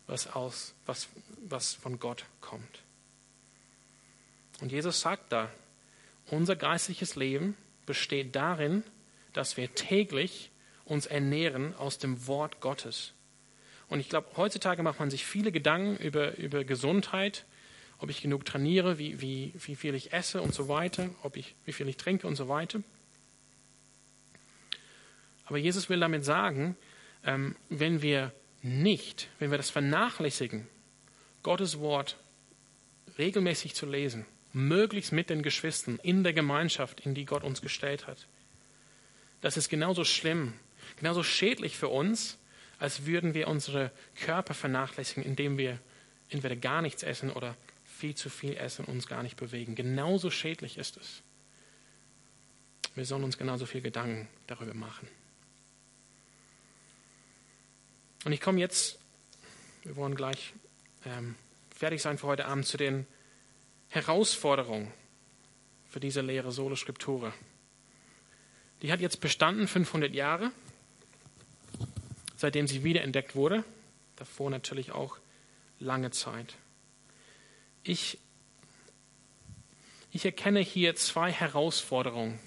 was, 0.07 0.27
aus, 0.27 0.75
was, 0.85 1.09
was 1.49 1.75
von 1.75 1.99
Gott 1.99 2.25
kommt. 2.41 2.83
Und 4.61 4.71
Jesus 4.71 5.01
sagt 5.01 5.33
da, 5.33 5.51
unser 6.31 6.57
geistliches 6.57 7.17
Leben 7.17 7.57
besteht 7.87 8.37
darin, 8.37 8.85
dass 9.33 9.57
wir 9.57 9.75
täglich 9.75 10.51
uns 10.85 11.07
ernähren 11.07 11.75
aus 11.77 11.99
dem 11.99 12.27
Wort 12.27 12.61
Gottes. 12.61 13.13
Und 13.89 14.01
ich 14.01 14.09
glaube, 14.09 14.29
heutzutage 14.37 14.83
macht 14.83 15.01
man 15.01 15.11
sich 15.11 15.25
viele 15.25 15.53
Gedanken 15.53 15.97
über, 15.97 16.37
über 16.37 16.65
Gesundheit, 16.65 17.45
ob 17.99 18.11
ich 18.11 18.21
genug 18.21 18.45
trainiere, 18.45 18.99
wie, 18.99 19.21
wie, 19.21 19.53
wie 19.55 19.77
viel 19.77 19.95
ich 19.95 20.13
esse 20.13 20.43
und 20.43 20.55
so 20.55 20.69
weiter, 20.69 21.11
ob 21.23 21.37
ich, 21.37 21.55
wie 21.65 21.73
viel 21.73 21.89
ich 21.89 21.97
trinke 21.97 22.27
und 22.27 22.37
so 22.37 22.49
weiter. 22.49 22.83
Aber 25.45 25.59
Jesus 25.59 25.89
will 25.89 26.01
damit 26.01 26.25
sagen, 26.25 26.77
ähm, 27.25 27.57
wenn 27.69 28.03
wir 28.03 28.33
nicht, 28.63 29.29
wenn 29.39 29.51
wir 29.51 29.59
das 29.59 29.71
vernachlässigen, 29.71 30.67
Gottes 31.43 31.79
Wort 31.81 32.17
regelmäßig 33.19 33.75
zu 33.75 33.87
lesen, 33.87 34.25
möglichst 34.53 35.13
mit 35.13 35.31
den 35.31 35.43
Geschwistern 35.43 35.99
in 36.03 36.23
der 36.23 36.33
Gemeinschaft, 36.33 37.01
in 37.01 37.15
die 37.15 37.25
Gott 37.25 37.43
uns 37.43 37.61
gestellt 37.61 38.07
hat, 38.07 38.27
das 39.41 39.57
ist 39.57 39.69
genauso 39.69 40.05
schlimm, 40.05 40.55
genauso 40.97 41.23
schädlich 41.23 41.77
für 41.77 41.89
uns, 41.89 42.39
als 42.79 43.07
würden 43.07 43.35
wir 43.35 43.49
unsere 43.49 43.91
Körper 44.15 44.55
vernachlässigen, 44.55 45.25
indem 45.25 45.59
wir 45.59 45.79
entweder 46.29 46.57
gar 46.57 46.83
nichts 46.83 47.03
essen 47.03 47.31
oder 47.31 47.57
viel 47.85 48.15
zu 48.15 48.31
viel 48.31 48.57
essen 48.57 48.85
und 48.85 48.95
uns 48.95 49.07
gar 49.07 49.23
nicht 49.23 49.37
bewegen. 49.37 49.75
Genauso 49.75 50.31
schädlich 50.31 50.79
ist 50.79 50.97
es. 50.97 51.23
Wir 52.95 53.05
sollen 53.05 53.25
uns 53.25 53.39
genauso 53.39 53.67
viel 53.67 53.81
Gedanken 53.81 54.29
darüber 54.47 54.75
machen. 54.75 55.09
Und 58.25 58.33
ich 58.33 58.41
komme 58.41 58.61
jetzt, 58.61 58.99
wir 59.83 59.97
wollen 59.97 60.15
gleich 60.15 60.53
ähm, 61.05 61.35
fertig 61.75 62.01
sein 62.01 62.19
für 62.19 62.29
heute 62.29 62.47
Abend, 62.47 62.67
zu 62.67 62.77
den 62.77 63.07
Herausforderungen 63.89 64.93
für 65.91 66.01
diese 66.01 66.21
Lehre 66.21 66.53
Solo 66.53 66.77
Scriptura. 66.77 67.35
Die 68.81 68.93
hat 68.93 69.01
jetzt 69.01 69.21
bestanden 69.21 69.67
500 69.67 70.13
Jahre, 70.15 70.51
seitdem 72.37 72.67
sie 72.67 72.85
wiederentdeckt 72.85 73.35
wurde. 73.35 73.65
Davor 74.17 74.51
natürlich 74.51 74.93
auch 74.93 75.19
lange 75.81 76.11
Zeit. 76.13 76.55
Ich, 77.83 78.19
ich 80.13 80.25
erkenne 80.25 80.61
hier 80.61 80.95
zwei 80.95 81.33
Herausforderungen 81.33 82.39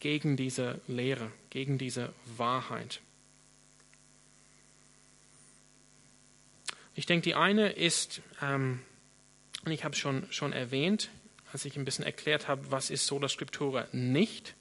gegen 0.00 0.36
diese 0.36 0.80
Lehre, 0.88 1.30
gegen 1.50 1.78
diese 1.78 2.12
Wahrheit. 2.36 3.00
Ich 6.94 7.06
denke, 7.06 7.24
die 7.24 7.34
eine 7.34 7.70
ist, 7.70 8.20
ähm, 8.42 8.80
und 9.64 9.72
ich 9.72 9.84
habe 9.84 9.94
es 9.94 9.98
schon, 9.98 10.30
schon 10.30 10.52
erwähnt, 10.52 11.10
als 11.52 11.64
ich 11.64 11.76
ein 11.76 11.84
bisschen 11.84 12.04
erklärt 12.04 12.48
habe, 12.48 12.70
was 12.70 12.90
ist 12.90 13.06
Sola 13.06 13.28
Scriptura 13.28 13.86
nicht, 13.92 14.54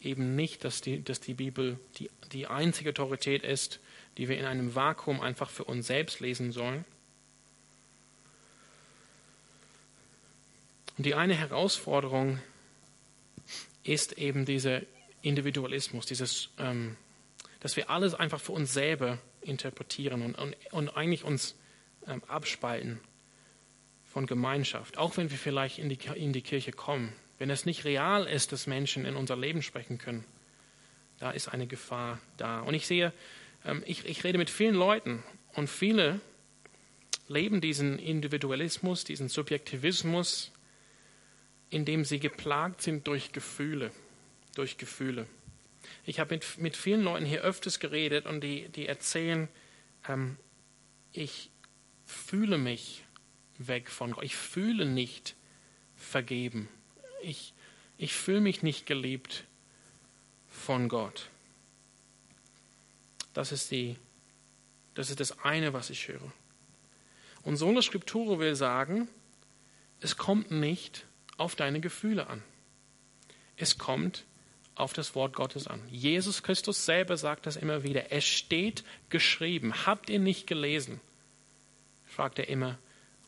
eben 0.00 0.36
nicht, 0.36 0.64
dass 0.64 0.80
die, 0.80 1.02
dass 1.02 1.20
die 1.20 1.34
Bibel 1.34 1.78
die, 1.98 2.10
die 2.32 2.46
einzige 2.46 2.90
Autorität 2.90 3.42
ist, 3.42 3.80
die 4.16 4.28
wir 4.28 4.38
in 4.38 4.44
einem 4.44 4.74
Vakuum 4.74 5.20
einfach 5.20 5.50
für 5.50 5.64
uns 5.64 5.86
selbst 5.86 6.20
lesen 6.20 6.52
sollen. 6.52 6.84
Und 10.96 11.04
die 11.04 11.14
eine 11.14 11.34
Herausforderung 11.34 12.40
ist 13.82 14.16
eben 14.18 14.46
dieser 14.46 14.82
Individualismus, 15.22 16.06
dieses, 16.06 16.48
ähm, 16.58 16.96
dass 17.60 17.76
wir 17.76 17.90
alles 17.90 18.14
einfach 18.14 18.40
für 18.40 18.52
uns 18.52 18.72
selber 18.72 19.18
interpretieren 19.46 20.22
und, 20.22 20.38
und, 20.38 20.56
und 20.72 20.96
eigentlich 20.96 21.24
uns 21.24 21.54
ähm, 22.06 22.22
abspalten 22.28 23.00
von 24.04 24.26
Gemeinschaft, 24.26 24.98
auch 24.98 25.16
wenn 25.16 25.30
wir 25.30 25.38
vielleicht 25.38 25.78
in 25.78 25.88
die, 25.88 25.98
in 26.14 26.32
die 26.32 26.42
Kirche 26.42 26.72
kommen. 26.72 27.12
Wenn 27.38 27.50
es 27.50 27.66
nicht 27.66 27.84
real 27.84 28.26
ist, 28.26 28.52
dass 28.52 28.66
Menschen 28.66 29.04
in 29.04 29.14
unser 29.14 29.36
Leben 29.36 29.62
sprechen 29.62 29.98
können, 29.98 30.24
da 31.18 31.30
ist 31.30 31.48
eine 31.48 31.66
Gefahr 31.66 32.18
da. 32.36 32.60
Und 32.60 32.74
ich 32.74 32.86
sehe, 32.86 33.12
ähm, 33.64 33.82
ich, 33.86 34.04
ich 34.06 34.24
rede 34.24 34.38
mit 34.38 34.50
vielen 34.50 34.74
Leuten 34.74 35.22
und 35.54 35.68
viele 35.68 36.20
leben 37.28 37.60
diesen 37.60 37.98
Individualismus, 37.98 39.04
diesen 39.04 39.28
Subjektivismus, 39.28 40.52
indem 41.70 42.04
sie 42.04 42.20
geplagt 42.20 42.82
sind 42.82 43.06
durch 43.06 43.32
Gefühle, 43.32 43.90
durch 44.54 44.78
Gefühle. 44.78 45.26
Ich 46.06 46.20
habe 46.20 46.34
mit, 46.36 46.58
mit 46.58 46.76
vielen 46.76 47.02
Leuten 47.02 47.26
hier 47.26 47.42
öfters 47.42 47.80
geredet 47.80 48.26
und 48.26 48.40
die, 48.40 48.68
die 48.68 48.86
erzählen, 48.86 49.48
ähm, 50.08 50.36
ich 51.12 51.50
fühle 52.04 52.58
mich 52.58 53.04
weg 53.58 53.90
von 53.90 54.12
Gott. 54.12 54.22
Ich 54.22 54.36
fühle 54.36 54.86
nicht 54.86 55.34
vergeben. 55.96 56.68
Ich, 57.22 57.54
ich 57.98 58.14
fühle 58.14 58.40
mich 58.40 58.62
nicht 58.62 58.86
geliebt 58.86 59.44
von 60.48 60.88
Gott. 60.88 61.28
Das 63.34 63.50
ist, 63.50 63.72
die, 63.72 63.96
das 64.94 65.10
ist 65.10 65.18
das 65.18 65.40
eine, 65.40 65.72
was 65.72 65.90
ich 65.90 66.06
höre. 66.06 66.32
Und 67.42 67.56
so 67.56 67.68
eine 67.68 67.82
Skriptur 67.82 68.38
will 68.38 68.54
sagen, 68.54 69.08
es 70.00 70.16
kommt 70.16 70.52
nicht 70.52 71.04
auf 71.36 71.56
deine 71.56 71.80
Gefühle 71.80 72.28
an. 72.28 72.42
Es 73.56 73.76
kommt 73.76 74.24
auf 74.76 74.92
das 74.92 75.14
Wort 75.14 75.34
Gottes 75.34 75.66
an. 75.66 75.82
Jesus 75.90 76.42
Christus 76.42 76.84
selber 76.84 77.16
sagt 77.16 77.46
das 77.46 77.56
immer 77.56 77.82
wieder. 77.82 78.12
Es 78.12 78.24
steht 78.24 78.84
geschrieben. 79.08 79.86
Habt 79.86 80.08
ihr 80.10 80.20
nicht 80.20 80.46
gelesen? 80.46 81.00
fragt 82.04 82.38
er 82.38 82.48
immer 82.48 82.78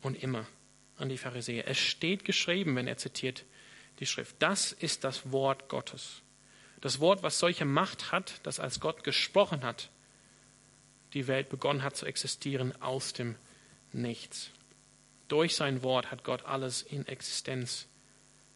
und 0.02 0.22
immer 0.22 0.46
an 0.98 1.08
die 1.08 1.18
Pharisäer. 1.18 1.66
Es 1.66 1.78
steht 1.78 2.24
geschrieben, 2.24 2.76
wenn 2.76 2.86
er 2.86 2.96
zitiert 2.96 3.44
die 3.98 4.06
Schrift. 4.06 4.36
Das 4.38 4.72
ist 4.72 5.04
das 5.04 5.32
Wort 5.32 5.68
Gottes. 5.68 6.22
Das 6.80 7.00
Wort, 7.00 7.22
was 7.22 7.38
solche 7.38 7.64
Macht 7.64 8.12
hat, 8.12 8.34
dass 8.44 8.60
als 8.60 8.78
Gott 8.78 9.02
gesprochen 9.02 9.64
hat, 9.64 9.90
die 11.14 11.26
Welt 11.26 11.48
begonnen 11.48 11.82
hat 11.82 11.96
zu 11.96 12.06
existieren 12.06 12.80
aus 12.80 13.14
dem 13.14 13.34
Nichts. 13.92 14.50
Durch 15.28 15.56
sein 15.56 15.82
Wort 15.82 16.10
hat 16.10 16.24
Gott 16.24 16.44
alles 16.44 16.82
in 16.82 17.06
Existenz 17.06 17.88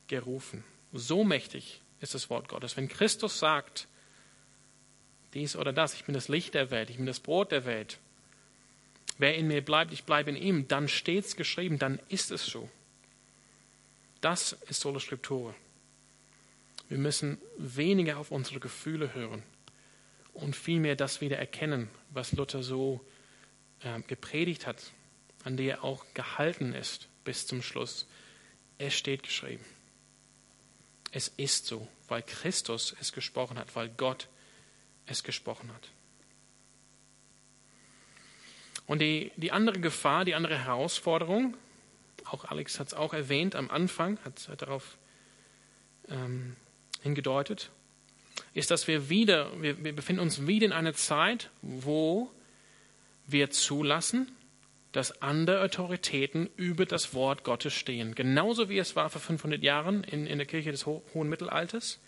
gerufen. 0.08 0.62
So 0.92 1.24
mächtig 1.24 1.80
ist 2.02 2.14
das 2.14 2.28
Wort 2.28 2.48
Gottes. 2.48 2.76
Wenn 2.76 2.88
Christus 2.88 3.38
sagt, 3.38 3.88
dies 5.34 5.56
oder 5.56 5.72
das, 5.72 5.94
ich 5.94 6.04
bin 6.04 6.14
das 6.14 6.28
Licht 6.28 6.54
der 6.54 6.70
Welt, 6.70 6.90
ich 6.90 6.96
bin 6.96 7.06
das 7.06 7.20
Brot 7.20 7.52
der 7.52 7.64
Welt, 7.64 7.98
Wer 9.18 9.36
in 9.36 9.46
mir 9.46 9.64
bleibt, 9.64 9.92
ich 9.92 10.04
bleibe 10.04 10.30
in 10.30 10.36
ihm, 10.36 10.68
dann 10.68 10.88
steht 10.88 11.24
es 11.24 11.36
geschrieben, 11.36 11.78
dann 11.78 12.00
ist 12.08 12.30
es 12.30 12.46
so. 12.46 12.68
Das 14.20 14.56
ist 14.68 14.80
Sola 14.80 15.00
Scriptura. 15.00 15.54
Wir 16.88 16.98
müssen 16.98 17.38
weniger 17.56 18.18
auf 18.18 18.30
unsere 18.30 18.60
Gefühle 18.60 19.14
hören 19.14 19.42
und 20.32 20.56
vielmehr 20.56 20.96
das 20.96 21.20
wieder 21.20 21.38
erkennen, 21.38 21.88
was 22.10 22.32
Luther 22.32 22.62
so 22.62 23.04
äh, 23.80 24.00
gepredigt 24.02 24.66
hat, 24.66 24.92
an 25.44 25.56
der 25.56 25.76
er 25.76 25.84
auch 25.84 26.04
gehalten 26.14 26.74
ist 26.74 27.08
bis 27.24 27.46
zum 27.46 27.62
Schluss. 27.62 28.06
Es 28.78 28.94
steht 28.94 29.22
geschrieben. 29.22 29.64
Es 31.12 31.28
ist 31.28 31.66
so, 31.66 31.86
weil 32.08 32.22
Christus 32.22 32.96
es 32.98 33.12
gesprochen 33.12 33.58
hat, 33.58 33.76
weil 33.76 33.90
Gott 33.90 34.28
es 35.06 35.22
gesprochen 35.22 35.72
hat. 35.72 35.90
Und 38.86 38.98
die, 38.98 39.30
die 39.36 39.52
andere 39.52 39.78
Gefahr, 39.78 40.24
die 40.24 40.34
andere 40.34 40.58
Herausforderung, 40.58 41.56
auch 42.24 42.46
Alex 42.46 42.80
hat 42.80 42.88
es 42.88 42.94
auch 42.94 43.12
erwähnt 43.12 43.54
am 43.54 43.70
Anfang, 43.70 44.18
hat, 44.24 44.48
hat 44.48 44.62
darauf 44.62 44.96
ähm, 46.08 46.56
hingedeutet, 47.02 47.70
ist, 48.54 48.70
dass 48.70 48.88
wir 48.88 49.08
wieder, 49.08 49.50
wir, 49.60 49.84
wir 49.84 49.94
befinden 49.94 50.22
uns 50.22 50.46
wieder 50.46 50.66
in 50.66 50.72
einer 50.72 50.94
Zeit, 50.94 51.50
wo 51.60 52.30
wir 53.26 53.50
zulassen, 53.50 54.32
dass 54.92 55.22
andere 55.22 55.62
Autoritäten 55.62 56.50
über 56.56 56.84
das 56.84 57.14
Wort 57.14 57.44
Gottes 57.44 57.72
stehen. 57.72 58.14
Genauso 58.14 58.68
wie 58.68 58.78
es 58.78 58.94
war 58.94 59.08
vor 59.08 59.20
500 59.20 59.62
Jahren 59.62 60.04
in, 60.04 60.26
in 60.26 60.38
der 60.38 60.46
Kirche 60.46 60.70
des 60.70 60.86
Ho 60.86 61.02
Hohen 61.14 61.28
Mittelalters, 61.28 61.98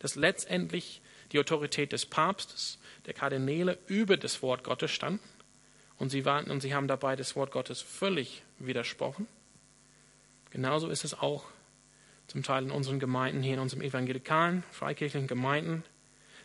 dass 0.00 0.16
letztendlich 0.16 1.00
die 1.32 1.38
Autorität 1.38 1.92
des 1.92 2.06
Papstes, 2.06 2.78
der 3.06 3.14
Kardinäle 3.14 3.78
über 3.86 4.16
das 4.16 4.42
Wort 4.42 4.64
Gottes 4.64 4.90
standen 4.90 5.28
und 5.98 6.10
sie, 6.10 6.24
waren, 6.24 6.50
und 6.50 6.60
sie 6.60 6.74
haben 6.74 6.88
dabei 6.88 7.16
das 7.16 7.36
Wort 7.36 7.52
Gottes 7.52 7.80
völlig 7.80 8.42
widersprochen. 8.58 9.26
Genauso 10.50 10.88
ist 10.88 11.04
es 11.04 11.14
auch 11.14 11.44
zum 12.26 12.42
Teil 12.42 12.64
in 12.64 12.70
unseren 12.70 12.98
Gemeinden, 12.98 13.42
hier 13.42 13.54
in 13.54 13.60
unseren 13.60 13.82
evangelikalen, 13.82 14.64
freikirchlichen 14.70 15.28
Gemeinden, 15.28 15.84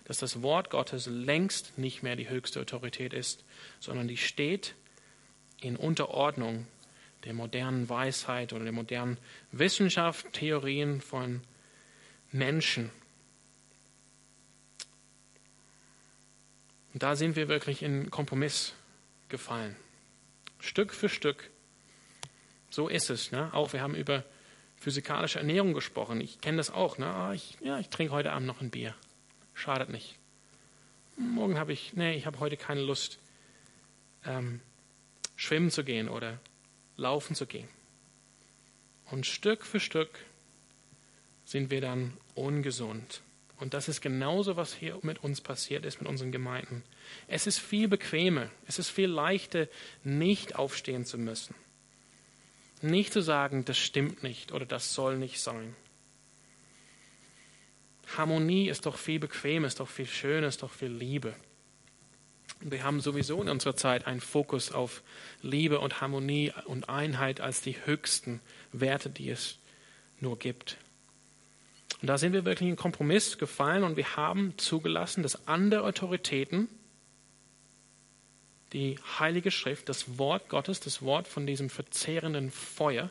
dass 0.06 0.18
das 0.18 0.42
Wort 0.42 0.70
Gottes 0.70 1.06
längst 1.06 1.78
nicht 1.78 2.04
mehr 2.04 2.16
die 2.16 2.30
höchste 2.30 2.60
Autorität 2.60 3.14
ist, 3.14 3.46
sondern 3.80 4.08
die 4.08 4.18
steht 4.18 4.76
in 5.62 5.76
Unterordnung 5.76 6.68
der 7.26 7.34
modernen 7.34 7.90
Weisheit 7.90 8.54
oder 8.54 8.64
der 8.64 8.74
modernen 8.74 9.18
Wissenschaft, 9.52 10.32
Theorien 10.34 11.02
von 11.02 11.42
Menschen. 12.32 12.92
Und 16.94 17.04
da 17.04 17.16
sind 17.16 17.36
wir 17.36 17.48
wirklich 17.48 17.84
in 17.84 18.10
Kompromiss 18.10 18.74
gefallen. 19.28 19.76
Stück 20.60 20.94
für 20.94 21.10
Stück. 21.10 21.50
So 22.70 22.88
ist 22.88 23.10
es. 23.10 23.32
Ne? 23.32 23.54
Auch 23.54 23.74
wir 23.74 23.82
haben 23.82 23.96
über 23.96 24.24
physikalische 24.78 25.40
Ernährung 25.40 25.74
gesprochen. 25.74 26.22
Ich 26.22 26.42
kenne 26.42 26.58
das 26.58 26.72
auch. 26.72 26.98
Ne? 26.98 27.08
Ah, 27.08 27.34
ich, 27.34 27.58
ja, 27.62 27.80
ich 27.80 27.90
trinke 27.90 28.14
heute 28.14 28.32
Abend 28.32 28.48
noch 28.48 28.62
ein 28.62 28.70
Bier. 28.70 28.96
Schadet 29.54 29.90
nicht. 29.90 30.18
Morgen 31.18 31.58
habe 31.58 31.74
ich, 31.74 31.94
nee, 31.94 32.16
ich 32.16 32.26
habe 32.26 32.40
heute 32.40 32.56
keine 32.56 32.82
Lust, 32.82 33.20
ähm, 34.26 34.62
schwimmen 35.40 35.72
zu 35.72 35.86
gehen 35.86 36.10
oder 36.10 36.38
laufen 36.98 37.34
zu 37.34 37.46
gehen. 37.46 37.70
Und 39.06 39.26
Stück 39.26 39.66
für 39.66 39.80
Stück 39.80 40.20
sind 41.46 41.72
wir 41.72 41.80
dann 41.80 42.12
ungesund. 42.36 43.22
Und 43.58 43.74
das 43.74 43.88
ist 43.88 44.02
genauso, 44.02 44.58
was 44.58 44.74
hier 44.74 45.00
mit 45.02 45.24
uns 45.24 45.40
passiert 45.40 45.86
ist, 45.86 46.02
mit 46.02 46.10
unseren 46.10 46.34
Gemeinden. 46.34 46.84
Es 47.28 47.48
ist 47.48 47.58
viel 47.58 47.88
bequemer, 47.88 48.50
es 48.68 48.80
ist 48.80 48.90
viel 48.90 49.08
leichter, 49.08 49.70
nicht 50.04 50.56
aufstehen 50.56 51.06
zu 51.06 51.18
müssen. 51.18 51.56
Nicht 52.82 53.14
zu 53.14 53.22
sagen, 53.22 53.64
das 53.64 53.78
stimmt 53.78 54.24
nicht 54.24 54.52
oder 54.52 54.66
das 54.66 54.94
soll 54.94 55.18
nicht 55.18 55.40
sein. 55.40 55.74
Harmonie 58.18 58.68
ist 58.68 58.86
doch 58.86 58.98
viel 58.98 59.20
bequemer, 59.20 59.68
ist 59.68 59.80
doch 59.80 59.90
viel 59.90 60.06
schöner, 60.06 60.48
ist 60.48 60.64
doch 60.64 60.72
viel 60.72 60.92
Liebe. 60.92 61.34
Wir 62.62 62.84
haben 62.84 63.00
sowieso 63.00 63.42
in 63.42 63.50
unserer 63.50 63.76
Zeit 63.76 64.06
einen 64.06 64.20
Fokus 64.20 64.72
auf 64.72 65.02
Liebe 65.42 65.80
und 65.80 66.02
Harmonie 66.02 66.52
und 66.66 66.90
Einheit 66.90 67.40
als 67.40 67.62
die 67.62 67.76
höchsten 67.86 68.42
Werte, 68.74 69.10
die 69.10 69.30
es 69.30 69.58
nur 70.20 70.38
gibt. 70.38 70.78
Und 72.02 72.08
da 72.08 72.18
sind 72.18 72.34
wir 72.34 72.46
wirklich 72.46 72.70
in 72.70 72.76
Kompromiss 72.76 73.38
gefallen 73.38 73.84
und 73.84 73.98
wir 73.98 74.16
haben 74.16 74.58
zugelassen, 74.58 75.24
dass 75.24 75.48
andere 75.48 75.84
Autoritäten 75.84 76.68
die 78.74 78.98
Heilige 79.18 79.52
Schrift, 79.52 79.90
das 79.90 80.18
Wort 80.18 80.50
Gottes, 80.50 80.80
das 80.80 81.02
Wort 81.02 81.28
von 81.28 81.48
diesem 81.48 81.70
verzehrenden 81.70 82.52
Feuer, 82.52 83.10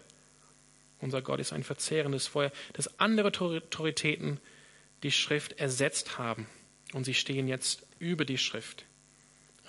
unser 1.01 1.23
Gott 1.23 1.41
ist 1.41 1.53
ein 1.53 1.65
verzehrendes 1.65 2.27
Feuer, 2.27 2.51
dass 2.75 2.99
andere 3.01 3.29
Autoritäten 3.29 4.41
die 5.03 5.11
Schrift 5.11 5.53
ersetzt 5.59 6.19
haben 6.19 6.47
und 6.93 7.05
sie 7.05 7.15
stehen 7.15 7.49
jetzt 7.49 7.87
über 7.99 8.25
die 8.25 8.39
Schrift, 8.39 8.85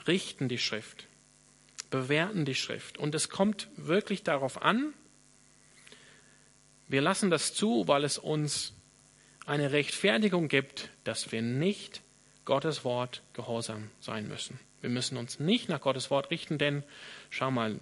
richten 0.10 0.50
die 0.50 0.58
Schrift, 0.58 1.08
bewerten 1.90 2.44
die 2.44 2.56
Schrift. 2.56 2.98
Und 2.98 3.16
es 3.16 3.30
kommt 3.30 3.70
wirklich 3.78 4.24
darauf 4.24 4.62
an, 4.62 4.94
wir 6.88 7.02
lassen 7.02 7.30
das 7.30 7.54
zu, 7.54 7.88
weil 7.88 8.04
es 8.04 8.18
uns 8.18 8.74
eine 9.46 9.72
Rechtfertigung 9.72 10.48
gibt, 10.48 10.90
dass 11.04 11.32
wir 11.32 11.44
nicht 11.44 12.02
Gottes 12.46 12.84
Wort 12.84 13.22
gehorsam 13.34 13.92
sein 14.00 14.28
müssen. 14.28 14.60
Wir 14.82 14.90
müssen 14.90 15.16
uns 15.18 15.40
nicht 15.40 15.70
nach 15.70 15.82
Gottes 15.82 16.10
Wort 16.10 16.32
richten, 16.32 16.58
denn 16.58 16.84
schau 17.30 17.52
mal, 17.52 17.78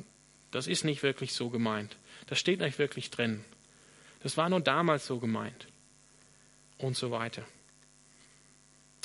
das 0.51 0.67
ist 0.67 0.83
nicht 0.83 1.03
wirklich 1.03 1.33
so 1.33 1.49
gemeint. 1.49 1.95
Das 2.27 2.39
steht 2.39 2.59
nicht 2.59 2.79
wirklich 2.79 3.09
drin. 3.09 3.45
Das 4.21 4.35
war 4.35 4.49
nur 4.49 4.59
damals 4.59 5.05
so 5.05 5.19
gemeint. 5.19 5.67
Und 6.77 6.97
so 6.97 7.11
weiter. 7.11 7.43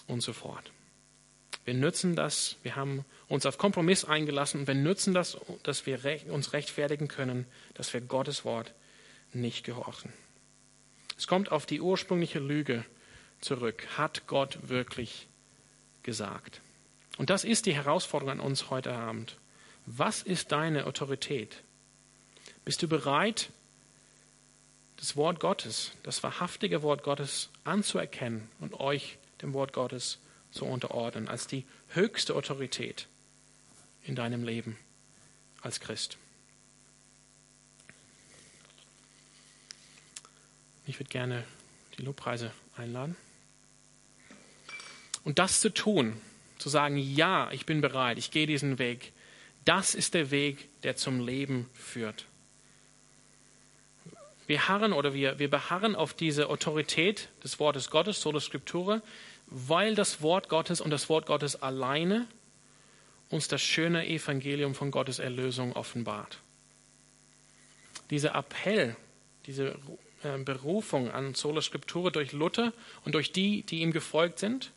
Und 0.08 0.20
so 0.20 0.32
fort. 0.32 0.72
Wir 1.64 1.74
nützen 1.74 2.16
das, 2.16 2.56
wir 2.62 2.74
haben 2.74 3.04
uns 3.28 3.46
auf 3.46 3.56
Kompromiss 3.56 4.04
eingelassen 4.04 4.60
und 4.60 4.66
wir 4.66 4.74
nützen 4.74 5.14
das, 5.14 5.36
dass 5.62 5.86
wir 5.86 5.98
uns 6.28 6.52
rechtfertigen 6.52 7.08
können, 7.08 7.46
dass 7.74 7.92
wir 7.94 8.00
Gottes 8.00 8.44
Wort 8.44 8.72
nicht 9.32 9.64
gehorchen. 9.64 10.12
Es 11.16 11.26
kommt 11.26 11.52
auf 11.52 11.66
die 11.66 11.80
ursprüngliche 11.80 12.40
Lüge 12.40 12.84
zurück. 13.40 13.86
Hat 13.96 14.26
Gott 14.26 14.58
wirklich 14.68 15.28
gesagt? 16.02 16.60
Und 17.16 17.30
das 17.30 17.44
ist 17.44 17.66
die 17.66 17.74
Herausforderung 17.74 18.32
an 18.32 18.40
uns 18.40 18.70
heute 18.70 18.92
Abend. 18.92 19.36
Was 19.86 20.22
ist 20.22 20.50
deine 20.52 20.86
Autorität? 20.86 21.62
Bist 22.64 22.82
du 22.82 22.88
bereit, 22.88 23.50
das 24.96 25.16
Wort 25.16 25.40
Gottes, 25.40 25.92
das 26.02 26.22
wahrhaftige 26.22 26.82
Wort 26.82 27.02
Gottes 27.02 27.50
anzuerkennen 27.64 28.48
und 28.60 28.78
euch 28.78 29.18
dem 29.42 29.52
Wort 29.52 29.72
Gottes 29.72 30.18
zu 30.52 30.64
unterordnen 30.64 31.28
als 31.28 31.48
die 31.48 31.64
höchste 31.88 32.36
Autorität 32.36 33.08
in 34.04 34.14
deinem 34.14 34.44
Leben 34.44 34.78
als 35.60 35.80
Christ? 35.80 36.18
Ich 40.86 40.98
würde 40.98 41.10
gerne 41.10 41.44
die 41.98 42.02
Lobpreise 42.02 42.52
einladen. 42.76 43.16
Und 45.24 45.38
das 45.38 45.60
zu 45.60 45.70
tun, 45.70 46.20
zu 46.58 46.68
sagen, 46.68 46.96
ja, 46.96 47.50
ich 47.52 47.66
bin 47.66 47.80
bereit, 47.80 48.18
ich 48.18 48.30
gehe 48.30 48.46
diesen 48.46 48.78
Weg, 48.78 49.12
das 49.64 49.94
ist 49.94 50.14
der 50.14 50.30
Weg, 50.30 50.68
der 50.82 50.96
zum 50.96 51.24
Leben 51.24 51.68
führt. 51.74 52.26
Wir 54.46 54.68
harren 54.68 54.92
oder 54.92 55.14
wir, 55.14 55.38
wir 55.38 55.48
beharren 55.48 55.94
auf 55.94 56.14
diese 56.14 56.48
Autorität 56.48 57.28
des 57.44 57.60
Wortes 57.60 57.90
Gottes, 57.90 58.20
so 58.20 58.32
der 58.32 58.40
Skriptur, 58.40 59.00
weil 59.52 59.94
das 59.94 60.22
Wort 60.22 60.48
Gottes 60.48 60.80
und 60.80 60.90
das 60.90 61.08
Wort 61.08 61.26
Gottes 61.26 61.60
alleine 61.60 62.26
uns 63.28 63.48
das 63.48 63.62
schöne 63.62 64.06
Evangelium 64.06 64.74
von 64.74 64.90
Gottes 64.90 65.18
Erlösung 65.18 65.72
offenbart. 65.74 66.38
Dieser 68.10 68.34
Appell, 68.34 68.96
diese 69.46 69.76
äh, 70.22 70.38
Berufung 70.38 71.10
an 71.10 71.34
Sola 71.34 71.62
Scriptura 71.62 72.10
durch 72.10 72.32
Luther 72.32 72.72
und 73.04 73.14
durch 73.14 73.32
die, 73.32 73.62
die 73.62 73.80
ihm 73.80 73.92
gefolgt 73.92 74.38
sind, 74.38 74.72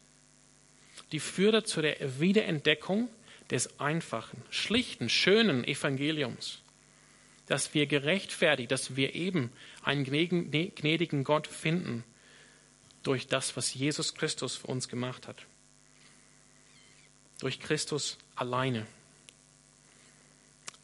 die 1.11 1.19
führte 1.19 1.63
zu 1.63 1.81
der 1.81 2.19
Wiederentdeckung 2.19 3.09
des 3.49 3.79
einfachen, 3.79 4.41
schlichten, 4.49 5.09
schönen 5.09 5.63
Evangeliums, 5.65 6.61
dass 7.47 7.73
wir 7.73 7.85
gerechtfertigt, 7.85 8.71
dass 8.71 8.95
wir 8.95 9.15
eben 9.15 9.51
einen 9.83 10.03
gnädigen 10.03 11.23
Gott 11.23 11.47
finden 11.47 12.03
durch 13.05 13.27
das, 13.27 13.55
was 13.55 13.73
Jesus 13.73 14.15
Christus 14.15 14.55
für 14.55 14.67
uns 14.67 14.89
gemacht 14.89 15.27
hat. 15.27 15.37
Durch 17.39 17.59
Christus 17.59 18.17
alleine. 18.35 18.87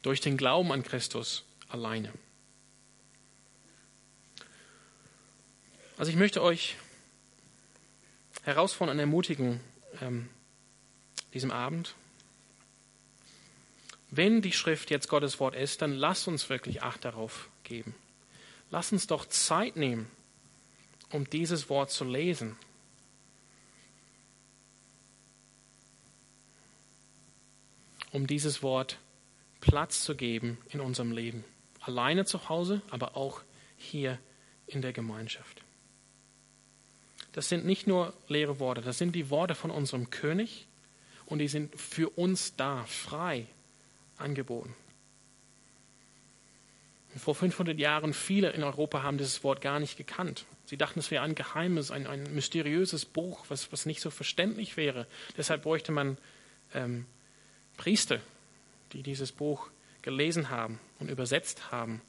Durch 0.02 0.20
den 0.20 0.36
Glauben 0.36 0.70
an 0.70 0.84
Christus 0.84 1.44
alleine. 1.68 2.12
Also 5.98 6.10
ich 6.10 6.16
möchte 6.16 6.42
euch 6.42 6.76
herausfordern 8.44 8.96
und 8.96 9.00
ermutigen, 9.00 9.60
ähm, 10.00 10.28
diesem 11.34 11.50
Abend. 11.50 11.94
Wenn 14.10 14.42
die 14.42 14.52
Schrift 14.52 14.90
jetzt 14.90 15.08
Gottes 15.08 15.40
Wort 15.40 15.56
ist, 15.56 15.82
dann 15.82 15.92
lasst 15.92 16.28
uns 16.28 16.48
wirklich 16.48 16.82
Acht 16.82 17.04
darauf 17.04 17.48
geben. 17.64 17.94
Lasst 18.70 18.92
uns 18.92 19.06
doch 19.08 19.26
Zeit 19.26 19.76
nehmen, 19.76 20.08
um 21.12 21.28
dieses 21.30 21.68
Wort 21.68 21.90
zu 21.90 22.04
lesen. 22.04 22.56
Um 28.10 28.26
dieses 28.26 28.62
Wort 28.62 28.98
Platz 29.60 30.04
zu 30.04 30.16
geben 30.16 30.58
in 30.70 30.80
unserem 30.80 31.12
Leben. 31.12 31.44
Alleine 31.80 32.24
zu 32.24 32.48
Hause, 32.48 32.82
aber 32.90 33.16
auch 33.16 33.42
hier 33.76 34.18
in 34.66 34.82
der 34.82 34.92
Gemeinschaft 34.92 35.62
das 37.32 37.48
sind 37.48 37.64
nicht 37.64 37.86
nur 37.86 38.12
leere 38.28 38.60
Worte, 38.60 38.82
das 38.82 38.98
sind 38.98 39.14
die 39.14 39.30
Worte 39.30 39.54
von 39.54 39.70
unserem 39.70 40.10
König 40.10 40.66
und 41.26 41.38
die 41.38 41.48
sind 41.48 41.74
für 41.78 42.10
uns 42.10 42.56
da, 42.56 42.84
frei 42.84 43.46
angeboten. 44.18 44.74
Vor 47.16 47.34
500 47.34 47.78
Jahren, 47.78 48.14
viele 48.14 48.50
in 48.50 48.62
Europa 48.62 49.02
haben 49.02 49.18
dieses 49.18 49.44
Wort 49.44 49.60
gar 49.60 49.80
nicht 49.80 49.96
gekannt. 49.96 50.46
Sie 50.72 50.78
dachten, 50.78 51.00
es 51.00 51.10
wäre 51.10 51.22
ein 51.22 51.34
geheimes, 51.34 51.90
ein, 51.90 52.06
ein 52.06 52.32
mysteriöses 52.34 53.04
Buch, 53.04 53.44
was, 53.50 53.70
was 53.72 53.84
nicht 53.84 54.00
so 54.00 54.08
verständlich 54.08 54.78
wäre. 54.78 55.06
Deshalb 55.36 55.64
bräuchte 55.64 55.92
man 55.92 56.16
ähm, 56.72 57.04
Priester, 57.76 58.20
die 58.94 59.02
dieses 59.02 59.32
Buch 59.32 59.68
gelesen 60.00 60.48
haben 60.48 60.80
und 60.98 61.10
übersetzt 61.10 61.70
haben 61.72 62.00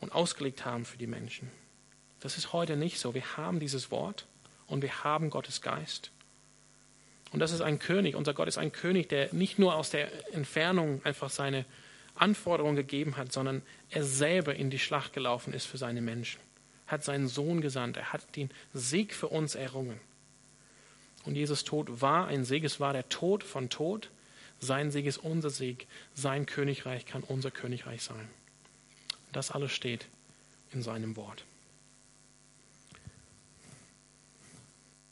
und 0.00 0.12
ausgelegt 0.12 0.64
haben 0.64 0.86
für 0.86 0.96
die 0.96 1.06
Menschen. 1.06 1.50
Das 2.20 2.38
ist 2.38 2.54
heute 2.54 2.78
nicht 2.78 2.98
so. 2.98 3.12
Wir 3.12 3.36
haben 3.36 3.60
dieses 3.60 3.90
Wort 3.90 4.26
und 4.66 4.80
wir 4.80 5.04
haben 5.04 5.28
Gottes 5.28 5.60
Geist. 5.60 6.12
Und 7.30 7.40
das 7.40 7.52
ist 7.52 7.60
ein 7.60 7.78
König. 7.78 8.14
Unser 8.14 8.32
Gott 8.32 8.48
ist 8.48 8.56
ein 8.56 8.72
König, 8.72 9.10
der 9.10 9.34
nicht 9.34 9.58
nur 9.58 9.74
aus 9.74 9.90
der 9.90 10.34
Entfernung 10.34 11.04
einfach 11.04 11.28
seine 11.28 11.66
Anforderungen 12.14 12.76
gegeben 12.76 13.18
hat, 13.18 13.32
sondern 13.32 13.60
er 13.90 14.02
selber 14.02 14.54
in 14.54 14.70
die 14.70 14.78
Schlacht 14.78 15.12
gelaufen 15.12 15.52
ist 15.52 15.66
für 15.66 15.76
seine 15.76 16.00
Menschen. 16.00 16.40
Hat 16.86 17.04
seinen 17.04 17.28
Sohn 17.28 17.60
gesandt. 17.60 17.96
Er 17.96 18.12
hat 18.12 18.36
den 18.36 18.50
Sieg 18.72 19.14
für 19.14 19.28
uns 19.28 19.54
errungen. 19.54 20.00
Und 21.24 21.34
Jesus 21.34 21.64
Tod 21.64 22.00
war 22.00 22.28
ein 22.28 22.44
Sieg. 22.44 22.64
Es 22.64 22.78
war 22.78 22.92
der 22.92 23.08
Tod 23.08 23.42
von 23.42 23.68
Tod. 23.68 24.10
Sein 24.60 24.90
Sieg 24.90 25.06
ist 25.06 25.18
unser 25.18 25.50
Sieg. 25.50 25.86
Sein 26.14 26.46
Königreich 26.46 27.04
kann 27.04 27.22
unser 27.22 27.50
Königreich 27.50 28.02
sein. 28.02 28.28
Das 29.32 29.50
alles 29.50 29.72
steht 29.72 30.06
in 30.72 30.82
seinem 30.82 31.16
Wort. 31.16 31.44